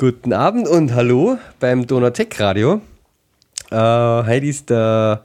[0.00, 2.80] Guten Abend und hallo beim Donatec Radio.
[3.70, 5.22] Äh, heute ist der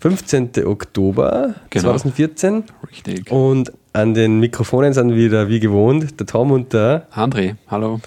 [0.00, 0.50] 15.
[0.66, 1.84] Oktober Genau.
[1.84, 3.30] 2014 Richtig.
[3.30, 7.06] und an den Mikrofonen sind wieder wie gewohnt der Tom und der.
[7.14, 8.00] André, hallo.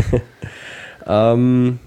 [1.04, 1.80] Ähm,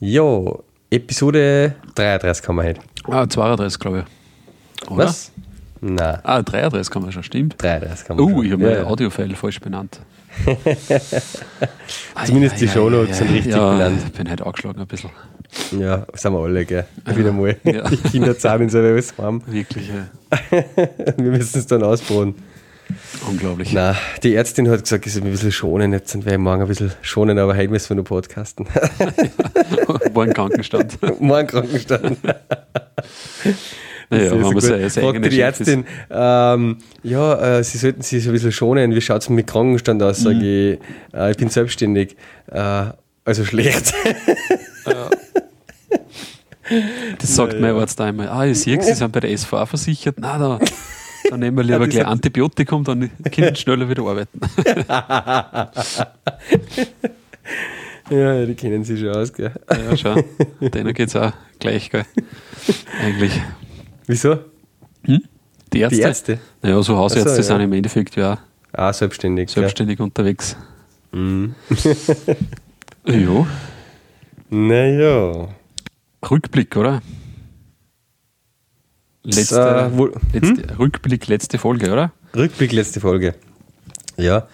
[0.00, 2.80] jo, Episode 33 haben wir heute.
[3.06, 4.90] Ah, 32, glaube ich.
[4.90, 5.04] Oder?
[5.04, 5.32] Was?
[5.82, 7.62] Na, Ah, 33 kann man schon, stimmt.
[7.62, 8.24] 33 haben wir.
[8.24, 8.44] Oh, schon.
[8.46, 8.84] ich habe Ja, mein ja.
[8.86, 10.00] Audiofile falsch benannt.
[12.26, 14.00] Zumindest die Shownotes sind richtig ja, benannt.
[14.06, 15.10] Ich bin heute angeschlagen ein bisschen.
[15.78, 16.86] Ja, sind wir alle, gell?
[17.14, 17.56] Wieder mal.
[17.64, 17.88] Ja.
[17.90, 19.42] Die Kinder zahlen so alles warm.
[19.46, 20.64] Wirklich äh,
[21.16, 22.34] Wir müssen es dann ausbauen.
[23.28, 23.72] unglaublich.
[23.72, 25.92] Na, die Ärztin hat gesagt, ich soll mich ein bisschen schonen.
[25.92, 28.66] Jetzt sind wir morgen ein bisschen schonen, aber heute müssen wir nur podcasten.
[30.12, 30.98] War ein Krankenstand.
[31.20, 32.18] morgen Krankenstand.
[34.20, 34.62] Ist wenn man gut.
[34.62, 35.40] seine Fragte eigene die.
[35.40, 38.94] Ärztin, ähm, ja, äh, sie sollten sich so ein bisschen schonen.
[38.94, 40.18] Wie schaut es mit Krankenstand aus?
[40.20, 40.42] Sag Mhm.
[40.42, 40.78] ich,
[41.14, 42.16] äh, ich bin selbstständig.
[42.50, 42.84] Äh,
[43.24, 43.92] also schlecht.
[47.18, 47.80] Das sagt Ja, mein ja.
[47.80, 48.28] Arzt einmal.
[48.28, 50.16] Ah, ich sehe, Sie sind bei der SVA versichert.
[50.18, 50.58] Na, da,
[51.30, 54.40] dann nehmen wir lieber gleich Antibiotikum, dann können Sie schneller wieder arbeiten.
[58.10, 59.52] ja, die kennen sich schon aus, gell?
[59.70, 60.16] Ja, schau.
[60.60, 62.04] Denen geht es auch gleich, gell?
[63.02, 63.32] Eigentlich.
[64.06, 64.38] Wieso?
[65.72, 65.96] Die Ärzte?
[65.96, 66.38] Die Ärzte?
[66.62, 67.42] Naja, so Hausärzte so, ja.
[67.42, 68.38] sind im Endeffekt ja
[68.72, 69.50] Ah, selbstständig.
[69.50, 70.56] selbstständig unterwegs.
[71.12, 71.54] Mhm.
[73.06, 73.46] Ja.
[74.48, 75.48] Naja.
[76.30, 77.02] Rückblick, oder?
[79.22, 82.12] Letzte, äh, wohl- letzte Rückblick, letzte Folge, oder?
[82.34, 83.34] Rückblick, letzte Folge.
[84.16, 84.48] Ja.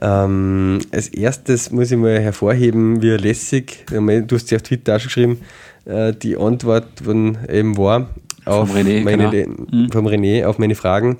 [0.00, 5.00] Ähm, als erstes muss ich mal hervorheben, wie lässig, du hast ja auf Twitter auch
[5.00, 5.40] schon geschrieben,
[5.84, 8.08] äh, die Antwort von eben war
[8.44, 9.54] auf René, meine, genau.
[9.70, 9.90] Mhm.
[9.90, 11.18] vom René auf meine Fragen.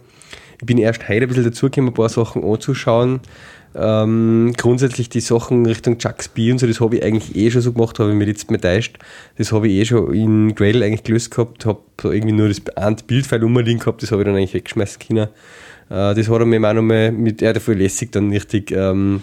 [0.61, 3.21] Ich bin erst heute ein bisschen dazugekommen, ein paar Sachen anzuschauen.
[3.77, 7.61] Ähm, grundsätzlich die Sachen Richtung Chucks B und so, das habe ich eigentlich eh schon
[7.61, 8.99] so gemacht, habe ich mir jetzt mal täuscht.
[9.37, 12.97] Das habe ich eh schon in Gradle eigentlich gelöst gehabt, habe irgendwie nur das ein
[13.07, 15.29] Bildfile rumliegen gehabt, das habe ich dann eigentlich weggeschmissen können.
[15.91, 19.23] Äh, das hat er mir auch nochmal mit, er hat voll lässig dann richtig ähm,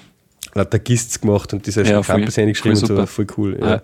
[0.84, 3.58] Gists gemacht und das als Ja, Campus eingeschrieben und so, voll cool.
[3.60, 3.70] Ja.
[3.70, 3.82] Ja.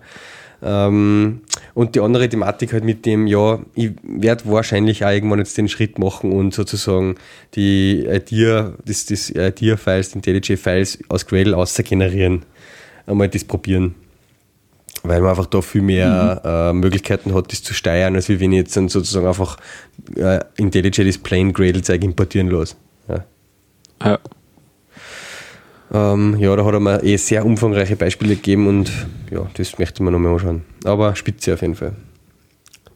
[0.62, 1.42] Ähm,
[1.74, 5.68] und die andere Thematik halt mit dem, ja, ich werde wahrscheinlich auch irgendwann jetzt den
[5.68, 7.14] Schritt machen und sozusagen
[7.54, 12.44] die Idea, das, das Idea-Files, die IntelliJ-Files aus Gradle außer generieren.
[13.06, 13.94] Einmal das probieren.
[15.04, 18.58] Weil man einfach da viel mehr äh, Möglichkeiten hat, das zu steuern, als wenn ich
[18.58, 19.56] jetzt dann sozusagen einfach
[20.16, 22.74] äh, IntelliJ das Plain Gradle-Zeug importieren lasse.
[23.08, 23.24] Ja.
[24.04, 24.18] Ja.
[25.92, 28.90] Ähm, ja, da hat er mir eh sehr umfangreiche Beispiele gegeben und
[29.30, 30.62] ja, das möchte man nochmal anschauen.
[30.84, 31.92] Aber spitze auf jeden Fall.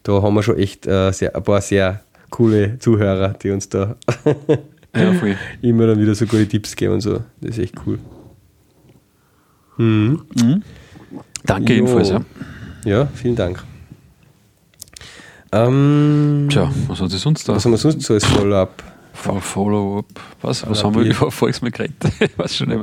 [0.03, 3.97] Da haben wir schon echt äh, sehr, ein paar sehr coole Zuhörer, die uns da
[4.95, 5.13] ja,
[5.63, 7.21] immer dann wieder so gute Tipps geben und so.
[7.41, 7.99] Das ist echt cool.
[9.79, 10.23] Mhm.
[11.47, 11.77] Danke Jo.
[11.85, 12.25] jedenfalls, ja.
[12.85, 13.63] Ja, vielen Dank.
[15.53, 17.55] Ähm, Tja, was hat es sonst da?
[17.55, 18.83] was haben wir sonst so als Follow-up?
[19.15, 20.07] Fo- Follow-up.
[20.41, 20.67] Was?
[20.69, 21.97] Was Follow-up haben wir über Volkswagen geredet?
[22.21, 22.79] ich weiß schon nicht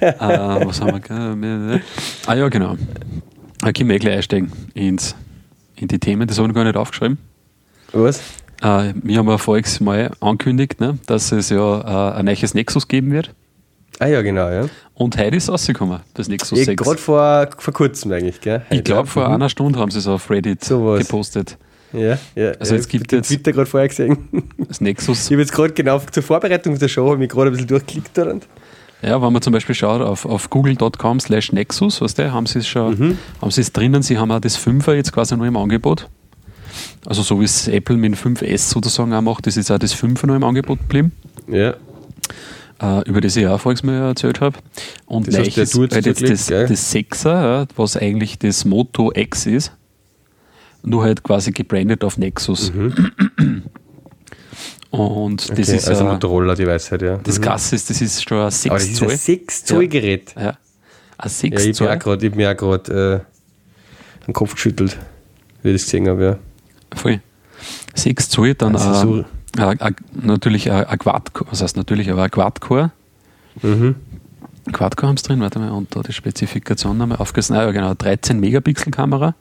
[0.00, 0.20] mehr.
[0.20, 1.02] äh, was haben
[1.42, 1.80] wir
[2.26, 2.76] Ah ja, genau.
[3.60, 5.14] Da können wir gleich einsteigen ins,
[5.76, 6.26] in die Themen.
[6.28, 7.18] Das habe ich gar nicht aufgeschrieben.
[7.92, 8.18] Was?
[8.62, 12.88] Äh, wir haben ja voriges Mal angekündigt, ne, dass es ja äh, ein neues Nexus
[12.88, 13.34] geben wird.
[14.00, 14.66] Ah ja, genau, ja.
[14.94, 16.82] Und heute ist rausgekommen, das Nexus Eh, 6.
[16.82, 18.62] Gerade vor, vor kurzem eigentlich, gell?
[18.70, 19.12] Ich Heute, glaube, ja.
[19.12, 19.34] vor Mhm.
[19.34, 20.98] einer Stunde haben sie es auf Reddit Sowas.
[21.00, 21.58] gepostet.
[21.94, 22.50] Ja, ja.
[22.58, 24.28] Also jetzt gibt jetzt- Twitter gerade vorher gesehen.
[24.58, 27.50] Das Nexus Ich habe jetzt gerade genau zur Vorbereitung der Show habe ich mich gerade
[27.50, 28.10] ein bisschen durchgeklickt.
[28.18, 28.46] Da und
[29.02, 32.60] Ja, wenn man zum Beispiel schaut auf, auf google.com slash Nexus, weißt du, haben sie
[32.60, 33.18] es schon, Mhm.
[33.40, 36.08] haben sie es drinnen, sie haben auch das 5er jetzt quasi noch im Angebot.
[37.06, 39.94] Also so wie es Apple mit dem 5S sozusagen auch macht, ist jetzt auch das
[39.94, 41.12] 5er noch im Angebot geblieben,
[41.46, 41.74] ja,
[42.82, 44.58] äh, über das ich auch voriges Mal erzählt habe.
[45.06, 47.26] Und Das heißt, jetzt das, das 6er,
[47.60, 49.72] ja, was eigentlich das Moto X ist,
[50.84, 52.72] nur halt quasi gebrandet auf Nexus.
[54.90, 55.52] Und das Mhm.
[55.64, 57.16] okay, ist also äh, Motorola-Device halt, ja.
[57.22, 57.42] das Mhm.
[57.42, 59.10] Krasse ist, das ist schon ein 6 Aber das ist Zoll.
[59.10, 60.34] ein 6-Zoll-Gerät.
[60.36, 60.50] Ja.
[60.50, 60.56] Ein
[61.24, 61.88] Ja, 6 ich Zoll.
[61.88, 63.24] habe gerade hab mir auch gerade
[64.22, 64.96] äh, den Kopf geschüttelt,
[65.62, 66.38] wie ich das gesehen habe, ja.
[66.94, 67.20] Voll.
[67.94, 69.24] 6 Zoll, dann Also
[69.58, 72.92] äh, äh, äh, natürlich ein ein Quad-Core, was heißt natürlich, aber ein Quad-Core.
[73.62, 73.96] Mhm.
[74.72, 77.56] Quad-Core haben sie drin, warte mal, und da die Spezifikation nochmal aufgerissen.
[77.56, 79.34] Ah, ja, genau, 13 Megapixel Kamera.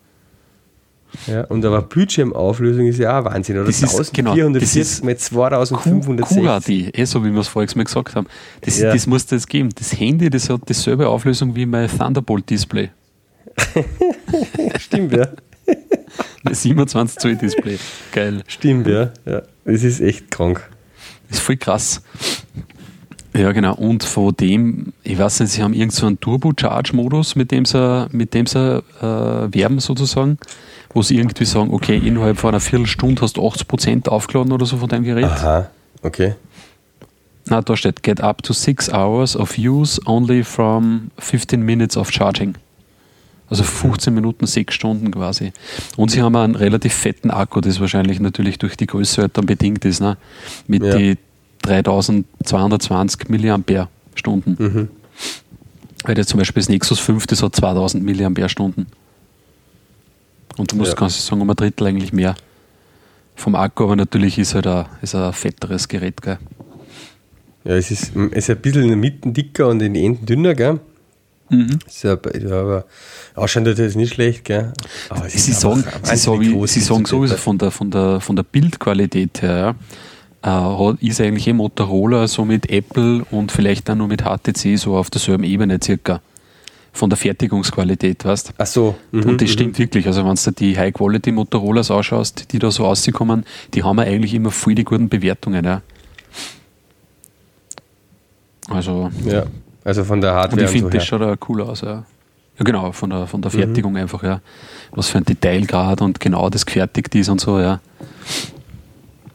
[1.28, 1.44] Ja.
[1.46, 3.66] Und aber Bildschirmauflösung ist ja auch Wahnsinn, oder?
[3.66, 6.44] Das ist- genau, 1440 das ist mal 2560.
[6.44, 8.28] QHD, eh so wie wir es voriges Mal gesagt haben.
[8.62, 8.92] Das, Ja.
[8.94, 9.70] das muss es geben.
[9.76, 12.90] Das Handy, das hat dieselbe Auflösung wie mein Thunderbolt-Display.
[14.80, 15.28] Stimmt, ja.
[16.52, 17.78] 27 Zoll Display.
[18.12, 18.44] Geil.
[18.48, 19.12] Stimmt, ja.
[19.26, 19.42] ja.
[19.66, 20.62] Das ist echt krank.
[21.30, 22.02] Das ist voll krass.
[23.36, 23.76] Ja, genau.
[23.76, 28.34] Und von dem, ich weiß nicht, sie haben irgend so Turbo-Charge-Modus, mit dem sie, mit
[28.34, 30.38] dem sie äh, werben sozusagen,
[30.94, 34.78] wo sie irgendwie sagen, okay, innerhalb von einer Viertelstunde hast du 80% aufgeladen oder so
[34.78, 35.26] von deinem Gerät.
[35.26, 35.70] Aha,
[36.02, 36.36] okay.
[37.46, 42.10] Na, da steht, get up to 6 hours of use only from 15 minutes of
[42.12, 42.56] charging.
[43.50, 45.52] Also 15 Minuten, 6 Stunden quasi.
[45.98, 49.46] Und sie haben einen relativ fetten Akku, das wahrscheinlich natürlich durch die Größe halt dann
[49.46, 50.18] bedingt ist, ne?
[50.68, 50.96] mit Ja.
[50.96, 51.18] die
[51.64, 54.56] 3220 Milliampere Stunden.
[54.58, 54.88] Mhm.
[56.06, 58.88] Weil jetzt zum Beispiel das Nexus 5, das hat 2000 Milliampere Stunden.
[60.58, 60.96] Und du musst, Ja.
[60.98, 62.36] kannst sagen, um ein Drittel eigentlich mehr.
[63.36, 66.38] Vom Akku, aber natürlich ist halt ein, ist ein fetteres Gerät, gell?
[67.64, 70.26] Ja, es ist, es ist ein bisschen in der Mitte dicker und in den Enden
[70.26, 70.80] dünner, gell?
[71.50, 71.80] Mhm.
[71.88, 72.86] Ist ja, aber
[73.36, 74.74] ausschauen tut das nicht schlecht, gell?
[75.10, 78.36] Aber es Sie ist sagen, sie sagen, sie sagen sowieso von der, von der, von
[78.36, 79.76] der Bildqualität her,
[80.46, 84.78] ja, äh, ist eigentlich eh Motorola so mit Apple und vielleicht dann nur mit HTC
[84.78, 86.22] so auf derselben Ebene circa.
[86.96, 88.96] Von der Fertigungsqualität, weißt Ach so.
[89.12, 89.54] mhm, Und das mhm.
[89.54, 90.06] stimmt wirklich.
[90.06, 94.34] Also, wenn du die High-Quality Motorolas anschaust, die da so rauskommen, die haben ja eigentlich
[94.36, 95.66] immer voll die guten Bewertungen.
[95.66, 95.82] Ja.
[98.70, 99.44] Also, Ja,
[99.84, 101.82] also von der und Hardware ich und, finde, so das schaut auch cool aus.
[101.82, 102.04] Ja, ja
[102.64, 103.58] genau, von der, von der Mhm.
[103.58, 104.42] Fertigung einfach, ja.
[104.92, 107.80] Was für ein Detailgrad und genau das gefertigt ist und so, ja.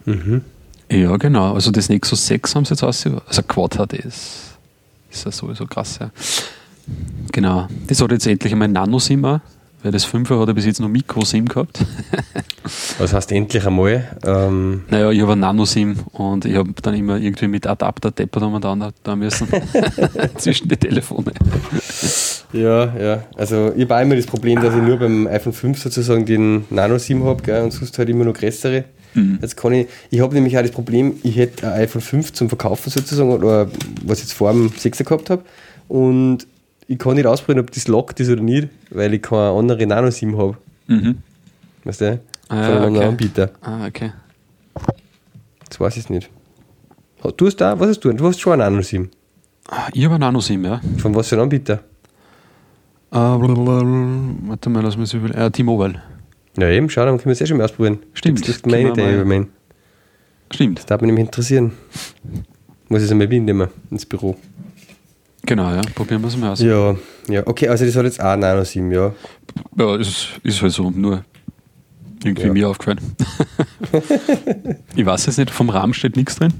[0.05, 0.43] Mhm.
[0.91, 1.53] Ja, genau.
[1.53, 3.05] Also das Nexus 6 haben sie jetzt aus.
[3.27, 4.57] Also Quad HD ist,
[5.11, 6.09] ist ja sowieso krass, ja.
[7.31, 7.67] Genau.
[7.87, 9.39] Das hat jetzt endlich einmal Nano-SIM auch,
[9.83, 11.79] weil das 5er hat ja bis jetzt nur Micro-SIM gehabt.
[12.99, 14.07] Was heißt endlich einmal?
[14.25, 18.43] Ähm, Naja, ich habe ein Nano-SIM und ich habe dann immer irgendwie mit Adapter deppert
[18.43, 19.47] umeinander da müssen
[20.37, 21.31] zwischen die Telefone.
[22.53, 23.23] ja, ja.
[23.35, 27.23] Also ich habe immer das Problem, dass ich nur beim iPhone 5 sozusagen den Nano-SIM
[27.23, 28.85] habe, und sonst halt immer nur größere.
[29.13, 29.39] Mhm.
[29.41, 32.49] Jetzt kann ich, ich habe nämlich auch das Problem, ich hätte ein iPhone 5 zum
[32.49, 33.69] Verkaufen sozusagen, oder
[34.03, 35.43] was ich jetzt vor dem 6er gehabt habe.
[35.87, 36.45] Und
[36.89, 40.35] ich kann nicht ausprobieren, ob das lockt ist oder nicht, weil ich keine andere Nano-SIM
[40.37, 40.57] habe.
[40.87, 41.19] Mhm.
[41.83, 42.19] Weißt du?
[42.47, 43.05] Von Ah, einem anderen okay.
[43.07, 43.51] Anbieter.
[43.61, 44.11] Ah, okay.
[45.69, 46.29] Das weiß ich nicht.
[47.37, 48.11] Du hast da, was hast du?
[48.11, 49.09] Du hast schon einen Nano-SIM.
[49.69, 50.81] Ah, Ich habe ein Nano-SIM, ja.
[50.97, 51.79] Von was für einem Anbieter?
[53.11, 53.17] Uh,
[54.49, 55.39] warte mal, lass mich überlegen.
[55.39, 56.01] Äh, T-Mobile.
[56.57, 57.99] Ja, eben, schau, dann können wir es eh schon mal ausprobieren.
[58.13, 59.47] Stimmt, Das dürfte meine Idee mal- übernehmen.
[60.51, 60.79] Stimmt.
[60.79, 61.73] Das darf mich nämlich interessieren.
[62.87, 64.35] Muss ich es einmal mitnehmen ins Büro.
[65.45, 65.81] Genau, ja.
[65.95, 66.59] Probieren wir es mal aus.
[66.61, 66.95] Ja,
[67.27, 69.13] ja, okay, also das hat jetzt auch ein Nano-SIM, ja.
[69.77, 71.23] Ja, ist, ist halt so, nur
[72.23, 72.53] irgendwie Ja.
[72.53, 72.99] mir aufgefallen.
[74.95, 76.53] ich weiß jetzt nicht, vom RAM steht nichts drin.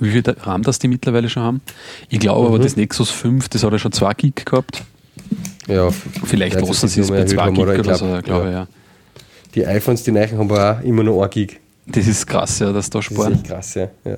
[0.00, 1.60] Wie viel RAM das die mittlerweile schon haben.
[2.08, 2.62] Ich glaube aber, Mhm.
[2.62, 4.82] das Nexus 5, das hat ja schon 2 Gig gehabt.
[5.66, 5.88] ja
[6.24, 7.78] Vielleicht lassen sie es bei 2 erhöht haben, Gig oder?
[7.80, 8.50] oder, Ich so, glaub, glaube ja.
[8.52, 8.66] ja.
[9.54, 11.60] Die iPhones, die neuen haben aber auch immer noch 1 Gig.
[11.86, 13.32] Das ist krass, ja, dass da Das ist sparen.
[13.34, 13.88] echt krass, ja.
[14.04, 14.16] ja.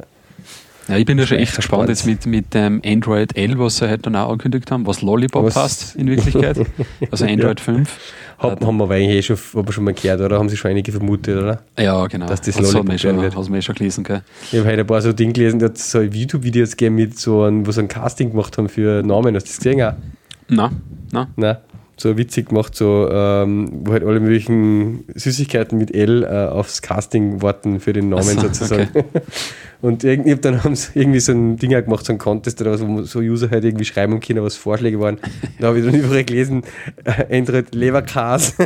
[0.88, 3.88] Ja, ich bin ja schon echt gespannt jetzt mit, mit dem Android L, was sie
[3.88, 6.58] halt dann auch angekündigt haben, was Lollipop Was- passt in Wirklichkeit.
[7.10, 7.98] Also Android 5.
[8.38, 10.38] Hat, haben wir eigentlich eh schon, schon mal gehört, oder?
[10.38, 11.62] Haben sie schon einige vermutet, oder?
[11.78, 12.26] Ja, genau.
[12.26, 13.36] Dass das Lollipop schon, werden wird.
[13.36, 14.22] hat man eh schon gelesen, gell?
[14.52, 17.42] Ich habe heute ein paar so Dinge gelesen, da hat so YouTube-Videos gegeben, mit so
[17.42, 19.34] einem, wo sie ein Casting gemacht haben für Namen.
[19.34, 19.82] Hast du das gesehen?
[19.82, 19.94] Auch?
[20.48, 20.70] Na.
[21.36, 21.56] Nein,
[21.98, 27.40] so witzig gemacht, so, ähm, wo halt alle möglichen Süßigkeiten mit L äh, aufs Casting
[27.40, 28.88] warten für den Namen so, sozusagen.
[29.82, 32.86] Und irgendwie, dann haben sie irgendwie so ein Ding gemacht, so ein Contest oder was,
[32.86, 35.18] wo so User halt irgendwie schreiben können, was Vorschläge waren.
[35.58, 36.64] Da habe ich dann überall gelesen,
[37.04, 38.54] äh, Android Leberkas.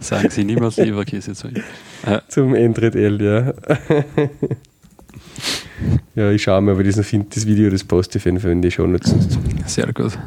[0.00, 1.62] Sagen Sie niemals Leberkäse zu ihm.
[2.06, 3.54] Äh, zum Android L, ja.
[6.14, 8.26] Ja, ich schaue mal, ob ich das noch finde, das Video, das poste ich auf
[8.26, 9.18] jeden Fall in die Show nutzen.
[9.66, 10.18] sehr gut.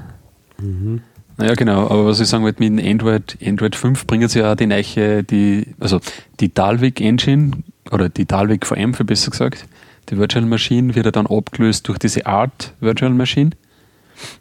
[1.37, 4.51] Naja, genau, aber was ich sagen wollte, mit dem Android, Android 5 bringen sie ja
[4.51, 6.01] auch die neue, die, also
[6.39, 7.51] die Dalvik Engine
[7.91, 9.65] oder die Dalvik VM, für besser gesagt,
[10.09, 13.51] die Virtual Machine wird ja dann abgelöst durch diese Art Virtual Machine.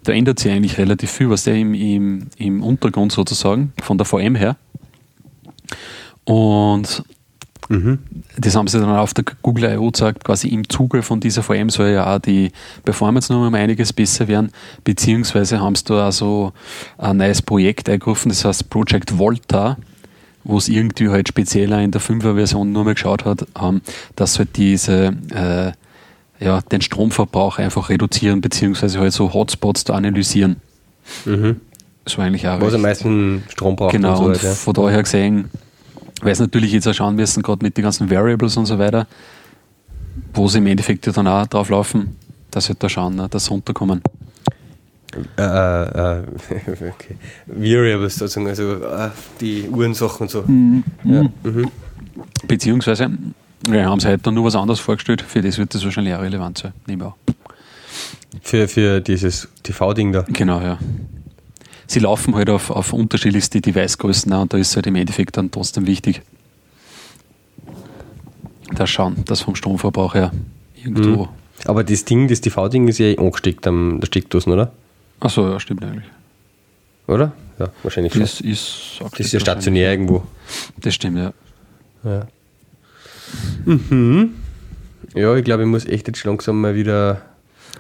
[0.02, 4.04] Da ändert sich eigentlich relativ viel, was der im, im, im Untergrund sozusagen, von der
[4.04, 4.56] VM her.
[6.24, 7.04] Und
[7.68, 7.98] Mhm.
[8.38, 9.90] das haben sie dann auf der Google I.O.
[9.90, 12.50] gesagt, quasi im Zuge von dieser VM soll ja auch die
[12.84, 14.50] Performance noch um einiges besser werden,
[14.84, 16.52] beziehungsweise haben sie da auch so
[16.96, 19.76] ein neues Projekt eingerufen, das heißt Project Volta,
[20.44, 23.82] wo es irgendwie halt spezieller in der 5er Version nur mal geschaut hat, ähm,
[24.16, 25.72] dass halt diese äh,
[26.42, 30.56] ja, den Stromverbrauch einfach reduzieren, beziehungsweise halt so Hotspots da analysieren.
[31.24, 31.56] Mhm.
[32.06, 34.52] So eigentlich auch Was am meisten Strom braucht Genau, und so und halt, ja.
[34.52, 35.50] von daher gesehen,
[36.20, 39.06] weil es natürlich jetzt auch schauen müssen, gerade mit den ganzen Variables und so weiter,
[40.34, 42.16] wo sie im Endeffekt ja dann auch drauf laufen,
[42.50, 44.02] dass sie halt da schauen, ne, dass sie runterkommen.
[45.36, 46.22] Äh, äh,
[46.90, 47.16] okay.
[47.46, 49.10] Variables sozusagen, also äh,
[49.40, 50.42] die Uhrensachen und so.
[50.42, 50.84] Mhm.
[51.04, 51.22] Ja.
[51.22, 51.70] Mhm.
[52.46, 53.10] Beziehungsweise,
[53.62, 56.20] wir haben sie heute dann nur was anderes vorgestellt, für das wird das wahrscheinlich auch
[56.20, 57.16] relevant sein, nehme ich auch.
[58.42, 60.24] Für, für dieses TV-Ding da.
[60.28, 60.78] Genau, ja.
[61.88, 65.86] Sie laufen halt auf, auf unterschiedlichste Device-Größen und da ist halt im Endeffekt dann trotzdem
[65.86, 66.20] wichtig,
[68.74, 70.30] dass schauen, dass vom Stromverbrauch her
[70.76, 71.24] irgendwo.
[71.24, 71.28] Mhm.
[71.64, 74.70] Aber das Ding, das TV-Ding ist ja eh angesteckt am der Steckdosen, oder?
[75.20, 76.04] Achso, ja, stimmt eigentlich.
[77.06, 77.32] Oder?
[77.58, 78.20] Ja, wahrscheinlich schon.
[78.20, 80.24] Das ist, Das ist ja stationär irgendwo.
[80.76, 81.32] Das stimmt, ja.
[82.04, 82.26] Ja.
[83.64, 84.34] Mhm.
[85.14, 87.22] Ja, ich glaube, ich muss echt jetzt langsam mal wieder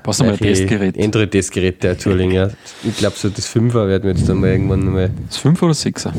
[0.02, 0.98] Brauchst du mal ein Testgerät?
[0.98, 2.32] Android-Testgeräte zulegen.
[2.32, 2.50] Ja.
[2.84, 5.10] Ich glaube, so das 5er werden wir jetzt dann mal irgendwann mal.
[5.28, 6.12] Das 5 oder 6er?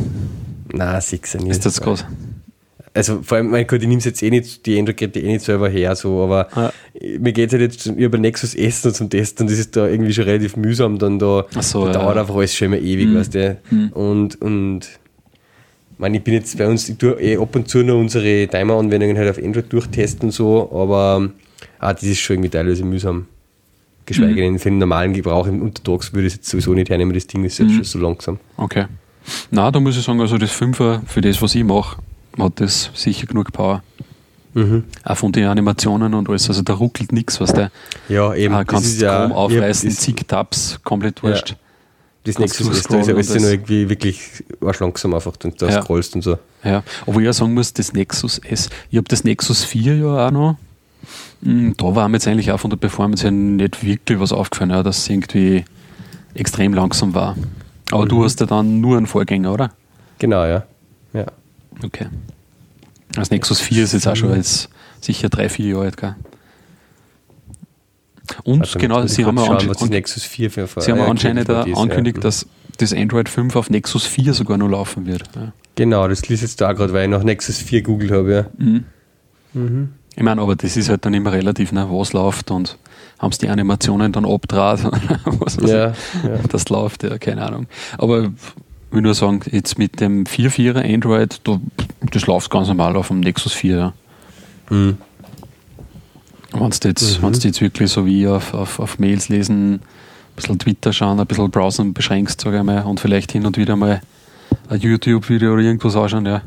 [0.71, 1.51] Nein, 6er nicht.
[1.51, 2.05] Ist das groß?
[2.93, 5.69] Also vor allem, mein Gott, ich nehme jetzt eh nicht, die Android-Geräte eh nicht selber
[5.69, 6.73] her, so, aber Ja.
[7.19, 9.87] mir geht es halt jetzt über Nexus S noch zum Testen und das ist da
[9.87, 13.07] irgendwie schon relativ mühsam, dann da, so, da ja, dauert einfach alles schon immer ewig,
[13.07, 13.15] Mhm.
[13.15, 13.57] weißt du.
[13.69, 13.89] Mhm.
[13.89, 17.83] Und, und ich meine, ich bin jetzt bei uns, ich tue eh ab und zu
[17.83, 21.29] noch unsere Timer-Anwendungen halt auf Android durchtesten und so, aber
[21.77, 23.27] ah, das ist schon irgendwie teilweise mühsam.
[24.09, 24.35] Geschweige Mhm.
[24.37, 27.27] denn für den normalen Gebrauch im Untertags würde ich es jetzt sowieso nicht hernehmen, das
[27.27, 27.75] Ding ist jetzt Mhm.
[27.75, 28.39] schon so langsam.
[28.57, 28.85] Okay.
[29.51, 31.97] Na, da muss ich sagen, also das 5er, für das, was ich mache,
[32.37, 33.83] hat das sicher genug Power.
[34.55, 34.85] Mhm.
[35.03, 36.49] Auch von den Animationen und alles.
[36.49, 37.69] Also da ruckelt nichts, was der
[38.09, 38.53] Ja, eben.
[38.55, 41.55] ah, das kannst ist ja, Strom aufreißen, ja, das- zig Tabs, komplett wurscht.
[42.23, 44.19] Das Kannst Nexus du S, da ist ja alles nur das- irgendwie wirklich
[44.61, 45.81] arschlangsam einfach, du da Ja.
[45.83, 46.37] scrollst und so.
[46.63, 46.83] Ja.
[47.05, 50.31] Obwohl ich auch sagen muss, das Nexus S, ich habe das Nexus 4 ja auch
[50.31, 50.57] noch.
[51.41, 54.71] Mm, Da war mir jetzt eigentlich auch von der Performance her nicht wirklich was aufgefallen,
[54.71, 55.65] ja, dass es irgendwie
[56.35, 57.35] extrem langsam war.
[57.91, 58.23] Aber du Mhm.
[58.23, 59.71] hast ja dann nur einen Vorgänger, oder?
[60.19, 60.63] Genau, ja.
[61.13, 61.25] ja.
[61.83, 62.07] Okay.
[63.13, 64.69] Das Nexus 4 ist jetzt auch schon jetzt
[65.01, 66.15] sicher drei, vier Jahre alt, gell?
[68.43, 70.99] Und Warte, genau, sie haben, ja schauen, ansch- was das Nexus 4 für sie haben
[70.99, 72.21] äh, anscheinend angekündigt, ja.
[72.21, 72.45] dass
[72.77, 75.23] das Android 5 auf Nexus 4 sogar noch laufen wird.
[75.35, 75.51] Ja.
[75.75, 78.45] Genau, das liest jetzt da gerade, weil ich nach Nexus 4 googelt habe, ja.
[78.63, 78.83] Mhm.
[79.53, 79.89] Mhm.
[80.19, 82.77] Ich meine, aber das ist halt dann immer relativ, ne, was läuft und
[83.19, 84.83] haben sie die Animationen dann abdraht,
[85.25, 86.39] was weiß Ja, ich, ja.
[86.49, 87.67] das läuft, ja, keine Ahnung.
[87.97, 88.29] Aber ich
[88.91, 91.61] will nur sagen, jetzt mit dem 4.4er Android, da,
[92.11, 93.77] das läuft ganz normal auf dem Nexus 4.
[93.77, 93.93] Ja.
[94.69, 94.97] Mhm.
[96.51, 97.33] Wenn du jetzt, Mhm.
[97.33, 99.81] jetzt wirklich so wie auf, auf, auf Mails lesen, ein
[100.35, 103.77] bisschen Twitter schauen, ein bisschen browsen beschränkst, sage ich mal, und vielleicht hin und wieder
[103.77, 104.01] mal
[104.67, 106.41] ein YouTube-Video oder irgendwas anschauen, ja,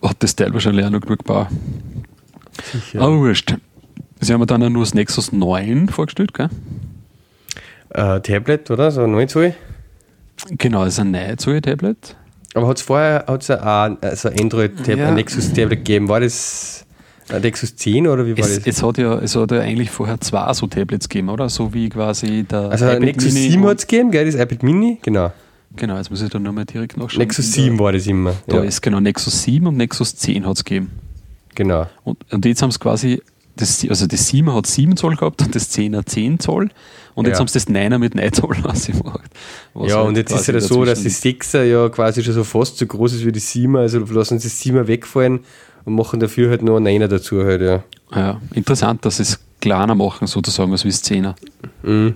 [0.00, 1.48] hat das Teil wahrscheinlich auch noch genug Power.
[2.72, 3.00] Sicher.
[3.00, 3.54] Aber wurscht.
[4.20, 6.48] Sie haben mir dann auch nur das Nexus 9 vorgestellt, gell?
[7.90, 8.90] Äh, Tablet, oder?
[8.90, 9.54] So ein 9 Zoll.
[10.50, 12.16] Genau, das ist ein 9 Zoll Tablet.
[12.54, 15.08] Aber hat es vorher hat's ein, also ein Android-Tablet, Ja.
[15.08, 16.08] ein Nexus-Tablet gegeben?
[16.08, 16.86] War das
[17.28, 18.66] ein Nexus 10 oder wie war Es, das?
[18.66, 21.48] es, hat ja, es hat ja eigentlich vorher zwei so Tablets gegeben, oder?
[21.50, 24.24] So wie quasi der also ein Nexus Mini 7 und- hat es gegeben, gell?
[24.24, 25.32] Das iPad Mini, genau.
[25.76, 27.18] Genau, jetzt muss ich da nochmal direkt nachschauen.
[27.18, 28.32] Nexus 7 war das immer.
[28.46, 30.90] Da Ja, ist genau Nexus 7 und Nexus 10 hat es gegeben.
[31.56, 31.88] Genau.
[32.04, 33.20] Und, und jetzt haben sie quasi,
[33.56, 36.68] das, also das 7er hat 7 Zoll gehabt und das 10er 10 Zoll.
[37.14, 37.40] Und jetzt Ja.
[37.40, 39.30] haben sie das 9er mit 9 Zoll ausgemacht.
[39.74, 42.44] Ja, halt und jetzt ist es ja so, dass die 6er ja quasi schon so
[42.44, 45.40] fast so groß ist wie die 7er, also lassen sie das 7er wegfallen
[45.84, 47.82] und machen dafür halt noch einen 9er dazu halt, ja.
[48.14, 51.34] Ja, interessant, dass sie es kleiner machen, sozusagen, als wie das 10er.
[51.82, 52.14] Mhm.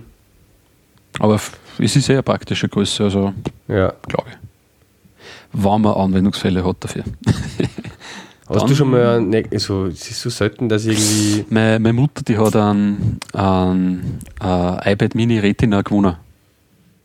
[1.19, 1.39] Aber
[1.79, 3.33] es ist eher praktische Größe, also
[3.67, 3.93] Ja.
[4.07, 4.37] glaube ich.
[5.53, 7.03] Wenn man Anwendungsfälle hat dafür.
[8.55, 11.93] Hast du schon mal, Ne- also, es ist so selten, dass ich irgendwie, Meine, meine
[11.93, 16.15] Mutter, die hat ein, ein, äh, iPad Mini Retina gewonnen.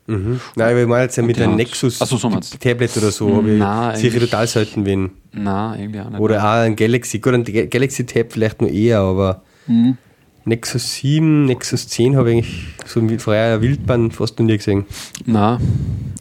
[0.07, 0.39] mhm.
[0.55, 2.29] nein, aber ich meine jetzt ja mit einem Nexus so, so.
[2.59, 5.11] Tablet oder so, habe Nein, ich sicher total selten wen.
[5.33, 6.19] Nein, eigentlich auch nicht.
[6.19, 9.97] Oder auch ein Galaxy, gut, ein Ga- Galaxy Tab vielleicht nur eher, aber Mhm.
[10.45, 14.85] Nexus 7, Nexus 10 habe ich eigentlich so wie freier Wildbahn fast noch nie gesehen.
[15.25, 15.57] Nein,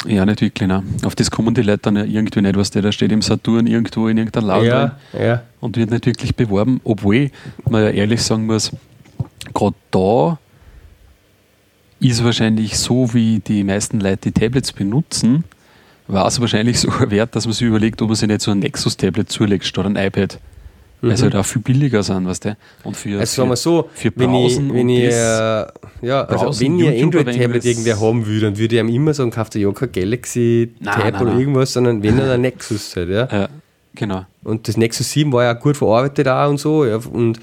[0.07, 0.69] ja, nicht wirklich.
[0.69, 0.85] Nein.
[1.05, 3.67] Auf das kommen die Leute dann ja irgendwie nicht, was der da steht im Saturn
[3.67, 5.43] irgendwo in irgendeiner Laut Ja, ja.
[5.61, 7.31] und wird nicht wirklich beworben, obwohl
[7.69, 8.73] man ja ehrlich sagen muss,
[9.55, 10.39] gerade da
[12.01, 15.45] ist wahrscheinlich so, wie die meisten Leute die Tablets benutzen,
[16.09, 18.59] war es wahrscheinlich sogar wert, dass man sich überlegt, ob man sich nicht so ein
[18.61, 20.39] Nexus-Tablet zulegt statt ein iPad.
[21.03, 21.33] Weil sie Mhm.
[21.33, 22.57] halt auch viel billiger sind, weißt du?
[22.85, 25.15] Und für, Also sagen wir so, für wenn ich, Browsen wenn ich, das-
[26.03, 28.89] äh, ja, also Browsen, wenn ich YouTube Android-Tablet irgendwer haben will, dann würde ich ihm
[28.89, 31.41] immer sagen, kauft er ja kein Galaxy-Tab oder nein.
[31.41, 33.29] irgendwas, sondern wenn er ein Nexus halt, ja.
[33.31, 33.49] Ja,
[33.95, 34.25] genau.
[34.43, 37.41] Und das Nexus 7 war ja auch gut verarbeitet auch und so, ja, und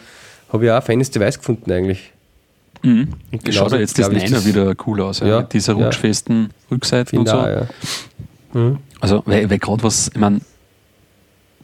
[0.51, 2.11] habe ja auch ein feines Device gefunden eigentlich.
[2.81, 3.09] Mhm.
[3.31, 5.77] Und Es schaut ja jetzt das ich, Niner wieder cool aus, ja, Ja, mit dieser
[5.77, 5.85] ja.
[5.85, 7.35] rutschfesten Rückseite und so.
[7.35, 7.67] auch, ja.
[8.53, 8.77] Mhm.
[8.99, 10.41] Also, weil, weil gerade was, ich meine,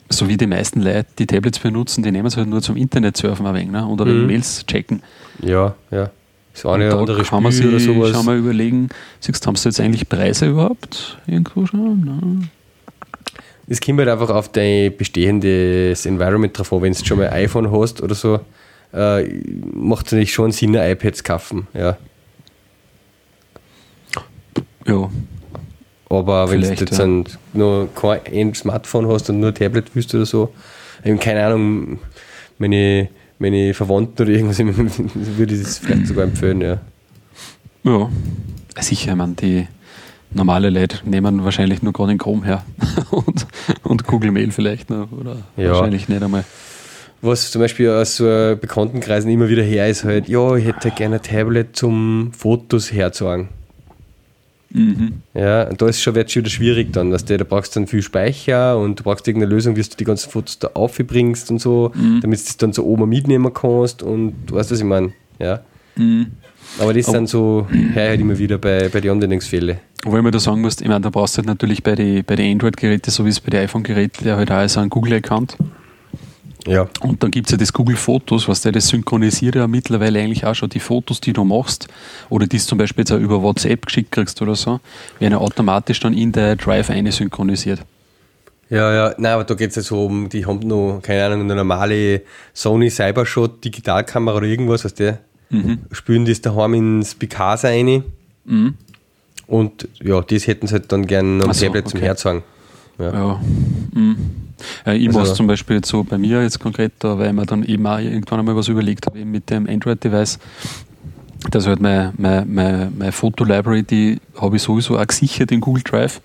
[0.10, 3.18] so wie die meisten Leute die Tablets benutzen, die nehmen es halt nur zum Internet
[3.18, 3.86] surfen ein wenig, ne?
[3.86, 4.28] oder Mhm.
[4.28, 5.01] Mails checken.
[5.42, 6.10] Ja, ja.
[6.54, 8.12] Das eine oder andere kann man sich oder sowas.
[8.12, 8.89] schon mal überlegen,
[9.20, 12.04] siehst, haben sie jetzt eigentlich Preise überhaupt irgendwo schon?
[12.06, 12.50] Nein.
[13.68, 16.82] Es kommt halt einfach auf dein bestehendes Environment drauf an.
[16.82, 18.39] Wenn du schon mal ein iPhone hast oder so,
[18.94, 19.24] äh,
[19.74, 21.68] macht es natürlich schon Sinn, ein iPad zu kaufen.
[21.75, 21.98] Ja.
[24.88, 25.10] Ja,
[26.10, 27.06] Aber wenn du jetzt ja.
[27.06, 30.51] ein, nur kein ein Smartphone hast und nur ein Tablet willst oder so,
[31.06, 32.00] eben keine Ahnung,
[32.58, 34.60] meine, meine Verwandten oder irgendwas,
[35.13, 36.80] würde ich das vielleicht sogar empfehlen, ja.
[37.84, 38.10] ja.
[38.80, 39.68] sicher, ich meine, die
[40.32, 42.63] normale Leute nehmen wahrscheinlich nur gerade den Chrome her
[43.12, 43.46] und,
[43.84, 45.72] und Google Mail vielleicht noch, oder Ja.
[45.72, 46.44] wahrscheinlich nicht einmal.
[47.22, 51.18] Was zum Beispiel aus so Bekanntenkreisen immer wieder her ist, halt, ja, ich hätte gerne
[51.18, 53.50] ein Tablet zum Fotos herzagen.
[54.72, 55.14] Mhm.
[55.34, 57.80] Ja, und da ist schon, wird schon wieder schwierig dann, dass du, da brauchst du
[57.80, 61.50] dann viel Speicher und du brauchst irgendeine Lösung, wie du die ganzen Fotos da aufbringst
[61.50, 62.20] und so, Mhm.
[62.22, 65.12] damit du das dann so oben mitnehmen kannst und du weißt, was ich meine.
[65.40, 65.62] Ja.
[65.96, 66.28] Mhm.
[66.78, 69.78] Aber das sind so, her halt immer wieder bei, bei den Anwendungsfällen.
[70.04, 72.36] Wobei man da sagen muss, ich meine, da brauchst du halt natürlich bei den bei
[72.36, 75.58] die Android-Geräten, so wie es bei den iPhone-Geräten, der halt auch so einen Google-Account.
[76.68, 76.88] Ja.
[77.01, 80.46] Und dann gibt es ja das Google Fotos, was der das synchronisiert ja mittlerweile eigentlich
[80.46, 81.88] auch schon die Fotos, die du machst,
[82.30, 84.80] oder die du zum Beispiel jetzt auch über WhatsApp geschickt kriegst oder so,
[85.20, 87.82] werden ja automatisch dann in der Drive eine synchronisiert.
[88.70, 91.42] Ja, ja, nein, aber da geht es ja so um, die haben noch, keine Ahnung,
[91.42, 92.22] eine normale
[92.54, 95.20] Sony Cybershot Digitalkamera oder irgendwas, was der
[95.51, 95.80] Mhm.
[95.92, 98.04] spülen das daheim ins Picasa rein
[98.46, 98.75] Mhm.
[99.48, 102.06] und ja, das hätten sie halt dann gerne am so, Tablet zum okay.
[102.06, 102.44] Herzeigen.
[103.00, 103.12] Ja.
[103.13, 103.42] Ja.
[103.94, 104.18] Mhm.
[104.86, 107.34] Ja ich Also- mache zum Beispiel jetzt so bei mir jetzt konkret da, weil ich
[107.34, 110.39] mir dann eben auch irgendwann einmal was überlegt habe, eben mit dem Android-Device,
[111.51, 115.84] dass halt meine, meine, meine, meine Foto-Library, die habe ich sowieso auch gesichert in Google
[115.84, 116.22] Drive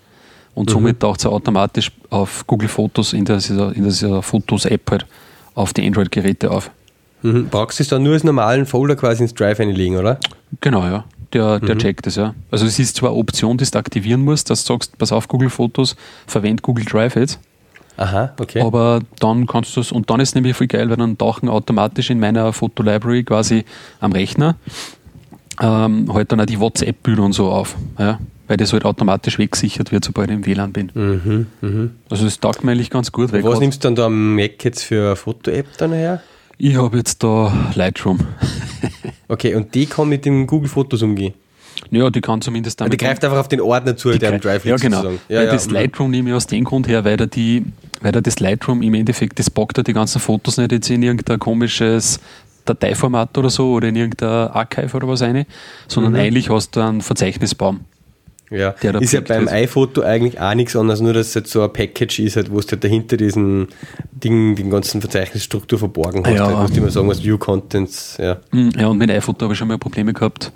[0.53, 0.73] und Mhm.
[0.73, 5.05] somit taucht sie automatisch auf Google Fotos in dieser, in dieser Fotos-App halt
[5.53, 6.69] auf die Android-Geräte auf.
[7.21, 7.47] Mhm.
[7.49, 10.19] Brauchst du es dann nur als normalen Folder quasi ins Drive einlegen, oder?
[10.61, 11.05] Genau, ja.
[11.33, 11.65] Der, Mhm.
[11.65, 12.35] der checkt das, ja.
[12.51, 15.27] Also es ist zwar eine Option, die du aktivieren musst, dass du sagst, pass auf
[15.27, 15.95] Google Fotos,
[16.27, 17.39] verwend Google Drive jetzt.
[17.97, 18.61] Aha, okay.
[18.61, 21.49] Aber dann kannst du es, und dann ist es nämlich voll geil, weil dann tauchen
[21.49, 23.65] automatisch in meiner Foto-Library quasi
[23.99, 24.55] am Rechner
[25.61, 27.75] ähm, halt dann auch die WhatsApp-Bilder und so auf.
[27.97, 28.19] Ja?
[28.47, 30.91] Weil das halt automatisch weggesichert wird, sobald ich im WLAN bin.
[30.93, 31.91] Mhm, mhm.
[32.09, 34.63] Also das taugt mir eigentlich ganz gut, weil Was nimmst du dann da am Mac
[34.63, 36.21] jetzt für eine Foto-App dann her?
[36.57, 38.19] ich habe jetzt da Lightroom.
[39.27, 41.33] Okay, und die kann mit den Google Fotos umgehen.
[41.91, 44.71] Ja, die kann zumindest Die greift einfach auf den Ordner zu, der im Drive Ja,
[44.73, 44.97] liegt genau.
[45.01, 45.19] sozusagen.
[45.29, 45.73] weil das mhm.
[45.73, 47.63] Lightroom nehme ich aus dem Grund her, weil da, die,
[48.01, 51.03] weil da das Lightroom im Endeffekt, das packt ja die ganzen Fotos nicht jetzt in
[51.03, 52.19] irgendein komisches
[52.65, 55.45] Dateiformat oder so oder in irgendein Archive oder was rein,
[55.87, 56.19] sondern Mhm.
[56.19, 57.81] eigentlich hast du einen Verzeichnisbaum.
[58.51, 58.69] Ja,
[58.99, 59.53] ist ja beim wird.
[59.53, 62.59] iPhoto eigentlich auch nichts anderes, nur dass es halt so ein Package ist, halt, wo
[62.59, 63.69] du halt dahinter diesen
[64.11, 66.35] Ding, den ganzen Verzeichnisstruktur verborgen hast.
[66.35, 66.45] Ja.
[66.47, 68.37] Halt, musst du immer sagen, was View Contents, ja.
[68.51, 70.51] Mm, Ja, und mit iPhoto habe ich schon mal Probleme gehabt,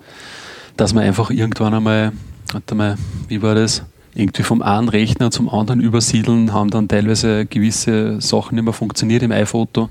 [0.80, 2.12] dass man einfach irgendwann einmal,
[2.52, 2.96] warte mal,
[3.28, 3.84] wie war das?
[4.16, 9.22] Irgendwie vom einen Rechner zum anderen übersiedeln, haben dann teilweise gewisse Sachen nicht mehr funktioniert
[9.24, 9.90] im iPhoto.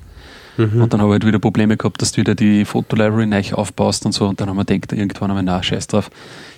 [0.59, 4.05] Und dann habe ich halt wieder Probleme gehabt, dass du wieder die Fotolibrary neu aufbaust
[4.07, 4.27] und so.
[4.27, 6.11] Und dann haben wir gedacht, irgendwann einmal, na, scheiß drauf.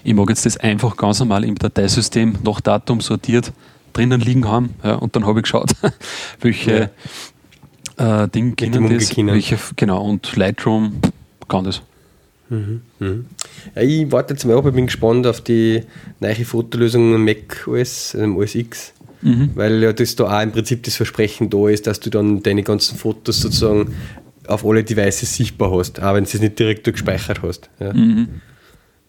[0.05, 3.53] Ich mag jetzt das einfach ganz normal im Dateisystem nach Datum sortiert
[3.93, 4.75] drinnen liegen haben.
[4.85, 5.73] Ja, und dann habe ich geschaut,
[6.41, 6.91] welche
[7.97, 11.01] äh, Dinge dem können das, welche, genau, und Lightroom
[11.49, 11.83] kann das.
[12.51, 13.83] Ja.
[13.83, 15.83] Ich warte jetzt mal ab, ich bin gespannt auf die
[16.19, 18.93] neue Fotolösung Mac OS, ähm, OS X.
[19.23, 19.51] Mhm.
[19.55, 22.63] Weil ja das da auch im Prinzip das Versprechen da ist, dass du dann deine
[22.63, 23.95] ganzen Fotos sozusagen
[24.47, 27.71] auf alle Devices sichtbar hast, auch wenn du es nicht direkt gespeichert hast.
[27.79, 27.93] Ja.
[27.93, 28.29] Mhm.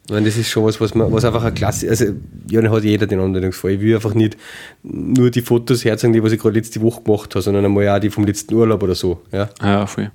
[0.10, 2.06] Meine, das ist schon was, was, man, was einfach eine Klasse, also
[2.50, 3.72] ja, dann hat jeder den Anwendungsfall.
[3.72, 4.36] Ich will einfach nicht
[4.84, 8.00] nur die Fotos herzeigen, die was ich gerade letzte Woche gemacht habe, sondern einmal auch
[8.00, 9.22] die vom letzten Urlaub oder so.
[9.32, 9.50] Ja.
[9.62, 10.12] Ja, voll.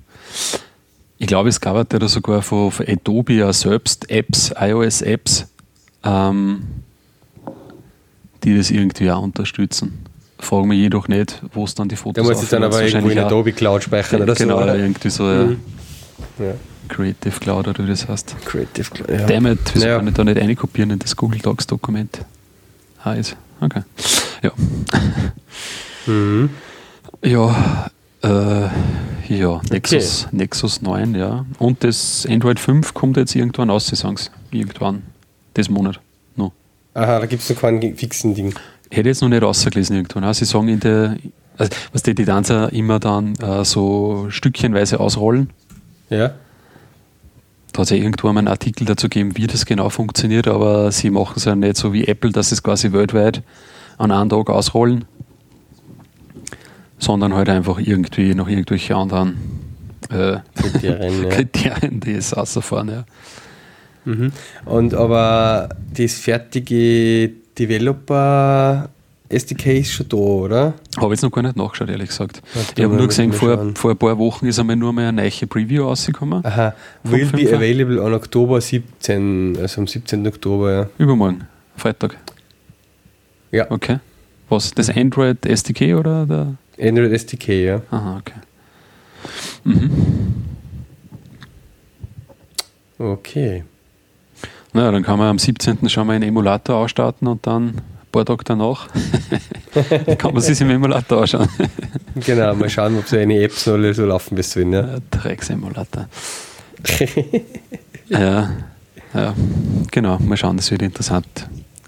[1.19, 5.47] Ich glaube, es gab ja da sogar von, von Adobe ja selbst Apps, iOS-Apps,
[6.03, 6.61] ähm,
[8.43, 10.05] die das irgendwie auch unterstützen.
[10.39, 13.09] Fragen mich jedoch nicht, wo es dann die Fotos Da muss ich dann aber irgendwo
[13.09, 14.63] in Adobe Cloud speichern oder Genau, so.
[14.63, 14.75] Oder?
[14.77, 15.59] irgendwie so Mhm.
[16.39, 16.53] Ja.
[16.87, 18.35] Creative Cloud oder wie das heißt.
[18.45, 19.09] Creative Cloud.
[19.09, 19.25] Ja.
[19.25, 19.97] Damit, wieso Ja.
[19.97, 22.19] kann ich da nicht einkopieren in das Google Docs Dokument?
[23.03, 23.35] Ah, ist.
[23.59, 23.81] Okay.
[24.43, 24.51] Ja.
[26.05, 26.49] Mhm.
[27.23, 27.89] Ja,
[28.27, 28.69] äh,
[29.29, 31.45] ja, Nexus, Nexus 9, ja.
[31.59, 34.31] Und das Android 5 kommt jetzt irgendwann aus, sie sagen es.
[34.51, 35.03] Irgendwann.
[35.53, 35.99] Das Monat.
[36.35, 36.51] No.
[36.93, 38.53] Aha, da gibt es noch keinen fixen Ding.
[38.89, 40.23] Hätte jetzt noch nicht rausgelesen irgendwann.
[40.23, 40.33] auch.
[40.33, 41.17] Sie sagen in der,
[41.57, 45.49] also, was die, die Dancer immer dann äh, so stückchenweise ausrollen.
[46.09, 46.33] Ja.
[47.73, 50.91] Da hat es ja irgendwo mal einen Artikel dazu gegeben, wie das genau funktioniert, aber
[50.91, 53.43] sie machen es ja nicht so wie Apple, dass sie es quasi weltweit
[53.97, 55.05] an einem Tag ausrollen,
[56.99, 59.37] sondern halt einfach irgendwie noch irgendwelche anderen
[60.09, 61.29] äh, Kriterien, ja.
[61.29, 62.89] Kriterien, die es rausfahren.
[62.89, 63.05] Ja.
[64.05, 64.31] Mhm.
[64.65, 68.89] Und aber das fertige Developer
[69.29, 70.73] SDK ist schon da, oder?
[70.97, 72.41] Habe jetzt noch gar nicht nachgeschaut, ehrlich gesagt.
[72.53, 73.75] Warte, ich habe nur gesehen, vor, schauen.
[73.75, 76.45] vor ein paar Wochen ist einmal nur mal eine neue Preview rausgekommen.
[76.45, 76.73] Aha.
[77.03, 80.25] Will be available on Oktober 17, also am 17.
[80.25, 80.89] Oktober, ja.
[80.97, 82.17] Übermorgen, Freitag.
[83.51, 83.99] Ja, Okay.
[84.49, 84.71] Was?
[84.73, 86.55] Das Android SDK oder der?
[86.79, 87.81] Android SDK, ja.
[87.91, 88.33] Aha, okay.
[89.63, 89.91] Mhm.
[92.99, 93.63] Okay.
[94.73, 95.89] Na, dann kann man am 17.
[95.89, 98.87] schon mal einen Emulator ausstarten und dann ein paar Tage danach
[100.17, 101.49] kann man sich im Emulator anschauen.
[102.15, 104.97] Genau, mal schauen, ob so eine Apps noch alle so laufen bis dahin, ja.
[105.11, 106.07] Drecksemulator.
[108.09, 108.51] ja,
[109.13, 109.33] ja,
[109.91, 110.19] genau.
[110.19, 111.47] Mal schauen, das wird interessant.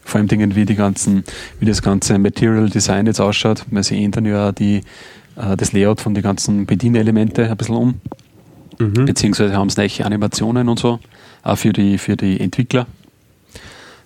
[0.09, 1.23] Vor allem Dingen, wie die ganzen,
[1.59, 3.63] wie das ganze Material Design jetzt ausschaut.
[3.69, 4.81] weil sie ändern ja die,
[5.35, 8.01] äh, das Layout von den ganzen Bedienelemente ein bisschen um.
[8.79, 9.05] Mhm.
[9.05, 10.99] Beziehungsweise haben sie neue Animationen und so,
[11.43, 12.87] auch für die, für die Entwickler,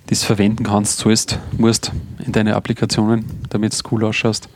[0.10, 1.94] die es verwenden kannst, sollst, musst
[2.26, 4.50] in deine Applikationen, damit es cool ausschaust.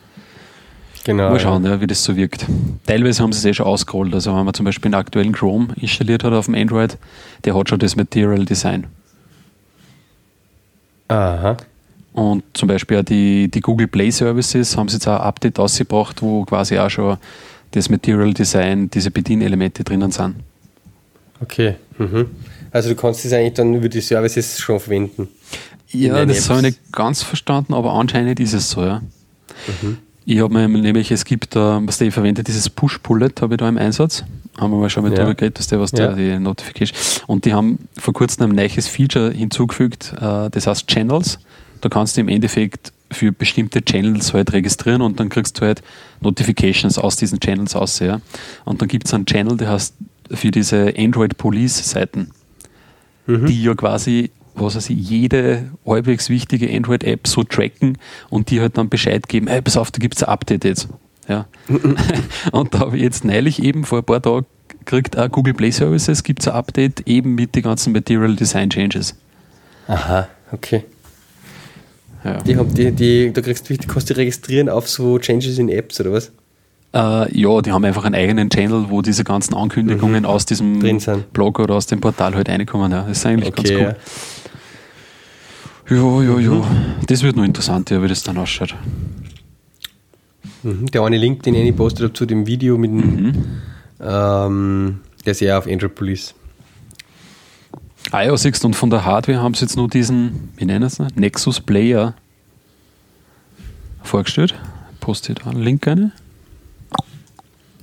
[1.04, 1.30] Genau.
[1.30, 2.44] Mal schauen, ja, wie das so wirkt.
[2.84, 4.12] Teilweise haben sie es eh schon ausgerollt.
[4.12, 6.98] Also wenn man zum Beispiel einen aktuellen Chrome installiert hat auf dem Android,
[7.44, 8.88] der hat schon das Material Design.
[11.08, 11.56] Aha.
[12.12, 15.58] Und zum Beispiel auch die, die Google Play Services haben sie jetzt auch ein Update
[15.58, 17.16] ausgebracht, wo quasi auch schon
[17.70, 20.36] das Material Design, diese Bedienelemente drinnen sind.
[21.40, 21.76] Okay.
[21.98, 22.26] Mhm.
[22.70, 25.28] Also du kannst das eigentlich dann über die Services schon verwenden.
[25.90, 29.00] Ja, das habe ich nicht ganz verstanden, aber anscheinend ist es so, ja.
[30.30, 33.66] Ich habe mir nämlich, es gibt da, was der verwendet, dieses Push-Bullet habe ich da
[33.66, 34.24] im Einsatz.
[34.58, 35.20] Haben wir mal schon mal Ja.
[35.20, 36.08] drüber geredet, dass der, was Ja.
[36.08, 36.94] da die Notification.
[37.26, 41.38] Und die haben vor kurzem ein neues Feature hinzugefügt, äh, das heißt Channels.
[41.80, 45.80] Da kannst du im Endeffekt für bestimmte Channels halt registrieren und dann kriegst du halt
[46.20, 47.98] Notifications aus diesen Channels aus.
[48.00, 48.20] Ja.
[48.66, 49.94] Und dann gibt es einen Channel, der heißt
[50.30, 52.32] für diese Android Police Seiten
[53.26, 57.98] die ja quasi, was weiß ich, jede halbwegs wichtige Android-App so tracken
[58.30, 60.88] und die halt dann Bescheid geben, hey, pass auf, da gibt es ein Update jetzt.
[61.28, 61.46] Ja.
[62.52, 64.46] und da habe ich jetzt neulich eben vor ein paar Tagen
[64.84, 68.70] gekriegt, auch Google Play Services gibt es ein Update eben mit den ganzen Material Design
[68.70, 69.14] Changes.
[69.86, 70.84] Aha, okay.
[72.24, 72.38] Ja.
[72.38, 75.68] Die haben die, die, da kriegst du, kannst du dich registrieren auf so Changes in
[75.68, 76.32] Apps oder was?
[76.94, 80.80] Äh, ja, die haben einfach einen eigenen Channel, wo diese ganzen Ankündigungen aus diesem Mhm.
[80.80, 81.32] Drin sind.
[81.32, 82.90] Blog oder aus dem Portal halt reinkommen.
[82.90, 83.02] Ja.
[83.02, 83.96] Das ist eigentlich Okay, ganz cool.
[85.90, 86.66] Ja, ja, ja.
[87.06, 88.74] Das wird noch interessant, ja, wie das dann ausschaut.
[90.62, 90.86] Mhm.
[90.86, 93.34] Der eine Link, den ich postet habe zu dem Video mit dem, Mhm.
[94.00, 96.34] ähm, der ist ja auf Android Police.
[98.10, 101.02] Ah ja, siehst und von der Hardware haben sie jetzt nur diesen, wie nennen sie
[101.04, 102.14] es, Nexus Player
[104.02, 104.54] vorgestellt.
[105.00, 106.12] Poste da einen Link rein.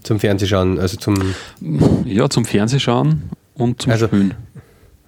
[0.04, 1.15] Zum Fernsehschauen, also zum.
[2.06, 3.24] Ja, zum Fernsehschauen
[3.56, 4.34] und zum Also, Spielen.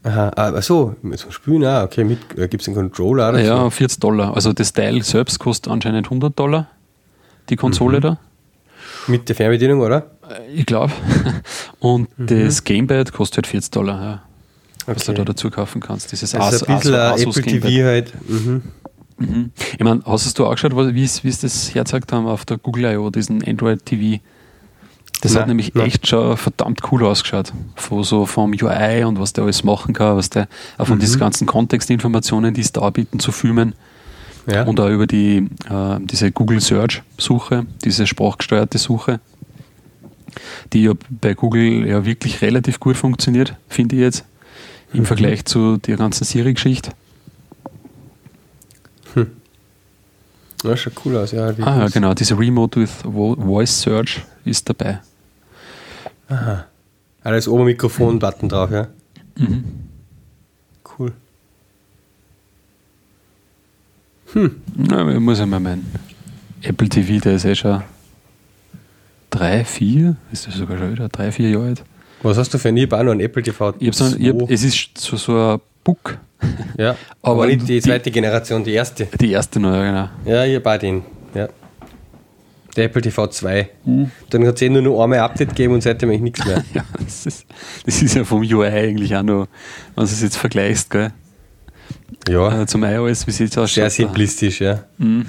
[0.08, 3.42] Aha, ah, ach so, zum Spülen, ah, okay, mit, äh, gibt es einen Controller oder
[3.44, 3.70] Ja, so?
[3.70, 4.34] 40 Dollar.
[4.36, 6.68] Also das Teil selbst kostet anscheinend 100 Dollar,
[7.50, 7.60] die Mhm.
[7.60, 8.18] Konsole da.
[9.08, 10.12] Mit der Fernbedienung, oder?
[10.30, 10.94] Äh, Ich glaube.
[11.80, 14.22] Und das Gamepad kostet halt 40 Dollar, ja,
[14.86, 15.16] was du Mhm.
[15.18, 15.26] Okay.
[15.26, 16.12] da dazu kaufen kannst.
[16.12, 17.70] Dieses Also As- ein bisschen Asus- Apple Gamepad.
[17.72, 18.14] TV halt.
[18.30, 18.62] Mhm.
[19.20, 19.52] Mhm.
[19.74, 23.10] Ich meine, hast du auch geschaut, wie es das hergezeigt haben auf der Google I.O.,
[23.10, 24.22] diesen Android TV?
[25.22, 25.88] Das Nein, hat nämlich nein.
[25.88, 27.52] echt schon verdammt cool ausgeschaut.
[27.76, 31.02] Von, so vom UI und was der alles machen kann, was der, auch von Mhm.
[31.02, 33.74] diesen ganzen Kontextinformationen, die es da anbieten, zu filmen.
[34.46, 34.64] Ja.
[34.64, 39.20] Und auch über die, äh, diese Google Search Suche, diese sprachgesteuerte Suche,
[40.72, 44.26] die ja bei Google ja wirklich relativ gut funktioniert, finde ich jetzt,
[44.94, 45.06] im Mhm.
[45.06, 46.92] Vergleich zu der ganzen Siri-Geschichte.
[50.64, 51.48] Ja, schaut cool aus, ja.
[51.62, 55.00] Ah ja, genau, diese Remote with Vo Voice Search ist dabei.
[56.30, 56.66] Ah,
[57.24, 58.88] da ist oben Mikrofon-Button drauf, ja.
[59.38, 59.64] Mhm.
[60.98, 61.14] Cool.
[64.76, 65.86] Na, ich muss ja mal meinen
[66.62, 67.82] Apple TV, der ist eh schon
[69.30, 71.84] drei, vier, ist das sogar schon wieder drei, vier Jahre alt.
[72.24, 72.78] Was hast du für ein?
[72.78, 73.74] Ich hab auch noch einen Apple TV?
[73.80, 76.18] Ich hab so ein, ich hab, es ist so, so ein Book,
[76.78, 79.06] ja, aber aber nicht die die- zweite Generation, die erste.
[79.20, 80.10] die erste noch, ja, genau.
[80.36, 81.02] Ja, ich hab auch den.
[81.34, 81.48] Ja.
[82.76, 83.70] Der Apple TV 2.
[83.86, 84.12] Mhm.
[84.30, 86.64] Dann hat es eh nur noch einmal Update gegeben und seitdem eigentlich nichts mehr.
[86.74, 87.46] Ja, das ist,
[87.86, 89.48] das ist ja vom UI eigentlich auch noch,
[89.96, 91.12] wenn du es jetzt vergleichst, gell?
[92.30, 93.74] Ja, Äh, zum iOS, wie sieht es aus?
[93.74, 94.84] sehr simplistisch, ja.
[94.98, 95.26] Mhm.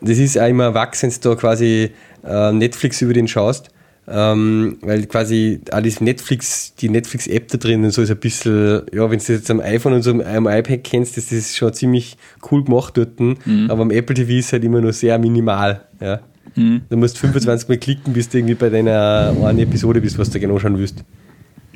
[0.00, 1.90] Das ist auch immer erwachsen, wenn du da quasi
[2.24, 3.68] äh, Netflix über den schaust.
[4.08, 8.82] Ähm, weil quasi auch das Netflix, die Netflix-App da drin und so ist ein bisschen,
[8.92, 11.72] ja, wenn du das jetzt am iPhone und so am, iPad kennst, das ist schon
[11.72, 12.16] ziemlich
[12.50, 13.18] cool gemacht dort.
[13.18, 13.66] Mhm.
[13.68, 15.82] Aber am Apple TV ist halt immer nur sehr minimal.
[16.00, 16.20] Ja.
[16.54, 16.82] Mhm.
[16.88, 20.38] Du musst 25 Mal klicken, bis du irgendwie bei deiner einen Episode bist, was du
[20.38, 21.02] genau schauen willst.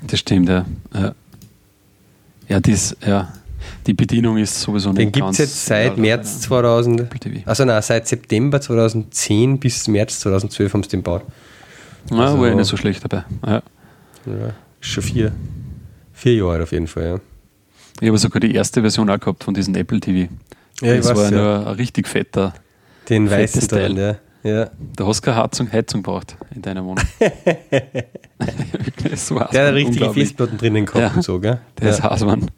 [0.06, 0.64] Das stimmt, ja.
[0.94, 1.14] ja.
[2.48, 3.32] Ja, dies, ja,
[3.86, 7.40] die Bedienung ist sowieso Den nicht gibt es jetzt seit März 2000, Apple TV.
[7.44, 11.22] also nein, seit September 2010 bis März 2012 haben sie den gebaut.
[12.10, 13.24] Ja, Also- war ja nicht so schlecht dabei.
[13.46, 13.62] Ja.
[14.26, 14.48] Ja,
[14.80, 15.32] ist schon vier,
[16.12, 17.20] vier Jahre auf jeden Fall, ja.
[18.00, 20.30] Ich habe sogar die erste Version auch gehabt von diesem Apple TV.
[20.80, 21.30] Ja, ich das weiß, war ja.
[21.30, 22.54] nur ein richtig fetter.
[23.08, 23.96] Den weißen Teil.
[23.98, 24.16] ja.
[24.50, 24.70] ja.
[24.96, 27.04] Da hast du keine Heizung, Heizung braucht in deiner Wohnung.
[29.14, 30.12] So heiß Der hat richtige.
[30.12, 31.12] Festplatten drinnen gehabt Ja.
[31.14, 31.60] und so, gell?
[31.80, 32.10] Der ist ja.
[32.10, 32.50] heiß, Mann.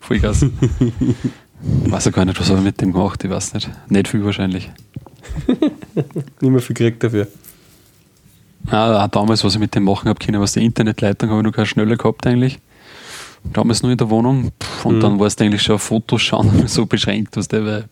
[0.00, 0.42] Vollgas.
[0.42, 0.50] Ich
[1.92, 3.68] weiß ja gar nicht, was habe ich mit dem gemacht, ich weiß nicht.
[3.88, 4.70] Nicht viel wahrscheinlich.
[5.46, 7.26] Nicht mehr viel gekriegt dafür.
[8.70, 11.44] Ah, auch damals, was ich mit dem machen habe können, was die Internetleitung habe ich
[11.46, 12.58] noch keine schnelle gehabt eigentlich.
[13.52, 14.50] Damals nur in der Wohnung.
[14.62, 15.00] Pff, Und Mhm.
[15.00, 17.84] dann warst du eigentlich schon auf Fotos schauen so beschränkt, was der weil,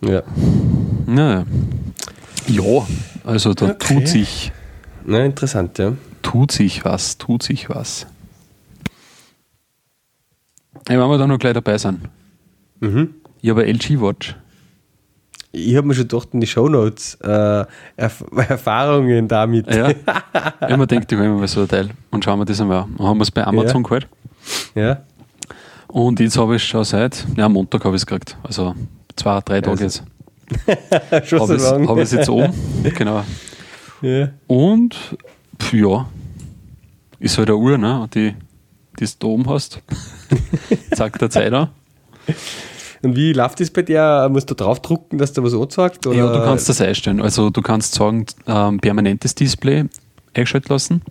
[0.00, 0.22] Ja.
[1.06, 1.44] naja.
[2.48, 2.86] Ja,
[3.24, 3.94] also da Okay.
[3.94, 4.52] tut sich,
[5.04, 5.92] Na, interessant, ja.
[6.22, 8.06] tut sich was, tut sich was.
[10.88, 12.00] Ja, wenn wir da noch gleich dabei sind.
[12.80, 13.14] Mhm.
[13.42, 14.36] Ich habe eine LG Watch.
[15.52, 17.64] Ich habe mir schon gedacht in die Shownotes äh,
[17.96, 19.72] Erf Erfahrungen damit.
[19.74, 19.88] Ja.
[19.90, 22.60] ich habe mir gedacht, ich hole mir mal so ein Teil und schauen wir das
[22.60, 22.94] einmal an.
[22.98, 23.88] Dann haben wir es bei Amazon Ja.
[23.88, 24.08] geholt.
[24.74, 25.02] ja.
[25.88, 28.36] Und jetzt habe ich es schon seit, ja, Montag habe ich es gekriegt.
[28.42, 28.74] Also
[29.14, 30.02] zwei, drei Tage Also, jetzt.
[31.28, 31.88] schon Habe so ich lange.
[31.88, 32.52] hab es jetzt oben.
[32.96, 33.24] Genau.
[34.02, 34.28] Ja.
[34.46, 34.94] Und,
[35.58, 36.06] pf, ja,
[37.18, 38.06] ist halt eine Uhr, ne?
[38.12, 38.34] Die,
[38.98, 39.80] die du da oben hast.
[40.94, 41.68] Zeigt der Zeit an.
[43.06, 44.28] Und wie läuft das bei dir?
[44.32, 46.08] Musst du draufdrucken, dass der was anzeigt?
[46.08, 46.16] Oder?
[46.16, 47.20] Ja, du kannst das einstellen.
[47.20, 49.84] Also du kannst sagen, ähm, permanentes Display
[50.34, 51.02] eingeschaltet lassen.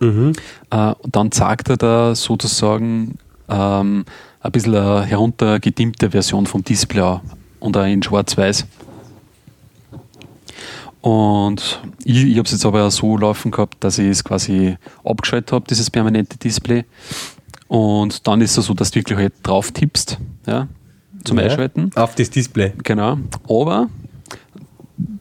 [0.00, 0.32] Mhm.
[0.70, 3.16] Äh, und dann zeigt er da sozusagen
[3.48, 4.04] ähm,
[4.40, 7.20] ein bisschen eine heruntergedimmte Version vom Display an
[7.60, 8.66] und auch in schwarz-weiß.
[11.00, 14.76] Und ich, ich habe es jetzt aber auch so laufen gehabt, dass ich es quasi
[15.04, 16.84] abgeschaltet habe, dieses permanente Display.
[17.68, 20.66] Und dann ist es so, dass du wirklich halt drauf tippst, ja,
[21.24, 21.44] zum Ja.
[21.44, 21.90] Einschalten.
[21.94, 22.72] Auf das Display.
[22.82, 23.18] Genau.
[23.48, 23.88] Aber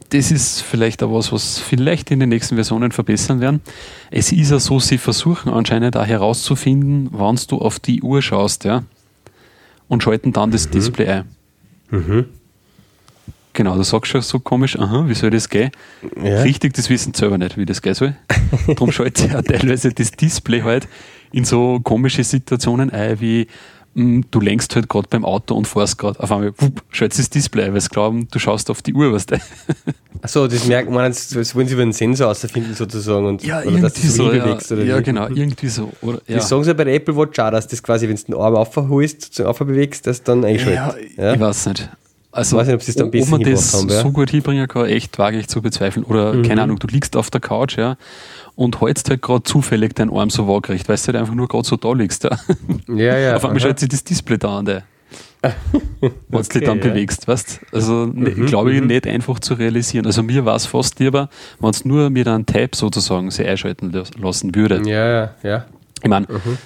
[0.10, 3.62] das ist vielleicht auch was, was vielleicht in den nächsten Versionen verbessern werden.
[4.10, 8.64] Es ist ja so, sie versuchen anscheinend auch herauszufinden, wann du auf die Uhr schaust,
[8.64, 8.84] ja,
[9.88, 11.26] und schalten dann das Display ein.
[11.92, 12.26] Mhm.
[13.54, 15.72] Genau, du sagst schon so komisch, aha, wie soll das gehen?
[16.24, 16.42] Ja.
[16.44, 18.16] Richtig, das wissen sie selber nicht, wie das gehen soll.
[18.68, 20.88] Darum schaltet sie auch teilweise das Display halt
[21.32, 23.48] in so komische Situationen ein, wie
[24.32, 27.74] du lenkst halt gerade beim Auto und fährst gerade auf einmal, wupp, schaltest das Display
[27.74, 29.38] weil sie glauben, du schaust auf die Uhr, weißt du?
[30.22, 33.26] Achso, das merkt man, das wollen sie über einen Sensor herausfinden sozusagen.
[33.26, 34.70] Und, oder dass du so bewegst.
[34.72, 35.04] ja, Oder ja wie.
[35.04, 35.92] genau, irgendwie so.
[36.02, 36.38] Oder, ja.
[36.38, 38.36] Das sagen sie ja bei der Apple Watch auch, dass das quasi, wenn du den
[38.36, 41.18] Arm aufholst, sozusagen aufbewegst, dass dann ja, einschaltet.
[41.18, 41.90] Ja, ich weiß nicht.
[42.32, 44.02] Also, Ich weiß nicht, ob dann ob man das haben, ja.
[44.04, 46.04] so gut hinbringen kann, echt wage ich zu bezweifeln.
[46.06, 46.44] Oder, Mhm.
[46.44, 47.98] keine Ahnung, du liegst auf der Couch, ja,
[48.60, 51.65] und hältst halt gerade zufällig deinen Arm so waagrecht, weil du halt einfach nur gerade
[51.65, 52.26] so da liegst.
[52.26, 52.38] Ja.
[52.93, 53.17] ja.
[53.17, 54.65] ja Auf einmal schaltet sich das Display da an.
[55.41, 56.74] Wenn du dich dann ja.
[56.76, 60.06] Mhm, bewegst, weißt Also, ne, glaube ich, nicht einfach zu realisieren.
[60.06, 61.30] Also, mir war es fast lieber,
[61.62, 64.82] wenn es nur mit einem Tab sozusagen sich einschalten las- lassen würde.
[64.86, 65.65] Ja, ja, ja.
[66.04, 66.58] Ich meine, Mhm.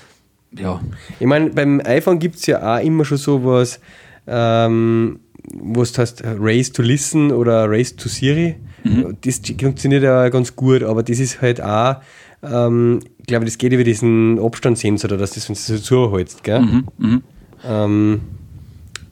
[0.59, 0.81] ja,
[1.19, 3.79] Ich meine, beim iPhone gibt es ja auch immer schon sowas,
[4.25, 5.19] ähm,
[5.53, 8.55] wo es heißt Race to Listen oder Race to Siri.
[8.83, 9.17] Mhm.
[9.21, 11.97] Das funktioniert ja ganz gut, aber das ist halt auch,
[12.41, 16.43] ähm, ich glaube, das geht über diesen Abstandssensor, oder dass das, wenn du so zuhältst,
[16.43, 16.61] gell?
[16.61, 17.23] mhm, mhm.
[17.65, 18.21] Ähm,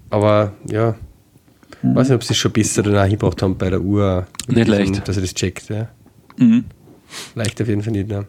[0.10, 0.96] aber ja,
[1.84, 1.96] Mhm.
[1.96, 4.28] weiß nicht, ob sie es schon besser danach hingebracht haben bei der Uhr.
[4.48, 5.08] Nicht diesem, leicht.
[5.08, 5.88] Dass er das checkt, ja.
[6.38, 6.66] Mhm.
[7.34, 8.28] Leicht auf jeden Fall nicht, ne?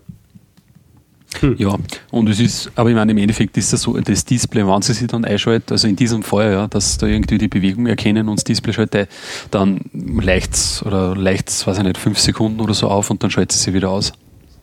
[1.59, 1.77] Ja,
[2.11, 4.95] und es ist, aber ich meine, im Endeffekt ist das so, das Display, wenn sie
[4.95, 8.37] sich dann einschaltet, also in diesem Fall, ja, dass da irgendwie die Bewegung erkennen und
[8.37, 9.11] das Display schaltet,
[9.51, 13.23] dann leicht es oder leicht es, weiß ich nicht, fünf Sekunden oder so auf und
[13.23, 14.13] dann schaltet sie wieder aus.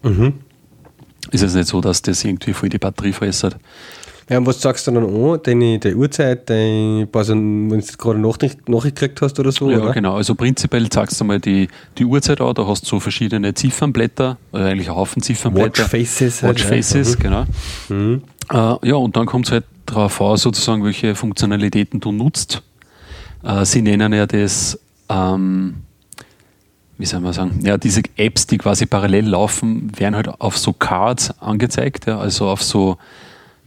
[0.04, 0.34] Mhm.
[1.32, 3.58] Ist es nicht so, dass das irgendwie voll die Batterie veressert.
[4.30, 5.40] Ja, und was sagst du dann an?
[5.42, 9.72] Deine, deine Uhrzeit, deine, also, wenn du gerade Nachricht, Nachricht gekriegt hast oder so?
[9.72, 9.92] Ja, oder?
[9.92, 10.16] genau.
[10.16, 14.38] Also prinzipiell zeigst du mal die, die Uhrzeit an, da hast du so verschiedene Ziffernblätter,
[14.54, 15.84] äh, eigentlich ein Haufen Ziffernblätter.
[15.84, 16.44] Watchfaces.
[16.44, 17.20] halt, Watchfaces, ja.
[17.20, 17.46] genau.
[17.90, 18.22] Mhm.
[18.52, 22.62] Äh, ja, und dann kommt es halt darauf an, sozusagen, welche Funktionalitäten du nutzt.
[23.44, 25.74] Äh, sie nennen ja das, ähm,
[27.00, 30.72] wie soll man sagen, ja, diese Apps, die quasi parallel laufen, werden halt auf so
[30.72, 32.98] Cards angezeigt, ja, also auf so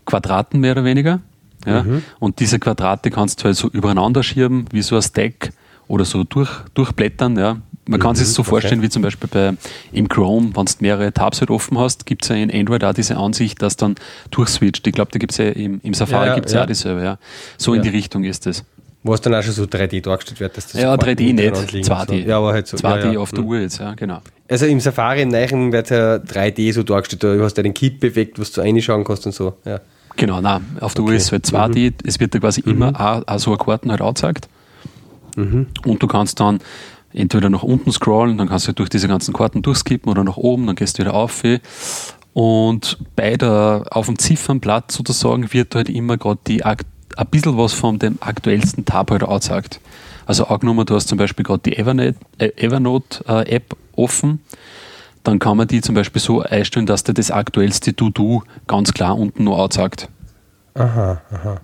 [0.05, 1.21] Quadraten mehr oder weniger.
[1.67, 1.85] Ja.
[2.19, 5.53] Und diese Quadrate kannst du halt so übereinander schieben, wie so ein Stack
[5.87, 7.37] oder so durch, durchblättern.
[7.39, 7.59] Ja.
[7.87, 8.51] Man kann sich das so okay.
[8.51, 9.53] vorstellen, wie zum Beispiel bei,
[9.93, 12.95] im Chrome, wenn du mehrere Tabs halt offen hast, gibt es ja in Android auch
[12.95, 13.95] diese Ansicht, dass dann
[14.31, 14.87] durchswitcht.
[14.87, 16.63] Ich glaube, da gibt es ja im, im Safari Ja, es ja.
[16.63, 17.03] auch dieselbe.
[17.03, 17.19] Ja.
[17.59, 17.91] So in Ja.
[17.91, 18.65] die Richtung ist es.
[19.05, 20.57] Wo es dann auch schon so 3D dargestellt wird.
[20.57, 22.07] Dass das Ja, so 3D nicht, hintereinander liegen, 2D.
[22.23, 22.29] So.
[22.29, 22.77] Ja, aber halt so.
[22.77, 23.19] 2D ja, ja.
[23.21, 23.49] auf der Mhm.
[23.49, 24.21] Uhr jetzt, ja, genau.
[24.49, 27.23] Also im Safari im Neuen wird ja 3D so dargestellt.
[27.25, 29.55] Du hast ja den Kit bewegt, was du reinschauen kannst und so.
[29.65, 29.81] Ja.
[30.17, 31.17] Genau, nein, auf der Uhr Okay.
[31.17, 34.49] ist halt 2D, es wird dir quasi immer auch, auch so eine Karten halt angezeigt.
[35.37, 35.67] Mhm.
[35.85, 36.61] Und du kannst dann
[37.13, 40.37] entweder nach unten scrollen, dann kannst du halt durch diese ganzen Karten durchskippen oder nach
[40.37, 41.43] oben, dann gehst du wieder auf.
[42.35, 46.77] Und bei der, auf dem Ziffernblatt sozusagen wird halt immer gerade die ein
[47.31, 49.81] bisschen was von dem aktuellsten Tab halt angezeigt.
[50.25, 53.61] Also angenommen, du hast zum Beispiel gerade die Evernote, äh, Evernote äh,
[53.97, 54.41] offen,
[55.23, 59.17] dann kann man die zum Beispiel so einstellen, dass dir das aktuellste To-Do ganz klar
[59.19, 60.09] unten noch anzeigt.
[60.75, 61.61] Aha, aha.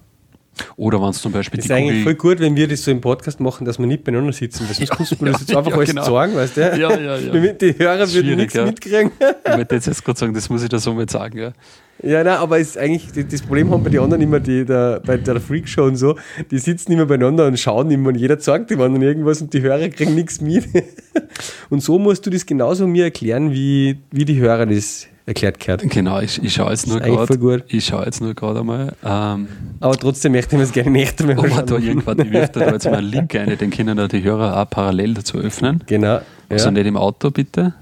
[0.77, 2.91] Oder wenn es zum Beispiel Das ist die eigentlich voll gut, wenn wir das so
[2.91, 4.67] im Podcast machen, dass wir nicht beieinander sitzen.
[4.69, 6.05] Weil sonst muss man das jetzt einfach ja, alles genau.
[6.05, 6.61] sagen, weißt du?
[6.61, 7.19] Ja, ja, ja.
[7.33, 8.65] Damit die Hörer würden nichts ja.
[8.65, 9.13] mitkriegen.
[9.19, 11.39] ich wollte jetzt, jetzt gerade sagen, das muss ich da so mal sagen.
[11.39, 11.53] Ja.
[12.01, 15.01] Ja, nein, aber ist eigentlich, das- das Problem haben bei den anderen immer, die, der,
[15.05, 16.17] bei der Freakshow und so,
[16.51, 19.63] die sitzen immer beieinander und schauen immer und jeder zeigt dem anderen irgendwas und die
[19.63, 20.67] Hörer kriegen nichts mit.
[21.71, 25.83] Und so musst du das genauso mir erklären, wie, wie die Hörer das erklärt gehört.
[25.89, 27.65] Genau, ich, ich schaue jetzt nur gerade.
[27.69, 28.95] Ich schaue jetzt nur gerade einmal.
[29.05, 29.47] Ähm,
[29.79, 31.83] Aber trotzdem möchte ich mir das gerne nicht mehr ob man da anschauen.
[31.85, 34.69] irgendwann, ich wirf da jetzt mal einen Link ein, den können da die Hörer auch
[34.71, 35.85] parallel dazu öffnen.
[35.87, 36.21] Genau.
[36.49, 36.71] Also Ja.
[36.73, 37.75] nicht im Auto bitte.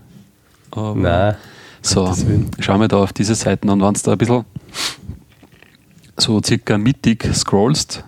[0.73, 1.37] Aber Nein.
[1.83, 2.13] So,
[2.59, 4.45] schauen wir da auf diese Seiten und wenn du da ein bisschen
[6.19, 8.03] so circa mittig scrollst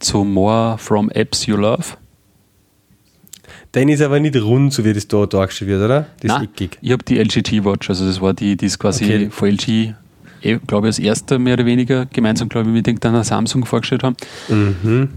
[0.00, 1.84] zu More from Apps You Love.
[3.72, 6.06] Dein ist aber nicht rund, so wie das da dargestellt wird, oder?
[6.20, 6.78] Das ist Nein, eckig.
[6.80, 9.28] ich habe die LG G-Watch, also das war die, die ist quasi Okay.
[9.30, 9.94] von LG,
[10.42, 14.02] eh, glaube ich, als erster mehr oder weniger gemeinsam, glaube ich, mit irgendeiner Samsung vorgestellt
[14.02, 14.16] haben.
[14.48, 15.08] Mhm.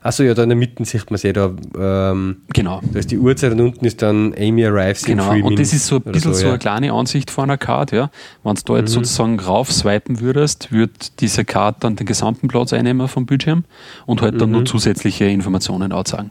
[0.00, 1.50] Achso, ja, da in der Mitte sieht man es ja da.
[1.76, 2.80] Ähm, Genau.
[2.92, 5.86] da ist die Uhrzeit und unten ist dann Amy arrives in Genau, und das ist
[5.88, 6.48] so ein bisschen so, ja.
[6.50, 7.96] eine kleine Ansicht von einer Karte.
[7.96, 8.10] Ja.
[8.44, 8.78] Wenn du da Mhm.
[8.78, 13.64] jetzt sozusagen rauf swipen würdest, wird diese Karte dann den gesamten Platz einnehmen vom Bildschirm
[14.06, 16.30] und halt dann nur zusätzliche Informationen anzeigen.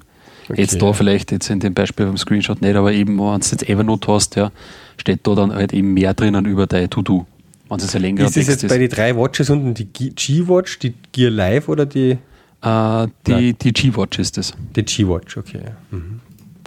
[0.50, 3.48] Okay, jetzt da vielleicht, jetzt in dem Beispiel beim Screenshot nicht, aber eben, wenn du
[3.48, 4.52] jetzt Evernote hast, ja,
[4.98, 7.26] steht da dann halt eben mehr drinnen über dein To-Do.
[7.70, 10.80] Wenn es ein längerer Ist das Text jetzt bei den drei Watches unten die G-Watch,
[10.80, 12.18] die Gear Live oder die,
[12.62, 14.54] Äh, die, die G-Watch ist das.
[14.76, 15.36] die G-Watch?
[15.38, 15.60] Okay.
[15.66, 15.72] ja.
[15.98, 16.22] Mhm.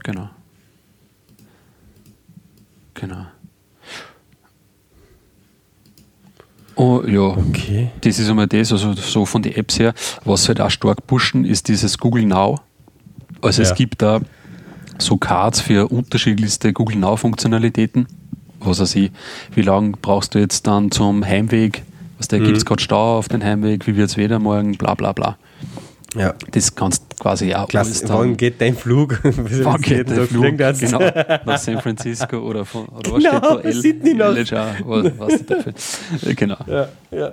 [0.04, 0.28] Genau.
[2.94, 3.26] Genau.
[6.76, 7.90] Oh ja, Okay.
[8.00, 9.92] das ist einmal das, also so von den Apps her.
[10.24, 12.60] Was halt auch stark pushen, ist dieses Google Now.
[13.42, 13.68] Also Ja.
[13.68, 14.20] es gibt da
[14.98, 18.06] so Cards für unterschiedlichste Google Now Funktionalitäten.
[18.60, 19.10] Was weiß ich,
[19.54, 21.82] wie lange brauchst du jetzt dann zum Heimweg?
[22.18, 22.44] Was da Mhm.
[22.44, 23.86] gibt es gerade Stau auf den Heimweg?
[23.86, 24.76] Wie wird es wieder morgen?
[24.76, 25.38] Bla bla bla.
[26.16, 26.34] Ja.
[26.50, 28.08] Das kannst du quasi auch alles Klasse.
[28.08, 29.20] Wann geht dein Flug?
[29.22, 30.98] Wann geht der Flug genau,
[31.46, 34.34] nach San Francisco oder von oder was Genau, steht da?
[34.34, 35.72] El, was, was dafür?
[36.36, 36.56] Genau.
[36.66, 37.32] Ja, ja.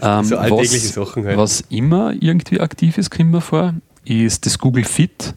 [0.00, 1.36] Ähm, So alltägliche was, Sachen halt.
[1.36, 3.74] Was immer irgendwie aktiv ist, kommt mir vor,
[4.08, 5.34] ist das Google Fit,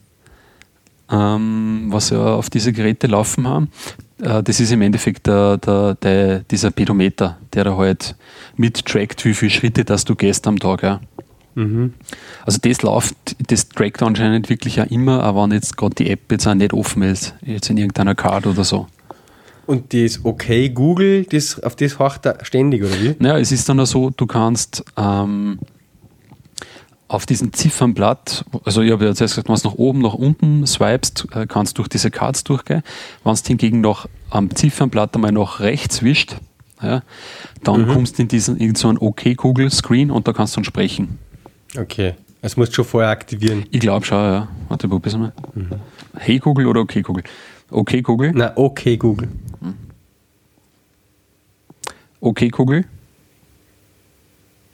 [1.12, 3.70] ähm, was ja auf diese Geräte laufen haben.
[4.22, 8.16] Äh, das ist im Endeffekt der, der, der, dieser Pedometer, der da halt
[8.56, 10.84] mittrackt, wie viele Schritte dass du gehst am Tag.
[10.84, 11.02] Ja.
[11.56, 11.94] Mhm.
[12.46, 13.16] Also das läuft,
[13.52, 16.74] das trackt anscheinend wirklich ja immer, aber wenn jetzt gerade die App jetzt auch nicht
[16.74, 18.88] offen ist, jetzt in irgendeiner Card oder so.
[19.68, 23.16] Und das Okay Google, das, auf das horcht er ständig, oder wie?
[23.20, 25.60] Naja, es ist dann auch so, du kannst ähm,
[27.14, 30.14] auf diesem Ziffernblatt, also ich habe ja jetzt erst gesagt, wenn du nach oben, nach
[30.14, 32.84] unten swipest, äh, kannst du durch diese Cards durchgehen.
[33.24, 36.38] Wenn du hingegen noch am Ziffernblatt einmal nach rechts wischt,
[36.82, 37.02] ja,
[37.64, 41.20] dann kommst du in diesen in so einen OK-Google-Screen und da kannst du dann sprechen.
[41.78, 42.16] Okay.
[42.42, 43.66] Das musst du schon vorher aktivieren.
[43.70, 44.48] Ich glaube schon, ja.
[44.68, 45.32] Warte, probier's mal.
[46.18, 47.24] Hey Google oder OK Google?
[47.70, 48.32] OK Google?
[48.34, 49.28] Na, okay Google.
[52.24, 52.86] Okay, Kugel.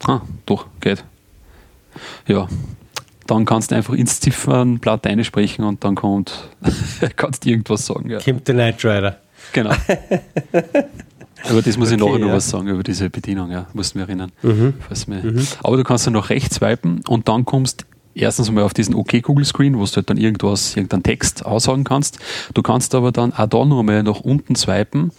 [0.06, 1.02] Ah, doch, geht.
[2.26, 2.48] Ja,
[3.26, 6.48] dann kannst du einfach ins Ziffernblatt einsprechen und dann kommt,
[7.16, 8.10] kannst du irgendwas sagen.
[8.10, 8.20] Ja.
[8.20, 9.18] Kommt der Knight Rider.
[9.52, 9.70] Genau.
[11.48, 12.34] Aber das muss ich Okay, nachher noch ja.
[12.34, 13.66] was sagen über diese Bedienung, ja.
[13.72, 14.32] Musst du mich erinnern.
[14.42, 14.74] Mhm.
[15.06, 15.34] Mir.
[15.62, 19.78] Aber du kannst dann nach rechts swipen und dann kommst erstens einmal auf diesen OK-Kugel-Screen,
[19.78, 22.18] wo du halt dann irgendwas, irgendeinen Text aussagen kannst.
[22.54, 25.12] Du kannst aber dann auch da noch mal nach unten swipen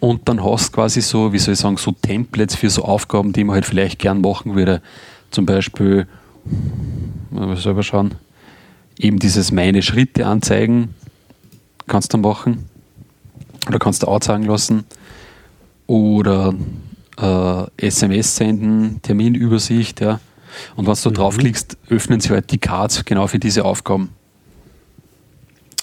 [0.00, 3.32] und dann hast du quasi so, wie soll ich sagen, so Templates für so Aufgaben,
[3.32, 4.82] die man halt vielleicht gern machen würde.
[5.30, 6.08] Zum Beispiel,
[7.30, 8.14] mal selber schauen,
[8.98, 10.94] eben dieses meine Schritte anzeigen,
[11.86, 12.66] kannst du machen.
[13.68, 14.84] Oder kannst du anzeigen lassen.
[15.86, 16.54] Oder
[17.18, 20.20] äh, SMS senden, Terminübersicht, ja.
[20.76, 24.10] Und wenn du da draufklickst, öffnen sich halt die Cards genau für diese Aufgaben.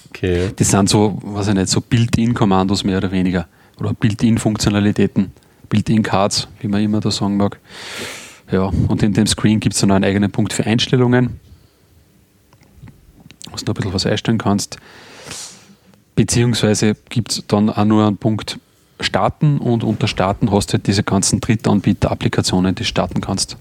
[0.10, 0.52] Okay.
[0.56, 3.48] Das sind so, weiß ich nicht, so Built-in-Kommandos mehr oder weniger.
[3.80, 5.32] Oder Built-in-Funktionalitäten.
[5.70, 7.60] Built-in-Cards, wie man immer da sagen mag.
[8.52, 11.40] Ja, und in dem Screen gibt es dann einen eigenen Punkt für Einstellungen,
[13.50, 14.78] wo du noch ein bisschen was einstellen kannst.
[16.16, 18.60] Beziehungsweise gibt es dann auch nur einen Punkt
[19.00, 23.58] starten und unter Starten hast du halt diese ganzen Drittanbieter-Applikationen, die du starten kannst.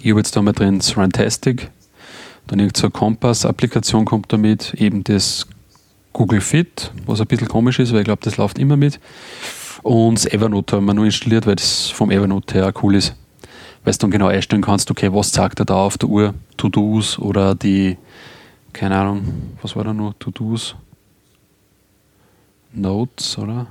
[0.00, 1.70] Ich habe jetzt da mal drin Runtastic,
[2.46, 5.46] dann irgendeine Kompass-Applikation kommt damit, eben das
[6.12, 9.00] Google Fit, was ein bisschen komisch ist, weil ich glaube, das läuft immer mit.
[9.84, 13.14] Und Evernote haben wir nur installiert, weil das vom Evernote her cool ist.
[13.84, 16.34] Weil du dann genau einstellen kannst, okay, was sagt er da auf der Uhr?
[16.56, 17.98] To-Dos oder die,
[18.72, 20.14] keine Ahnung, was war da noch?
[20.18, 20.74] To-Dos?
[22.72, 23.66] Notes, oder?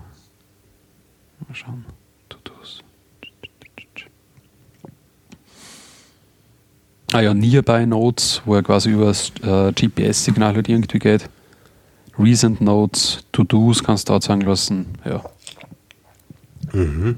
[1.47, 1.83] Mal schauen.
[2.29, 2.83] To-Dos.
[7.11, 11.27] Ah ja, Nearby Notes, wo er quasi über das äh, GPS-Signal halt irgendwie geht.
[12.19, 14.85] Recent Notes, To-Dos kannst du da sagen lassen.
[15.03, 15.23] Ja.
[16.73, 17.15] Mhm.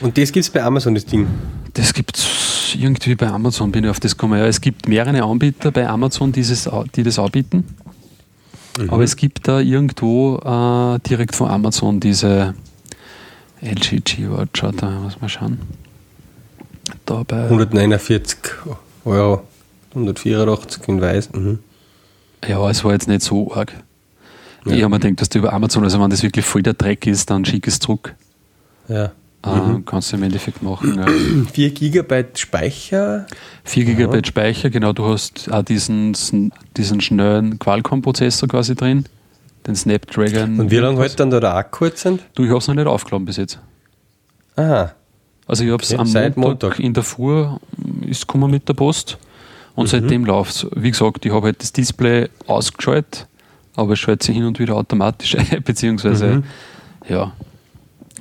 [0.00, 1.26] Und das gibt es bei Amazon, das Ding?
[1.72, 4.38] Das gibt es irgendwie bei Amazon, bin ich auf das gekommen.
[4.38, 7.64] Ja, es gibt mehrere Anbieter bei Amazon, dieses, die das anbieten.
[8.78, 8.90] Mhm.
[8.90, 12.54] Aber es gibt da irgendwo äh, direkt von Amazon diese
[13.62, 15.58] LG G-Watch, da muss man schauen.
[17.04, 18.38] Da bei 149
[19.04, 19.42] Euro,
[19.90, 21.32] 184 in weiß.
[21.32, 21.58] Mhm.
[22.46, 23.72] Ja, es war jetzt nicht so arg.
[24.66, 24.76] Ja.
[24.76, 27.06] Ich habe mir gedacht, dass du über Amazon, also wenn das wirklich voll der Dreck
[27.06, 28.14] ist, dann schick es zurück.
[28.88, 29.12] Ja.
[29.44, 29.84] Äh, mhm.
[29.84, 30.96] Kannst du im Endeffekt machen.
[30.96, 31.06] Ja.
[31.52, 33.26] 4 GB Speicher.
[33.64, 34.24] 4 GB ja.
[34.24, 34.92] Speicher, genau.
[34.92, 36.16] Du hast auch diesen,
[36.76, 39.04] diesen schnellen Qualcomm-Prozessor quasi drin.
[39.66, 40.60] Den Snapdragon.
[40.60, 42.02] Und wie lange hält dann da der Akku jetzt?
[42.02, 42.22] Sind?
[42.34, 43.58] Du, ich habe es noch nicht aufgeladen bis jetzt.
[44.56, 44.92] Aha.
[45.46, 47.46] Also ich habe es am Montag, Montag, in der Früh
[48.02, 49.18] ist gekommen mit der Post
[49.76, 49.90] und mhm.
[49.90, 50.66] seitdem läuft es.
[50.74, 53.28] Wie gesagt, ich habe halt das Display ausgeschaltet,
[53.76, 56.44] aber es schaltet sich hin und wieder automatisch ein, beziehungsweise mhm.
[57.08, 57.32] ja,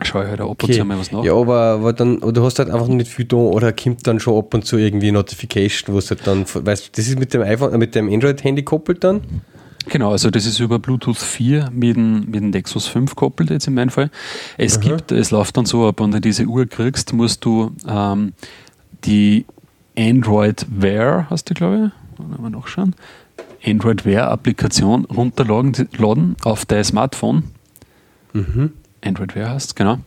[0.01, 0.67] schaue ich halt ab okay.
[0.67, 1.23] und zu mal was nach.
[1.23, 4.19] Ja, aber, aber dann, oder du hast halt einfach nicht viel da oder kommt dann
[4.19, 7.33] schon ab und zu irgendwie Notification, wo es halt dann, weißt du, das ist mit
[7.33, 9.21] dem iPhone, mit dem Android-Handy koppelt dann?
[9.87, 13.67] Genau, also das ist über Bluetooth 4 mit dem, mit dem Nexus 5 koppelt jetzt
[13.67, 14.09] in meinem Fall.
[14.57, 14.89] Es Aha.
[14.89, 18.33] gibt, es läuft dann so ab, wenn du diese Uhr kriegst, musst du ähm,
[19.05, 19.45] die
[19.97, 22.95] Android Wear, hast du glaube ich, mal nachschauen,
[23.65, 27.43] Android Wear Applikation runterladen auf dein Smartphone.
[28.33, 28.73] Mhm.
[29.03, 29.99] Android Wear hast, genau.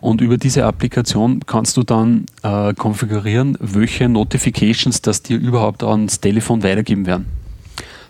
[0.00, 6.20] Und über diese Applikation kannst du dann äh, konfigurieren, welche Notifications das dir überhaupt ans
[6.20, 7.26] Telefon weitergeben werden.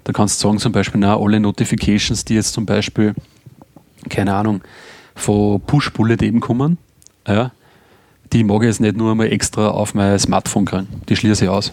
[0.05, 3.14] Da kannst du sagen, zum Beispiel, na, alle Notifications, die jetzt zum Beispiel,
[4.11, 4.61] keine Ahnung,
[5.14, 6.76] von Push-Bullet eben kommen,
[7.26, 7.52] ja,
[8.32, 10.88] die mag ich jetzt nicht nur einmal extra auf mein Smartphone kriegen.
[11.09, 11.72] Die schließe ich aus.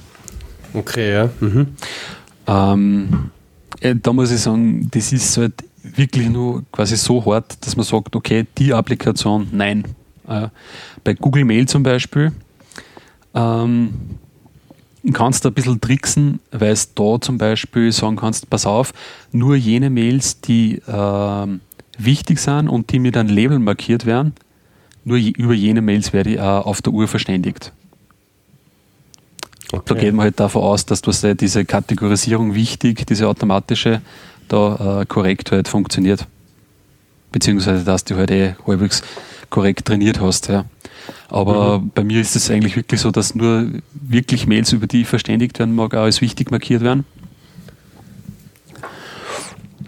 [0.74, 1.30] Okay, ja.
[1.42, 1.76] Mhm.
[2.48, 3.32] Ähm,
[3.80, 7.86] äh, da muss ich sagen, das ist halt wirklich nur quasi so hart, dass man
[7.86, 9.84] sagt, okay, die Applikation, nein.
[10.28, 10.48] Äh,
[11.04, 12.32] bei Google Mail zum Beispiel
[13.34, 13.94] ähm,
[15.14, 18.94] kannst du ein bisschen tricksen, weil es da zum Beispiel sagen kannst, pass auf,
[19.32, 21.48] nur jene Mails, die äh,
[21.98, 24.34] wichtig sind und die mit einem Label markiert werden,
[25.04, 27.74] nur über jene Mails werde ich auch auf der Uhr verständigt.
[29.72, 29.84] Okay.
[29.86, 34.02] Da geht man halt davon aus, dass du diese Kategorisierung wichtig, diese automatische,
[34.48, 36.28] da äh, korrekt halt funktioniert.
[37.32, 39.02] Beziehungsweise, dass du halt eh halbwegs
[39.50, 40.50] korrekt trainiert hast.
[40.50, 40.66] Ja.
[41.30, 41.92] Aber mhm.
[41.96, 45.60] bei mir ist es eigentlich wirklich so, dass nur wirklich Mails, über die ich verständigt
[45.60, 47.06] werden mag, auch als wichtig markiert werden.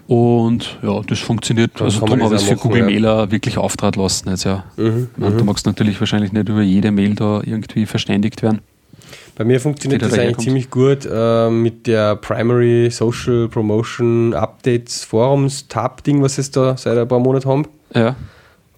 [0.06, 1.72] Und ja, das funktioniert.
[1.76, 2.84] Dann also darum habe ich es für Google ja.
[2.84, 4.28] Mailer wirklich auftrat lassen.
[4.28, 4.64] Jetzt, ja.
[4.76, 5.38] Mhm, mhm.
[5.38, 8.60] Du magst natürlich wahrscheinlich nicht über jede Mail da irgendwie verständigt werden.
[9.36, 15.66] Bei mir funktioniert das eigentlich ziemlich gut äh, mit der Primary Social Promotion Updates Forums
[15.66, 17.66] Tab-Ding, was es da seit ein paar Monaten haben.
[17.94, 18.14] Ja.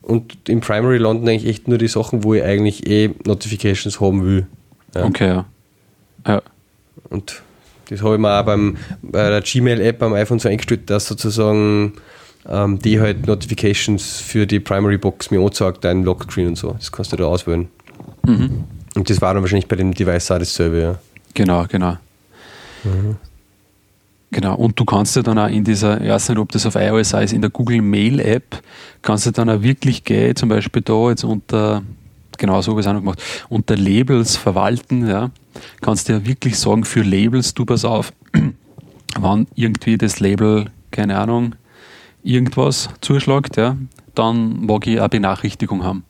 [0.00, 4.24] Und im Primary landen eigentlich echt nur die Sachen, wo ich eigentlich eh Notifications haben
[4.24, 4.46] will.
[4.94, 5.04] Ja.
[5.04, 5.44] Okay, ja.
[6.26, 6.42] ja.
[7.10, 7.42] Und
[7.90, 11.94] das habe ich mir auch beim, bei der Gmail-App am iPhone so eingestellt, dass sozusagen
[12.48, 16.72] ähm, die halt Notifications für die Primary Box mir anzeigt, deinen Lockscreen und so.
[16.72, 17.68] Das kannst du da auswählen.
[18.24, 18.64] Mhm.
[18.96, 20.98] Und das war dann wahrscheinlich bei dem Device auch dasselbe, ja.
[21.34, 21.98] Genau, genau.
[22.82, 23.16] Mhm.
[24.30, 26.74] Genau, und du kannst ja dann auch in dieser, ich weiß nicht, ob das auf
[26.74, 28.60] iOS ist, in der Google Mail App,
[29.02, 31.82] kannst du dann auch wirklich gehen, zum Beispiel da jetzt unter,
[32.36, 35.30] genau so habe ich es auch noch gemacht, unter Labels verwalten, ja,
[35.80, 38.12] kannst du ja wirklich sagen, für Labels, du pass auf,
[39.18, 41.54] wann irgendwie das Label, keine Ahnung,
[42.24, 43.76] irgendwas zuschlagt, ja,
[44.14, 46.04] dann mag ich eine Benachrichtigung haben.